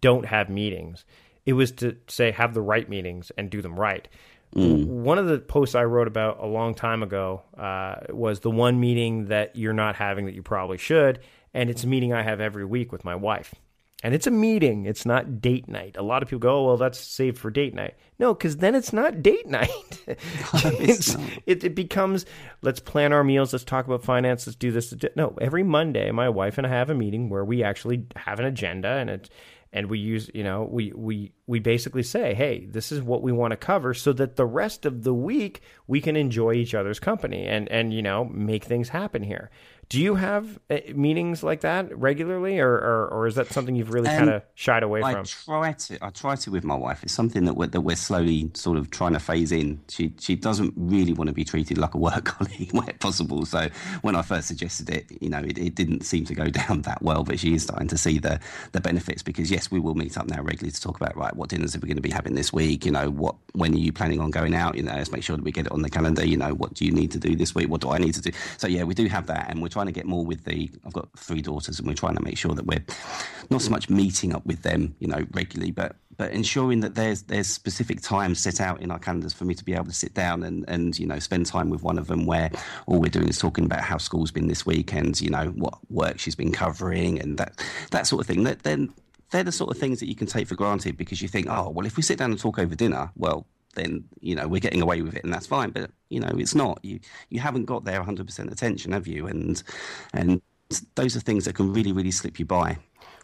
don't 0.00 0.26
have 0.26 0.48
meetings. 0.48 1.04
It 1.46 1.52
was 1.52 1.72
to 1.72 1.96
say 2.08 2.30
have 2.30 2.54
the 2.54 2.62
right 2.62 2.88
meetings 2.88 3.30
and 3.36 3.50
do 3.50 3.60
them 3.60 3.78
right. 3.78 4.08
Mm. 4.56 4.86
One 4.86 5.18
of 5.18 5.26
the 5.26 5.38
posts 5.38 5.74
I 5.74 5.84
wrote 5.84 6.06
about 6.06 6.38
a 6.40 6.46
long 6.46 6.74
time 6.74 7.02
ago 7.02 7.42
uh, 7.58 7.96
was 8.10 8.40
the 8.40 8.50
one 8.50 8.80
meeting 8.80 9.26
that 9.26 9.56
you're 9.56 9.72
not 9.72 9.96
having 9.96 10.26
that 10.26 10.34
you 10.34 10.42
probably 10.42 10.78
should, 10.78 11.20
and 11.52 11.68
it's 11.68 11.84
a 11.84 11.86
meeting 11.86 12.12
I 12.12 12.22
have 12.22 12.40
every 12.40 12.64
week 12.64 12.92
with 12.92 13.04
my 13.04 13.14
wife 13.14 13.54
and 14.04 14.14
it's 14.14 14.26
a 14.26 14.30
meeting. 14.30 14.84
It's 14.84 15.06
not 15.06 15.40
date 15.40 15.66
night. 15.66 15.96
A 15.98 16.02
lot 16.02 16.22
of 16.22 16.28
people 16.28 16.40
go, 16.40 16.58
oh, 16.58 16.66
well, 16.66 16.76
that's 16.76 16.98
saved 16.98 17.38
for 17.38 17.50
date 17.50 17.72
night. 17.72 17.94
No, 18.18 18.34
because 18.34 18.58
then 18.58 18.74
it's 18.74 18.92
not 18.92 19.22
date 19.22 19.46
night. 19.48 19.70
it, 20.06 21.64
it, 21.64 21.74
becomes, 21.74 22.26
let's 22.60 22.80
plan 22.80 23.14
our 23.14 23.24
meals. 23.24 23.54
Let's 23.54 23.64
talk 23.64 23.86
about 23.86 24.04
finance. 24.04 24.46
Let's 24.46 24.56
do 24.56 24.70
this. 24.70 24.92
No, 25.16 25.34
every 25.40 25.62
Monday, 25.62 26.10
my 26.10 26.28
wife 26.28 26.58
and 26.58 26.66
I 26.66 26.70
have 26.70 26.90
a 26.90 26.94
meeting 26.94 27.30
where 27.30 27.46
we 27.46 27.64
actually 27.64 28.04
have 28.14 28.38
an 28.38 28.44
agenda 28.44 28.88
and 28.88 29.08
it's, 29.08 29.30
and 29.72 29.88
we 29.88 29.98
use, 29.98 30.30
you 30.34 30.44
know, 30.44 30.68
we, 30.70 30.92
we, 30.94 31.32
we 31.46 31.58
basically 31.58 32.02
say, 32.02 32.34
hey, 32.34 32.66
this 32.66 32.92
is 32.92 33.00
what 33.00 33.22
we 33.22 33.32
want 33.32 33.52
to 33.52 33.56
cover 33.56 33.94
so 33.94 34.12
that 34.12 34.36
the 34.36 34.44
rest 34.44 34.84
of 34.84 35.02
the 35.02 35.14
week 35.14 35.62
we 35.86 36.02
can 36.02 36.14
enjoy 36.14 36.52
each 36.52 36.74
other's 36.74 37.00
company 37.00 37.46
and, 37.46 37.70
and, 37.70 37.92
you 37.92 38.02
know, 38.02 38.26
make 38.26 38.64
things 38.64 38.90
happen 38.90 39.22
here. 39.22 39.50
Do 39.88 40.00
you 40.00 40.14
have 40.14 40.58
uh, 40.70 40.78
meetings 40.94 41.42
like 41.42 41.60
that 41.60 41.96
regularly, 41.96 42.60
or, 42.60 42.72
or, 42.72 43.08
or 43.08 43.26
is 43.26 43.34
that 43.34 43.48
something 43.48 43.74
you've 43.74 43.92
really 43.92 44.08
um, 44.08 44.16
kind 44.16 44.30
of 44.30 44.42
shied 44.54 44.82
away 44.82 45.02
I 45.02 45.12
from? 45.12 45.20
I 45.20 45.24
try 45.24 45.72
to. 45.72 46.04
I 46.04 46.10
try 46.10 46.36
to 46.36 46.50
with 46.50 46.64
my 46.64 46.74
wife. 46.74 47.02
It's 47.02 47.12
something 47.12 47.44
that 47.44 47.54
we're, 47.54 47.66
that 47.68 47.80
we're 47.80 47.96
slowly 47.96 48.50
sort 48.54 48.78
of 48.78 48.90
trying 48.90 49.12
to 49.12 49.18
phase 49.18 49.52
in. 49.52 49.80
She 49.88 50.12
she 50.18 50.36
doesn't 50.36 50.72
really 50.76 51.12
want 51.12 51.28
to 51.28 51.34
be 51.34 51.44
treated 51.44 51.78
like 51.78 51.94
a 51.94 51.98
work 51.98 52.24
colleague 52.24 52.72
where 52.72 52.92
possible. 52.98 53.44
So 53.46 53.68
when 54.02 54.16
I 54.16 54.22
first 54.22 54.48
suggested 54.48 54.90
it, 54.90 55.06
you 55.20 55.28
know, 55.28 55.38
it, 55.38 55.58
it 55.58 55.74
didn't 55.74 56.02
seem 56.02 56.24
to 56.26 56.34
go 56.34 56.46
down 56.50 56.82
that 56.82 57.02
well. 57.02 57.24
But 57.24 57.38
she 57.38 57.54
is 57.54 57.64
starting 57.64 57.88
to 57.88 57.98
see 57.98 58.18
the 58.18 58.40
the 58.72 58.80
benefits 58.80 59.22
because 59.22 59.50
yes, 59.50 59.70
we 59.70 59.80
will 59.80 59.94
meet 59.94 60.16
up 60.16 60.28
now 60.28 60.42
regularly 60.42 60.72
to 60.72 60.80
talk 60.80 60.96
about 61.00 61.16
right 61.16 61.34
what 61.36 61.50
dinners 61.50 61.76
are 61.76 61.80
we 61.80 61.88
going 61.88 61.96
to 61.96 62.02
be 62.02 62.10
having 62.10 62.34
this 62.34 62.52
week. 62.52 62.84
You 62.84 62.92
know, 62.92 63.10
what 63.10 63.36
when 63.52 63.74
are 63.74 63.78
you 63.78 63.92
planning 63.92 64.20
on 64.20 64.30
going 64.30 64.54
out? 64.54 64.76
You 64.76 64.82
know, 64.82 64.94
let's 64.94 65.12
make 65.12 65.22
sure 65.22 65.36
that 65.36 65.44
we 65.44 65.52
get 65.52 65.66
it 65.66 65.72
on 65.72 65.82
the 65.82 65.90
calendar. 65.90 66.24
You 66.24 66.36
know, 66.36 66.54
what 66.54 66.74
do 66.74 66.84
you 66.84 66.92
need 66.92 67.10
to 67.12 67.18
do 67.18 67.36
this 67.36 67.54
week? 67.54 67.68
What 67.68 67.80
do 67.80 67.90
I 67.90 67.98
need 67.98 68.14
to 68.14 68.20
do? 68.20 68.30
So 68.56 68.66
yeah, 68.66 68.84
we 68.84 68.94
do 68.94 69.06
have 69.06 69.26
that, 69.26 69.50
and 69.50 69.60
we're 69.60 69.68
trying 69.74 69.86
to 69.86 69.92
get 69.92 70.06
more 70.06 70.24
with 70.24 70.44
the. 70.44 70.70
I've 70.86 70.92
got 70.92 71.08
three 71.18 71.42
daughters, 71.42 71.78
and 71.78 71.86
we're 71.86 71.94
trying 71.94 72.14
to 72.14 72.22
make 72.22 72.38
sure 72.38 72.54
that 72.54 72.64
we're 72.64 72.84
not 73.50 73.60
so 73.60 73.70
much 73.70 73.90
meeting 73.90 74.34
up 74.34 74.46
with 74.46 74.62
them, 74.62 74.94
you 75.00 75.08
know, 75.08 75.26
regularly, 75.32 75.72
but 75.72 75.96
but 76.16 76.30
ensuring 76.30 76.80
that 76.80 76.94
there's 76.94 77.22
there's 77.22 77.48
specific 77.48 78.00
times 78.00 78.38
set 78.38 78.60
out 78.60 78.80
in 78.80 78.90
our 78.90 78.98
calendars 78.98 79.32
for 79.32 79.44
me 79.44 79.54
to 79.54 79.64
be 79.64 79.74
able 79.74 79.86
to 79.86 79.92
sit 79.92 80.14
down 80.14 80.42
and 80.44 80.64
and 80.68 80.98
you 80.98 81.06
know 81.06 81.18
spend 81.18 81.46
time 81.46 81.70
with 81.70 81.82
one 81.82 81.98
of 81.98 82.06
them 82.06 82.24
where 82.24 82.50
all 82.86 83.00
we're 83.00 83.10
doing 83.10 83.28
is 83.28 83.38
talking 83.38 83.64
about 83.64 83.80
how 83.80 83.98
school's 83.98 84.30
been 84.30 84.46
this 84.46 84.64
weekend, 84.64 85.20
you 85.20 85.30
know 85.30 85.46
what 85.56 85.74
work 85.90 86.18
she's 86.18 86.36
been 86.36 86.52
covering 86.52 87.20
and 87.20 87.36
that 87.38 87.60
that 87.90 88.06
sort 88.06 88.20
of 88.20 88.26
thing. 88.26 88.44
That 88.44 88.62
then 88.62 88.92
they're 89.30 89.42
the 89.42 89.52
sort 89.52 89.70
of 89.70 89.78
things 89.78 89.98
that 90.00 90.06
you 90.06 90.14
can 90.14 90.28
take 90.28 90.46
for 90.46 90.54
granted 90.54 90.96
because 90.96 91.20
you 91.20 91.28
think, 91.28 91.48
oh 91.50 91.68
well, 91.70 91.86
if 91.86 91.96
we 91.96 92.02
sit 92.02 92.18
down 92.18 92.30
and 92.30 92.38
talk 92.38 92.58
over 92.58 92.74
dinner, 92.74 93.10
well 93.16 93.46
then 93.74 94.04
you 94.20 94.34
know 94.34 94.48
we're 94.48 94.60
getting 94.60 94.82
away 94.82 95.02
with 95.02 95.14
it 95.14 95.24
and 95.24 95.32
that's 95.32 95.46
fine. 95.46 95.70
But 95.70 95.90
you 96.08 96.20
know 96.20 96.30
it's 96.36 96.54
not. 96.54 96.78
You 96.82 97.00
you 97.30 97.40
haven't 97.40 97.64
got 97.64 97.84
their 97.84 98.02
100% 98.02 98.52
attention 98.52 98.92
have 98.92 99.06
you? 99.06 99.26
And 99.26 99.62
and 100.12 100.40
those 100.94 101.16
are 101.16 101.20
things 101.20 101.44
that 101.44 101.54
can 101.54 101.72
really 101.72 101.92
really 101.92 102.10
slip 102.10 102.38
you 102.38 102.44
by. 102.44 102.78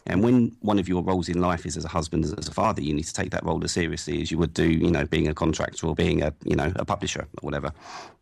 And 0.07 0.23
when 0.23 0.57
one 0.61 0.79
of 0.79 0.89
your 0.89 1.03
roles 1.03 1.29
in 1.29 1.41
life 1.41 1.67
is 1.67 1.77
as 1.77 1.85
a 1.85 1.89
husband 1.89 2.25
as 2.25 2.49
a 2.49 2.53
father 2.53 2.83
you 2.83 2.95
need 2.95 3.05
to 3.05 3.13
take 3.13 3.31
that 3.31 3.45
role 3.45 3.63
as 3.63 3.73
seriously 3.73 4.23
as 4.23 4.31
you 4.31 4.39
would 4.39 4.55
do 4.55 4.69
you 4.69 4.91
know 4.91 5.05
being 5.05 5.29
a 5.29 5.35
contractor 5.35 5.87
or 5.87 5.95
being 5.95 6.23
a 6.23 6.33
you 6.45 6.57
know 6.57 6.73
a 6.77 6.85
publisher 6.85 7.23
or 7.23 7.43
whatever. 7.43 7.73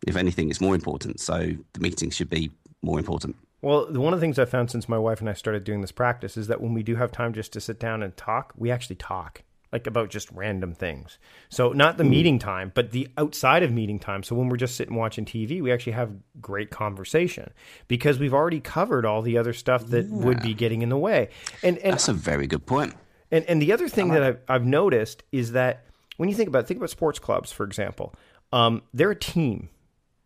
If 0.05 0.15
anything 0.15 0.49
it's 0.49 0.61
more 0.61 0.75
important. 0.75 1.19
So 1.19 1.51
the 1.73 1.79
meetings 1.79 2.15
should 2.15 2.29
be 2.29 2.51
more 2.81 2.99
important. 2.99 3.35
Well, 3.61 3.91
one 3.91 4.13
of 4.13 4.19
the 4.19 4.23
things 4.23 4.39
I 4.39 4.45
found 4.45 4.71
since 4.71 4.87
my 4.87 4.97
wife 4.97 5.19
and 5.19 5.29
I 5.29 5.33
started 5.33 5.65
doing 5.65 5.81
this 5.81 5.91
practice 5.91 6.37
is 6.37 6.47
that 6.47 6.61
when 6.61 6.73
we 6.73 6.81
do 6.81 6.95
have 6.95 7.11
time 7.11 7.33
just 7.33 7.51
to 7.53 7.61
sit 7.61 7.77
down 7.77 8.01
and 8.01 8.15
talk, 8.15 8.53
we 8.55 8.71
actually 8.71 8.95
talk 8.95 9.43
like 9.71 9.87
about 9.87 10.09
just 10.09 10.31
random 10.31 10.73
things. 10.73 11.19
So 11.49 11.71
not 11.71 11.97
the 11.97 12.03
mm. 12.03 12.09
meeting 12.09 12.39
time, 12.39 12.71
but 12.73 12.91
the 12.91 13.07
outside 13.17 13.63
of 13.63 13.71
meeting 13.71 13.99
time. 13.99 14.23
So 14.23 14.35
when 14.35 14.49
we're 14.49 14.57
just 14.57 14.75
sitting 14.75 14.95
watching 14.95 15.25
TV, 15.25 15.61
we 15.61 15.71
actually 15.71 15.93
have 15.93 16.11
great 16.41 16.71
conversation 16.71 17.51
because 17.87 18.19
we've 18.19 18.33
already 18.33 18.59
covered 18.59 19.05
all 19.05 19.21
the 19.21 19.37
other 19.37 19.53
stuff 19.53 19.85
that 19.87 20.05
yeah. 20.05 20.15
would 20.15 20.41
be 20.41 20.53
getting 20.53 20.81
in 20.81 20.89
the 20.89 20.97
way. 20.97 21.29
And, 21.63 21.77
and 21.79 21.93
that's 21.93 22.07
a 22.07 22.13
very 22.13 22.47
good 22.47 22.65
point. 22.65 22.95
And 23.31 23.45
and 23.45 23.61
the 23.61 23.71
other 23.71 23.87
thing 23.87 24.09
like 24.09 24.19
that 24.19 24.23
I've, 24.23 24.39
I've 24.47 24.65
noticed 24.65 25.23
is 25.31 25.51
that 25.51 25.85
when 26.17 26.29
you 26.29 26.35
think 26.35 26.49
about 26.49 26.67
think 26.67 26.79
about 26.79 26.89
sports 26.89 27.19
clubs, 27.19 27.51
for 27.51 27.63
example, 27.63 28.15
um, 28.51 28.81
they're 28.93 29.11
a 29.11 29.15
team, 29.15 29.69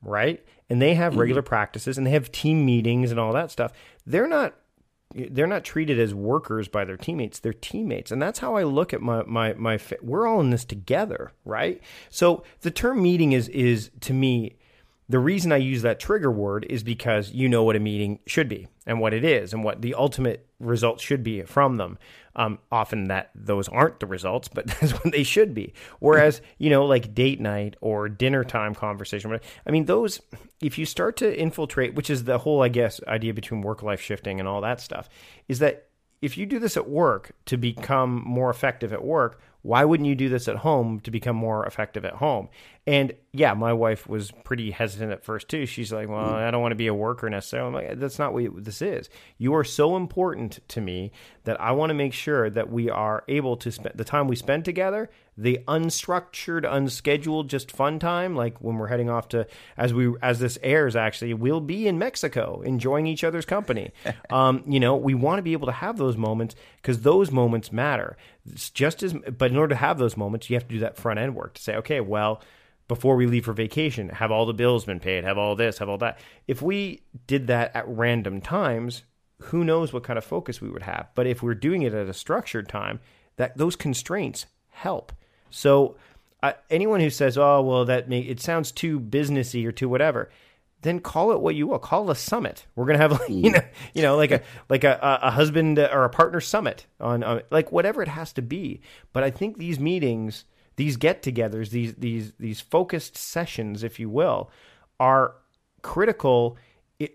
right? 0.02 0.44
And 0.70 0.82
they 0.82 0.94
have 0.96 1.12
mm-hmm. 1.12 1.20
regular 1.20 1.42
mm-hmm. 1.42 1.50
practices 1.50 1.98
and 1.98 2.08
they 2.08 2.12
have 2.12 2.32
team 2.32 2.66
meetings 2.66 3.12
and 3.12 3.20
all 3.20 3.34
that 3.34 3.52
stuff. 3.52 3.74
They're 4.06 4.28
not 4.28 4.56
they're 5.16 5.48
not 5.48 5.64
treated 5.64 6.00
as 6.00 6.14
workers 6.14 6.68
by 6.68 6.86
their 6.86 6.98
teammates 6.98 7.40
they're 7.40 7.54
teammates. 7.54 8.12
And 8.12 8.22
that's 8.22 8.40
how 8.40 8.56
i 8.56 8.64
look 8.64 8.94
at 8.94 9.02
my 9.02 9.24
my 9.24 9.54
my 9.54 9.80
we're 10.02 10.28
all 10.28 10.40
in 10.40 10.50
this 10.50 10.66
together 10.66 11.32
right? 11.46 11.82
So 12.10 12.44
the 12.62 12.72
term 12.72 13.02
meeting 13.02 13.32
is 13.34 13.48
is 13.50 13.92
to 14.02 14.14
me 14.14 14.56
the 15.10 15.20
reason 15.20 15.52
I 15.52 15.58
use 15.58 15.82
that 15.82 16.00
trigger 16.00 16.32
word 16.32 16.66
is 16.70 16.84
because 16.84 17.32
you 17.32 17.50
know 17.50 17.64
what 17.64 17.76
a 17.76 17.80
meeting 17.80 18.20
should 18.26 18.48
be 18.48 18.68
and 18.86 19.00
what 19.00 19.14
it 19.14 19.26
is 19.26 19.54
and 19.54 19.64
what 19.64 19.82
the 19.82 19.96
ultimate 19.96 20.48
results 20.60 21.04
should 21.04 21.24
be 21.24 21.42
from 21.44 21.78
them. 21.78 21.98
Um, 22.36 22.60
often 22.72 23.10
that 23.10 23.30
those 23.36 23.68
aren't 23.68 24.00
the 24.00 24.08
results, 24.08 24.48
but 24.48 24.66
that's 24.80 24.94
what 24.94 25.12
they 25.12 25.24
should 25.24 25.54
be. 25.54 25.74
Whereas, 26.00 26.42
you 26.58 26.70
know, 26.70 26.86
like 26.86 27.14
date 27.14 27.40
night 27.40 27.76
or 27.82 28.10
dinner 28.10 28.44
time 28.44 28.74
conversation, 28.74 29.38
I 29.68 29.72
mean, 29.72 29.86
those, 29.86 30.22
if 30.62 30.78
you 30.78 30.86
start 30.86 31.18
to 31.18 31.40
infiltrate, 31.40 31.96
which 31.96 32.10
is 32.10 32.24
the 32.24 32.40
whole, 32.40 32.64
I 32.64 32.70
guess, 32.70 33.02
idea 33.08 33.34
between 33.34 33.62
work 33.62 33.84
life 33.84 34.02
shifting 34.02 34.40
and 34.40 34.48
all 34.48 34.62
that 34.62 34.82
stuff, 34.82 35.10
is 35.48 35.60
that 35.60 35.90
if 36.22 36.38
you 36.38 36.46
do 36.46 36.58
this 36.58 36.78
at 36.78 36.90
work 36.90 37.34
to 37.48 37.58
become 37.58 38.24
more 38.26 38.50
effective 38.50 38.94
at 38.94 39.04
work, 39.04 39.42
Why 39.64 39.86
wouldn't 39.86 40.08
you 40.08 40.16
do 40.16 40.30
this 40.30 40.48
at 40.48 40.58
home 40.58 41.00
to 41.02 41.12
become 41.12 41.38
more 41.38 41.66
effective 41.66 42.04
at 42.06 42.16
home? 42.16 42.50
And 42.86 43.14
yeah, 43.32 43.54
my 43.54 43.72
wife 43.72 44.08
was 44.08 44.30
pretty 44.44 44.72
hesitant 44.72 45.14
at 45.14 45.24
first 45.24 45.48
too. 45.48 45.66
She's 45.66 45.92
like, 45.92 46.10
"Well, 46.10 46.20
I 46.20 46.52
don't 46.52 46.62
want 46.62 46.74
to 46.74 46.78
be 46.78 46.88
a 46.88 46.94
worker 46.94 47.30
necessarily." 47.30 47.68
I'm 47.68 47.74
like, 47.74 48.00
"That's 48.00 48.20
not 48.20 48.34
what 48.34 48.64
this 48.66 48.82
is. 48.82 49.10
You 49.38 49.56
are 49.56 49.64
so 49.64 49.96
important 49.96 50.60
to 50.68 50.82
me 50.82 51.14
that 51.46 51.60
I 51.62 51.72
want 51.72 51.92
to 51.92 51.94
make 51.96 52.14
sure 52.14 52.50
that 52.50 52.70
we 52.70 52.90
are 52.90 53.24
able 53.30 53.56
to 53.58 53.72
spend 53.72 53.98
the 53.98 54.04
time 54.04 54.28
we 54.28 54.36
spend 54.36 54.66
together, 54.66 55.10
the 55.38 55.60
unstructured, 55.68 56.70
unscheduled, 56.70 57.50
just 57.50 57.72
fun 57.72 58.00
time. 58.00 58.36
Like 58.36 58.62
when 58.62 58.78
we're 58.78 58.88
heading 58.88 59.10
off 59.10 59.30
to 59.30 59.48
as 59.78 59.94
we 59.94 60.14
as 60.22 60.40
this 60.40 60.58
airs, 60.62 60.96
actually, 60.96 61.34
we'll 61.34 61.62
be 61.62 61.88
in 61.88 61.98
Mexico 61.98 62.62
enjoying 62.62 63.08
each 63.08 63.24
other's 63.24 63.46
company. 63.46 63.92
um, 64.30 64.64
you 64.68 64.80
know, 64.80 64.96
we 64.96 65.14
want 65.14 65.40
to 65.40 65.44
be 65.44 65.54
able 65.54 65.68
to 65.68 65.74
have 65.74 65.98
those 65.98 66.18
moments 66.18 66.56
because 66.78 67.02
those 67.02 67.32
moments 67.32 67.72
matter. 67.72 68.18
It's 68.52 68.70
just 68.70 69.04
as, 69.04 69.14
but 69.14 69.52
in 69.52 69.58
order 69.58 69.74
to 69.74 69.80
have 69.80 69.98
those 69.98 70.18
moments, 70.18 70.50
you 70.50 70.56
have 70.56 70.68
to 70.68 70.74
do 70.76 70.80
that 70.80 70.98
front 70.98 71.20
end 71.20 71.36
work 71.36 71.56
to 71.56 71.62
say, 71.62 71.76
okay, 71.78 72.02
well 72.02 72.42
before 72.90 73.16
we 73.16 73.26
leave 73.26 73.46
for 73.46 73.54
vacation, 73.54 74.10
have 74.10 74.30
all 74.30 74.46
the 74.46 74.54
bills 74.54 74.86
been 74.86 75.00
paid, 75.00 75.24
have 75.24 75.38
all 75.38 75.56
this, 75.56 75.78
have 75.78 75.88
all 75.88 75.98
that. 75.98 76.20
If 76.48 76.62
we 76.62 77.02
did 77.28 77.48
that 77.48 77.74
at 77.76 77.88
random 77.88 78.42
times, 78.42 79.04
who 79.44 79.64
knows 79.64 79.94
what 79.94 80.04
kind 80.04 80.18
of 80.18 80.24
focus 80.24 80.62
we 80.62 80.70
would 80.70 80.84
have. 80.84 81.10
But 81.16 81.28
if 81.28 81.42
we're 81.42 81.56
doing 81.56 81.82
it 81.82 81.94
at 81.94 82.08
a 82.08 82.14
structured 82.14 82.70
time, 82.70 83.00
that 83.38 83.58
those 83.58 83.76
constraints 83.76 84.46
help. 84.70 85.12
So 85.54 85.96
anyone 86.70 87.00
who 87.00 87.10
says, 87.10 87.38
"Oh, 87.38 87.62
well, 87.62 87.86
that 87.86 88.10
may, 88.10 88.20
it 88.20 88.40
sounds 88.40 88.72
too 88.72 89.00
businessy 89.00 89.66
or 89.66 89.72
too 89.72 89.88
whatever," 89.88 90.30
then 90.82 91.00
call 91.00 91.32
it 91.32 91.40
what 91.40 91.56
you 91.56 91.68
will. 91.68 91.80
Call 91.80 92.10
it 92.10 92.14
a 92.14 92.16
summit. 92.16 92.66
We're 92.76 92.86
gonna 92.86 93.00
have 93.00 93.12
like, 93.12 93.30
you 93.30 93.52
know, 93.52 93.62
you 93.94 94.02
know, 94.02 94.16
like 94.18 94.32
a 94.32 94.42
like 94.70 94.84
a, 94.84 95.20
a 95.22 95.32
husband 95.32 95.80
or 95.80 96.04
a 96.04 96.10
partner 96.10 96.42
summit 96.42 96.86
on, 97.00 97.42
like 97.52 97.72
whatever 97.72 98.02
it 98.02 98.10
has 98.10 98.34
to 98.34 98.42
be. 98.42 98.82
But 99.14 99.24
I 99.24 99.32
think 99.32 99.58
these 99.58 99.80
meetings 99.80 100.46
these 100.76 100.98
get-togethers, 100.98 101.70
these 101.70 101.94
these 101.96 102.34
these 102.40 102.62
focused 102.62 103.16
sessions, 103.16 103.84
if 103.84 104.00
you 104.00 104.10
will, 104.10 104.50
are 105.00 105.36
critical. 105.82 106.58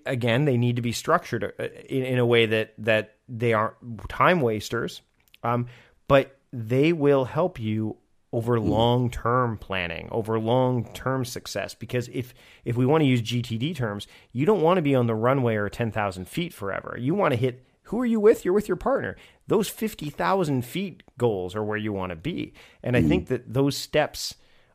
again, 0.06 0.44
they 0.44 0.56
need 0.56 0.76
to 0.76 0.82
be 0.82 0.92
structured 0.92 1.52
uh, 1.58 1.64
in, 1.88 2.04
in, 2.04 2.18
a 2.18 2.26
way 2.26 2.46
that 2.46 2.74
that 2.78 3.16
they 3.28 3.52
aren't 3.52 3.76
time 4.08 4.40
wasters, 4.40 5.02
um, 5.42 5.66
but 6.06 6.38
they 6.52 6.92
will 6.92 7.24
help 7.24 7.58
you 7.58 7.96
over 8.32 8.60
long-term 8.60 9.56
planning, 9.58 10.08
over 10.10 10.38
long-term 10.38 11.24
success. 11.24 11.74
Because 11.74 12.08
if 12.08 12.34
if 12.64 12.76
we 12.76 12.86
want 12.86 13.02
to 13.02 13.06
use 13.06 13.22
GTD 13.22 13.74
terms, 13.74 14.06
you 14.32 14.44
don't 14.44 14.62
want 14.62 14.76
to 14.78 14.82
be 14.82 14.94
on 14.94 15.06
the 15.06 15.14
runway 15.14 15.56
or 15.56 15.68
ten 15.68 15.90
thousand 15.90 16.28
feet 16.28 16.52
forever. 16.52 16.96
You 16.98 17.14
want 17.14 17.32
to 17.32 17.36
hit 17.36 17.64
who 17.88 18.00
are 18.00 18.06
you 18.06 18.20
with? 18.20 18.44
You're 18.44 18.54
with 18.54 18.68
your 18.68 18.76
partner. 18.76 19.16
Those 19.46 19.70
50,000 19.70 20.62
feet 20.62 21.02
goals 21.16 21.56
are 21.56 21.64
where 21.64 21.78
you 21.78 21.90
want 21.90 22.10
to 22.10 22.16
be. 22.16 22.52
And 22.82 22.94
I 22.94 23.02
mm. 23.02 23.08
think 23.08 23.28
that 23.28 23.54
those 23.54 23.78
steps 23.78 24.34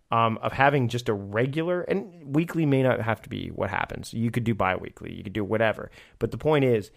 um, 0.10 0.40
of 0.42 0.54
having 0.54 0.88
just 0.88 1.10
a 1.10 1.14
regular 1.14 1.82
and 1.82 2.36
weekly 2.36 2.66
may 2.66 2.82
not 2.82 3.02
have 3.02 3.22
to 3.24 3.30
be 3.30 3.50
what 3.50 3.70
happens. 3.70 4.14
You 4.14 4.32
could 4.32 4.44
do 4.44 4.56
biweekly, 4.56 5.14
you 5.14 5.24
could 5.24 5.34
do 5.34 5.44
whatever. 5.44 5.92
But 6.18 6.32
the 6.32 6.38
point 6.38 6.66
is, 6.66 6.90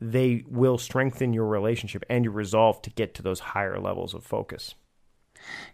they 0.00 0.44
will 0.48 0.78
strengthen 0.78 1.34
your 1.34 1.46
relationship 1.46 2.04
and 2.08 2.24
your 2.24 2.32
resolve 2.32 2.80
to 2.82 2.90
get 2.90 3.14
to 3.14 3.22
those 3.22 3.40
higher 3.40 3.78
levels 3.78 4.14
of 4.14 4.24
focus. 4.24 4.74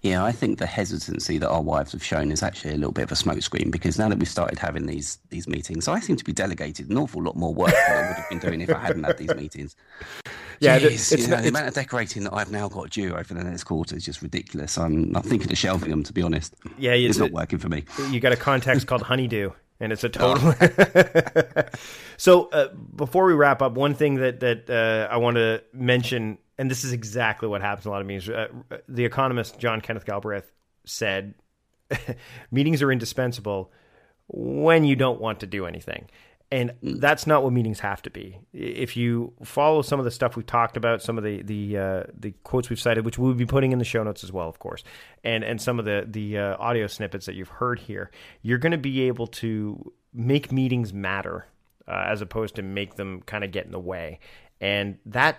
Yeah, 0.02 0.24
I 0.24 0.32
think 0.32 0.58
the 0.58 0.66
hesitancy 0.66 1.38
that 1.38 1.48
our 1.48 1.62
wives 1.62 1.92
have 1.92 2.04
shown 2.04 2.30
is 2.30 2.42
actually 2.42 2.74
a 2.74 2.76
little 2.76 2.92
bit 2.92 3.04
of 3.04 3.12
a 3.12 3.14
smokescreen 3.14 3.70
because 3.70 3.98
now 3.98 4.08
that 4.08 4.18
we've 4.18 4.28
started 4.28 4.58
having 4.58 4.86
these 4.86 5.18
these 5.30 5.48
meetings, 5.48 5.88
I 5.88 6.00
seem 6.00 6.16
to 6.16 6.24
be 6.24 6.32
delegated 6.32 6.90
an 6.90 6.98
awful 6.98 7.22
lot 7.22 7.36
more 7.36 7.52
work 7.52 7.70
than 7.70 8.04
I 8.04 8.08
would 8.08 8.16
have 8.16 8.28
been 8.28 8.38
doing 8.38 8.60
if 8.60 8.70
I 8.70 8.78
hadn't 8.78 9.04
had 9.04 9.18
these 9.18 9.34
meetings. 9.34 9.76
Yeah, 10.58 10.78
Jeez, 10.78 11.12
it's, 11.12 11.18
you 11.18 11.28
know, 11.28 11.42
the 11.42 11.50
amount 11.50 11.68
of 11.68 11.74
decorating 11.74 12.24
that 12.24 12.32
I've 12.32 12.50
now 12.50 12.66
got 12.70 12.88
due 12.88 13.14
over 13.14 13.34
the 13.34 13.44
next 13.44 13.64
quarter 13.64 13.94
is 13.94 14.06
just 14.06 14.22
ridiculous. 14.22 14.78
I'm, 14.78 15.14
I'm 15.14 15.22
thinking 15.22 15.52
of 15.52 15.58
shelving 15.58 15.90
them, 15.90 16.02
to 16.04 16.14
be 16.14 16.22
honest. 16.22 16.54
Yeah, 16.78 16.92
it's, 16.92 17.10
it's 17.10 17.18
not 17.18 17.30
working 17.30 17.58
for 17.58 17.68
me. 17.68 17.84
You 18.08 18.20
got 18.20 18.32
a 18.32 18.36
context 18.36 18.86
called 18.86 19.02
honeydew 19.02 19.50
and 19.80 19.92
it's 19.92 20.04
a 20.04 20.08
total. 20.08 20.54
Oh. 20.60 21.62
so 22.16 22.46
uh, 22.48 22.68
before 22.68 23.26
we 23.26 23.34
wrap 23.34 23.62
up, 23.62 23.72
one 23.74 23.94
thing 23.94 24.16
that 24.16 24.40
that 24.40 24.70
uh, 24.70 25.12
I 25.12 25.18
want 25.18 25.36
to 25.36 25.62
mention 25.72 26.38
and 26.58 26.70
this 26.70 26.84
is 26.84 26.92
exactly 26.92 27.48
what 27.48 27.60
happens 27.60 27.86
in 27.86 27.90
a 27.90 27.92
lot 27.92 28.00
of 28.00 28.06
meetings. 28.06 28.28
Uh, 28.28 28.48
the 28.88 29.04
economist 29.04 29.58
John 29.58 29.80
Kenneth 29.80 30.04
Galbraith 30.04 30.50
said, 30.84 31.34
"Meetings 32.50 32.82
are 32.82 32.90
indispensable 32.90 33.72
when 34.28 34.84
you 34.84 34.96
don't 34.96 35.20
want 35.20 35.40
to 35.40 35.46
do 35.46 35.66
anything." 35.66 36.08
And 36.52 36.74
that's 36.80 37.26
not 37.26 37.42
what 37.42 37.52
meetings 37.52 37.80
have 37.80 38.00
to 38.02 38.10
be. 38.10 38.38
If 38.52 38.96
you 38.96 39.32
follow 39.42 39.82
some 39.82 39.98
of 39.98 40.04
the 40.04 40.12
stuff 40.12 40.36
we've 40.36 40.46
talked 40.46 40.76
about, 40.76 41.02
some 41.02 41.18
of 41.18 41.24
the 41.24 41.42
the 41.42 41.76
uh, 41.76 42.02
the 42.16 42.32
quotes 42.44 42.70
we've 42.70 42.80
cited, 42.80 43.04
which 43.04 43.18
we'll 43.18 43.34
be 43.34 43.46
putting 43.46 43.72
in 43.72 43.78
the 43.78 43.84
show 43.84 44.02
notes 44.04 44.22
as 44.22 44.32
well, 44.32 44.48
of 44.48 44.60
course, 44.60 44.84
and 45.24 45.42
and 45.42 45.60
some 45.60 45.78
of 45.78 45.84
the 45.84 46.06
the 46.06 46.38
uh, 46.38 46.56
audio 46.58 46.86
snippets 46.86 47.26
that 47.26 47.34
you've 47.34 47.48
heard 47.48 47.80
here, 47.80 48.10
you're 48.42 48.58
going 48.58 48.72
to 48.72 48.78
be 48.78 49.02
able 49.02 49.26
to 49.26 49.92
make 50.14 50.52
meetings 50.52 50.92
matter 50.92 51.46
uh, 51.88 52.04
as 52.08 52.20
opposed 52.20 52.54
to 52.56 52.62
make 52.62 52.94
them 52.94 53.22
kind 53.22 53.44
of 53.44 53.50
get 53.50 53.66
in 53.66 53.72
the 53.72 53.80
way. 53.80 54.20
And 54.60 54.98
that 55.06 55.38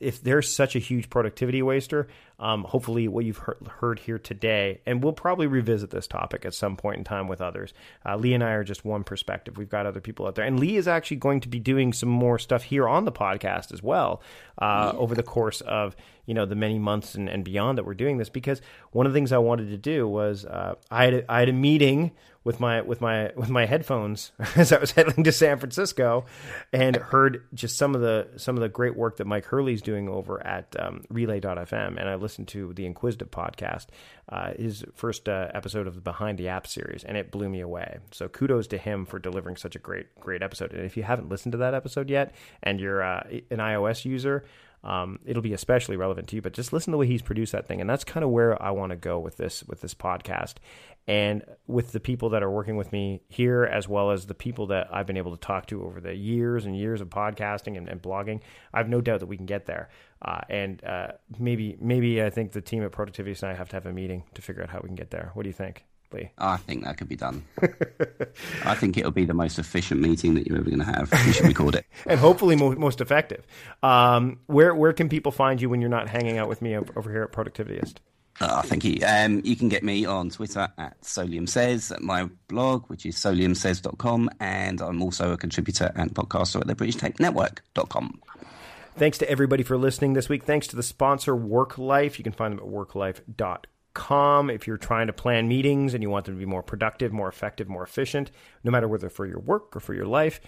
if 0.00 0.22
they're 0.22 0.42
such 0.42 0.76
a 0.76 0.78
huge 0.78 1.10
productivity 1.10 1.62
waster, 1.62 2.08
um, 2.38 2.64
hopefully 2.64 3.06
what 3.08 3.24
you've 3.24 3.38
heard, 3.38 3.58
heard, 3.78 3.98
here 4.00 4.18
today, 4.18 4.80
and 4.86 5.02
we'll 5.02 5.12
probably 5.12 5.46
revisit 5.46 5.90
this 5.90 6.06
topic 6.06 6.44
at 6.44 6.54
some 6.54 6.76
point 6.76 6.98
in 6.98 7.04
time 7.04 7.28
with 7.28 7.40
others. 7.40 7.72
Uh, 8.04 8.16
Lee 8.16 8.34
and 8.34 8.42
I 8.42 8.52
are 8.52 8.64
just 8.64 8.84
one 8.84 9.04
perspective. 9.04 9.56
We've 9.56 9.68
got 9.68 9.86
other 9.86 10.00
people 10.00 10.26
out 10.26 10.34
there, 10.34 10.44
and 10.44 10.58
Lee 10.58 10.76
is 10.76 10.88
actually 10.88 11.18
going 11.18 11.40
to 11.40 11.48
be 11.48 11.60
doing 11.60 11.92
some 11.92 12.08
more 12.08 12.38
stuff 12.38 12.64
here 12.64 12.88
on 12.88 13.04
the 13.04 13.12
podcast 13.12 13.72
as 13.72 13.82
well 13.82 14.20
uh, 14.58 14.90
yeah. 14.92 14.98
over 14.98 15.14
the 15.14 15.22
course 15.22 15.60
of 15.60 15.94
you 16.26 16.34
know 16.34 16.46
the 16.46 16.54
many 16.54 16.78
months 16.78 17.14
and, 17.14 17.28
and, 17.28 17.44
beyond 17.44 17.78
that 17.78 17.84
we're 17.84 17.94
doing 17.94 18.18
this. 18.18 18.28
Because 18.28 18.60
one 18.92 19.06
of 19.06 19.12
the 19.12 19.16
things 19.16 19.32
I 19.32 19.38
wanted 19.38 19.68
to 19.70 19.76
do 19.76 20.08
was 20.08 20.44
uh, 20.44 20.74
I 20.90 21.04
had 21.04 21.14
a, 21.14 21.32
I 21.32 21.40
had 21.40 21.48
a 21.48 21.52
meeting 21.52 22.12
with 22.44 22.60
my 22.60 22.82
with 22.82 23.00
my 23.00 23.32
with 23.34 23.48
my 23.48 23.66
headphones 23.66 24.32
as 24.56 24.72
I 24.72 24.78
was 24.78 24.92
heading 24.92 25.24
to 25.24 25.32
San 25.32 25.58
Francisco, 25.58 26.26
and 26.72 26.96
heard 26.96 27.46
just 27.54 27.76
some 27.76 27.94
of 27.94 28.00
the 28.00 28.28
some 28.36 28.56
of 28.56 28.60
the 28.60 28.68
great 28.68 28.96
work 28.96 29.16
that 29.16 29.26
Myke 29.26 29.46
Hurley's 29.46 29.82
doing 29.82 30.08
over 30.08 30.46
at 30.46 30.76
um, 30.78 31.04
Relay.fm, 31.08 31.98
and 31.98 32.08
I 32.08 32.16
listened 32.24 32.48
to 32.48 32.72
the 32.72 32.86
Inquisitive 32.86 33.30
podcast, 33.30 33.86
uh, 34.28 34.52
his 34.58 34.84
first 34.94 35.28
uh, 35.28 35.48
episode 35.54 35.86
of 35.86 35.94
the 35.94 36.00
Behind 36.00 36.38
the 36.38 36.48
App 36.48 36.66
series, 36.66 37.04
and 37.04 37.16
it 37.16 37.30
blew 37.30 37.48
me 37.48 37.60
away. 37.60 37.98
So 38.10 38.28
kudos 38.28 38.66
to 38.68 38.78
him 38.78 39.06
for 39.06 39.18
delivering 39.18 39.56
such 39.56 39.76
a 39.76 39.78
great 39.78 40.06
great 40.18 40.42
episode. 40.42 40.72
And 40.72 40.84
if 40.84 40.96
you 40.96 41.02
haven't 41.04 41.28
listened 41.28 41.52
to 41.52 41.58
that 41.58 41.74
episode 41.74 42.10
yet, 42.10 42.34
and 42.62 42.80
you're 42.80 43.02
uh, 43.02 43.22
an 43.50 43.58
iOS 43.58 44.04
user, 44.04 44.44
um, 44.84 45.18
it'll 45.24 45.42
be 45.42 45.54
especially 45.54 45.96
relevant 45.96 46.28
to 46.28 46.36
you. 46.36 46.42
But 46.42 46.52
just 46.52 46.72
listen 46.72 46.90
to 46.90 46.94
the 46.94 46.98
way 46.98 47.06
he's 47.06 47.22
produced 47.22 47.52
that 47.52 47.66
thing, 47.66 47.80
and 47.80 47.90
that's 47.90 48.04
kind 48.04 48.22
of 48.22 48.30
where 48.30 48.60
I 48.62 48.70
want 48.70 48.90
to 48.90 48.96
go 48.96 49.18
with 49.18 49.36
this 49.36 49.64
with 49.64 49.80
this 49.80 49.94
podcast, 49.94 50.54
and 51.08 51.42
with 51.66 51.92
the 51.92 52.00
people 52.00 52.30
that 52.30 52.42
are 52.42 52.50
working 52.50 52.76
with 52.76 52.92
me 52.92 53.22
here, 53.28 53.64
as 53.64 53.88
well 53.88 54.10
as 54.10 54.26
the 54.26 54.34
people 54.34 54.66
that 54.68 54.88
I've 54.92 55.06
been 55.06 55.16
able 55.16 55.36
to 55.36 55.40
talk 55.40 55.66
to 55.66 55.82
over 55.84 56.00
the 56.00 56.14
years 56.14 56.66
and 56.66 56.76
years 56.76 57.00
of 57.00 57.08
podcasting 57.08 57.76
and, 57.76 57.88
and 57.88 58.00
blogging. 58.00 58.40
I 58.72 58.78
have 58.78 58.88
no 58.88 59.00
doubt 59.00 59.20
that 59.20 59.26
we 59.26 59.36
can 59.36 59.46
get 59.46 59.66
there. 59.66 59.88
Uh, 60.22 60.40
and 60.48 60.84
uh, 60.84 61.08
maybe 61.38 61.76
maybe 61.80 62.22
I 62.22 62.30
think 62.30 62.52
the 62.52 62.60
team 62.60 62.82
at 62.84 62.92
Productivity 62.92 63.38
and 63.42 63.52
I 63.52 63.54
have 63.54 63.68
to 63.70 63.76
have 63.76 63.86
a 63.86 63.92
meeting 63.92 64.24
to 64.34 64.42
figure 64.42 64.62
out 64.62 64.70
how 64.70 64.80
we 64.82 64.88
can 64.88 64.96
get 64.96 65.10
there. 65.10 65.30
What 65.34 65.42
do 65.42 65.48
you 65.48 65.54
think? 65.54 65.84
I 66.38 66.56
think 66.56 66.84
that 66.84 66.96
could 66.96 67.08
be 67.08 67.16
done. 67.16 67.44
I 68.64 68.74
think 68.74 68.96
it'll 68.96 69.10
be 69.10 69.24
the 69.24 69.34
most 69.34 69.58
efficient 69.58 70.00
meeting 70.00 70.34
that 70.34 70.46
you're 70.46 70.58
ever 70.58 70.70
going 70.70 70.78
to 70.78 70.84
have. 70.84 71.10
We 71.26 71.32
should 71.32 71.46
record 71.46 71.74
it, 71.74 71.86
and 72.06 72.18
hopefully 72.18 72.56
mo- 72.56 72.74
most 72.74 73.00
effective. 73.00 73.46
Um, 73.82 74.40
where 74.46 74.74
where 74.74 74.92
can 74.92 75.08
people 75.08 75.32
find 75.32 75.60
you 75.60 75.68
when 75.68 75.80
you're 75.80 75.90
not 75.90 76.08
hanging 76.08 76.38
out 76.38 76.48
with 76.48 76.62
me 76.62 76.76
over 76.76 77.10
here 77.10 77.22
at 77.22 77.32
Productivityist? 77.32 77.96
Oh, 78.40 78.62
thank 78.62 78.84
you. 78.84 78.98
Um, 79.06 79.42
you 79.44 79.54
can 79.54 79.68
get 79.68 79.84
me 79.84 80.04
on 80.04 80.28
Twitter 80.28 80.68
at 80.76 81.00
Solium 81.02 81.48
Says, 81.48 81.92
at 81.92 82.02
my 82.02 82.28
blog, 82.48 82.84
which 82.88 83.06
is 83.06 83.14
soliumsays.com, 83.16 84.28
and 84.40 84.80
I'm 84.80 85.02
also 85.02 85.32
a 85.32 85.36
contributor 85.36 85.92
and 85.94 86.12
podcaster 86.12 86.60
at 86.60 86.66
the 86.66 86.74
British 86.74 86.96
Tech 86.96 87.20
Network.com. 87.20 88.20
Thanks 88.96 89.18
to 89.18 89.30
everybody 89.30 89.62
for 89.62 89.76
listening 89.76 90.14
this 90.14 90.28
week. 90.28 90.42
Thanks 90.42 90.66
to 90.68 90.76
the 90.76 90.82
sponsor, 90.82 91.34
WorkLife. 91.34 92.18
You 92.18 92.24
can 92.24 92.32
find 92.32 92.52
them 92.52 92.60
at 92.60 92.72
worklife.com 92.72 93.73
calm 93.94 94.50
if 94.50 94.66
you're 94.66 94.76
trying 94.76 95.06
to 95.06 95.12
plan 95.12 95.48
meetings 95.48 95.94
and 95.94 96.02
you 96.02 96.10
want 96.10 96.26
them 96.26 96.34
to 96.34 96.38
be 96.38 96.46
more 96.46 96.62
productive, 96.62 97.12
more 97.12 97.28
effective, 97.28 97.68
more 97.68 97.84
efficient, 97.84 98.30
no 98.62 98.70
matter 98.70 98.88
whether 98.88 99.08
for 99.08 99.26
your 99.26 99.40
work 99.40 99.74
or 99.76 99.80
for 99.80 99.94
your 99.94 100.06
life. 100.06 100.40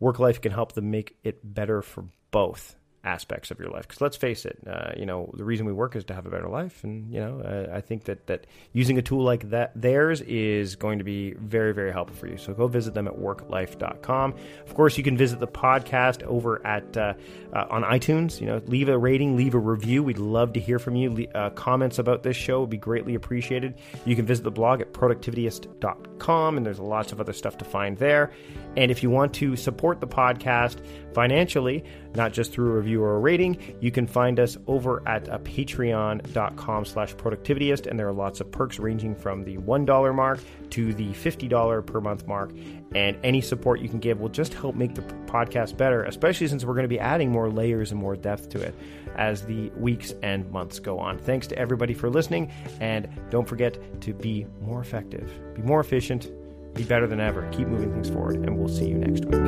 WorkLife 0.00 0.40
can 0.40 0.52
help 0.52 0.72
them 0.72 0.90
make 0.90 1.16
it 1.24 1.40
better 1.42 1.82
for 1.82 2.04
both 2.30 2.76
aspects 3.04 3.50
of 3.50 3.58
your 3.58 3.70
life. 3.70 3.88
Because 3.88 4.00
let's 4.00 4.16
face 4.16 4.44
it, 4.44 4.58
uh, 4.66 4.92
you 4.96 5.06
know, 5.06 5.30
the 5.34 5.44
reason 5.44 5.66
we 5.66 5.72
work 5.72 5.96
is 5.96 6.04
to 6.04 6.14
have 6.14 6.26
a 6.26 6.30
better 6.30 6.48
life, 6.48 6.84
and 6.84 7.12
you 7.12 7.20
know, 7.20 7.68
I 7.72 7.80
think 7.80 8.04
that 8.04 8.26
that 8.26 8.46
using 8.72 8.98
a 8.98 9.02
tool 9.02 9.24
like 9.24 9.50
that 9.50 9.72
theirs 9.80 10.20
is 10.22 10.76
going 10.76 10.98
to 10.98 11.04
be 11.04 11.32
very 11.34 11.72
very 11.72 11.92
helpful 11.92 12.16
for 12.16 12.26
you. 12.26 12.36
So 12.36 12.52
go 12.52 12.66
visit 12.66 12.94
them 12.94 13.06
at 13.06 13.14
worklife.com. 13.14 14.34
Of 14.66 14.74
course, 14.74 14.98
you 14.98 15.04
can 15.04 15.16
visit 15.16 15.40
the 15.40 15.48
podcast 15.48 16.22
over 16.24 16.64
at 16.66 16.96
uh, 16.96 17.14
uh 17.52 17.66
on 17.70 17.82
iTunes. 17.82 18.40
You 18.40 18.46
know, 18.46 18.62
leave 18.66 18.88
a 18.88 18.98
rating, 18.98 19.36
leave 19.36 19.54
a 19.54 19.58
review. 19.58 20.02
We'd 20.02 20.18
love 20.18 20.52
to 20.54 20.60
hear 20.60 20.78
from 20.78 20.96
you. 20.96 21.10
Le- 21.10 21.40
uh, 21.40 21.50
comments 21.50 21.98
about 21.98 22.22
this 22.22 22.36
show 22.36 22.60
would 22.60 22.70
be 22.70 22.78
greatly 22.78 23.14
appreciated. 23.14 23.74
You 24.04 24.16
can 24.16 24.26
visit 24.26 24.42
the 24.42 24.50
blog 24.50 24.80
at 24.80 24.92
productivityist.com, 24.92 26.56
and 26.56 26.66
there's 26.66 26.78
lots 26.78 27.12
of 27.12 27.20
other 27.20 27.32
stuff 27.32 27.56
to 27.58 27.64
find 27.64 27.96
there. 27.96 28.32
And 28.76 28.90
if 28.90 29.02
you 29.02 29.10
want 29.10 29.34
to 29.34 29.56
support 29.56 30.00
the 30.00 30.06
podcast 30.06 30.80
financially, 31.14 31.84
not 32.14 32.32
just 32.32 32.52
through 32.52 32.72
a 32.72 32.76
review 32.76 33.02
or 33.02 33.16
a 33.16 33.18
rating. 33.18 33.76
You 33.80 33.90
can 33.90 34.06
find 34.06 34.40
us 34.40 34.56
over 34.66 35.06
at 35.06 35.28
uh, 35.28 35.38
patreon.com 35.38 36.84
slash 36.84 37.14
productivityist, 37.14 37.86
and 37.86 37.98
there 37.98 38.08
are 38.08 38.12
lots 38.12 38.40
of 38.40 38.50
perks 38.50 38.78
ranging 38.78 39.14
from 39.14 39.44
the 39.44 39.56
$1 39.58 40.14
mark 40.14 40.40
to 40.70 40.94
the 40.94 41.10
$50 41.10 41.86
per 41.86 42.00
month 42.00 42.26
mark. 42.26 42.52
And 42.94 43.16
any 43.22 43.40
support 43.40 43.80
you 43.80 43.88
can 43.88 44.00
give 44.00 44.20
will 44.20 44.28
just 44.28 44.52
help 44.54 44.74
make 44.74 44.94
the 44.94 45.02
podcast 45.26 45.76
better, 45.76 46.04
especially 46.04 46.48
since 46.48 46.64
we're 46.64 46.74
going 46.74 46.84
to 46.84 46.88
be 46.88 46.98
adding 46.98 47.30
more 47.30 47.48
layers 47.48 47.92
and 47.92 48.00
more 48.00 48.16
depth 48.16 48.48
to 48.50 48.60
it 48.60 48.74
as 49.16 49.42
the 49.42 49.70
weeks 49.76 50.12
and 50.22 50.50
months 50.50 50.78
go 50.78 50.98
on. 50.98 51.18
Thanks 51.18 51.46
to 51.48 51.58
everybody 51.58 51.94
for 51.94 52.10
listening, 52.10 52.50
and 52.80 53.08
don't 53.30 53.46
forget 53.48 53.78
to 54.02 54.14
be 54.14 54.46
more 54.60 54.80
effective, 54.80 55.30
be 55.54 55.62
more 55.62 55.80
efficient, 55.80 56.30
be 56.74 56.84
better 56.84 57.06
than 57.06 57.20
ever. 57.20 57.48
Keep 57.50 57.68
moving 57.68 57.92
things 57.92 58.10
forward, 58.10 58.36
and 58.36 58.56
we'll 58.58 58.68
see 58.68 58.88
you 58.88 58.96
next 58.96 59.24
week. 59.26 59.40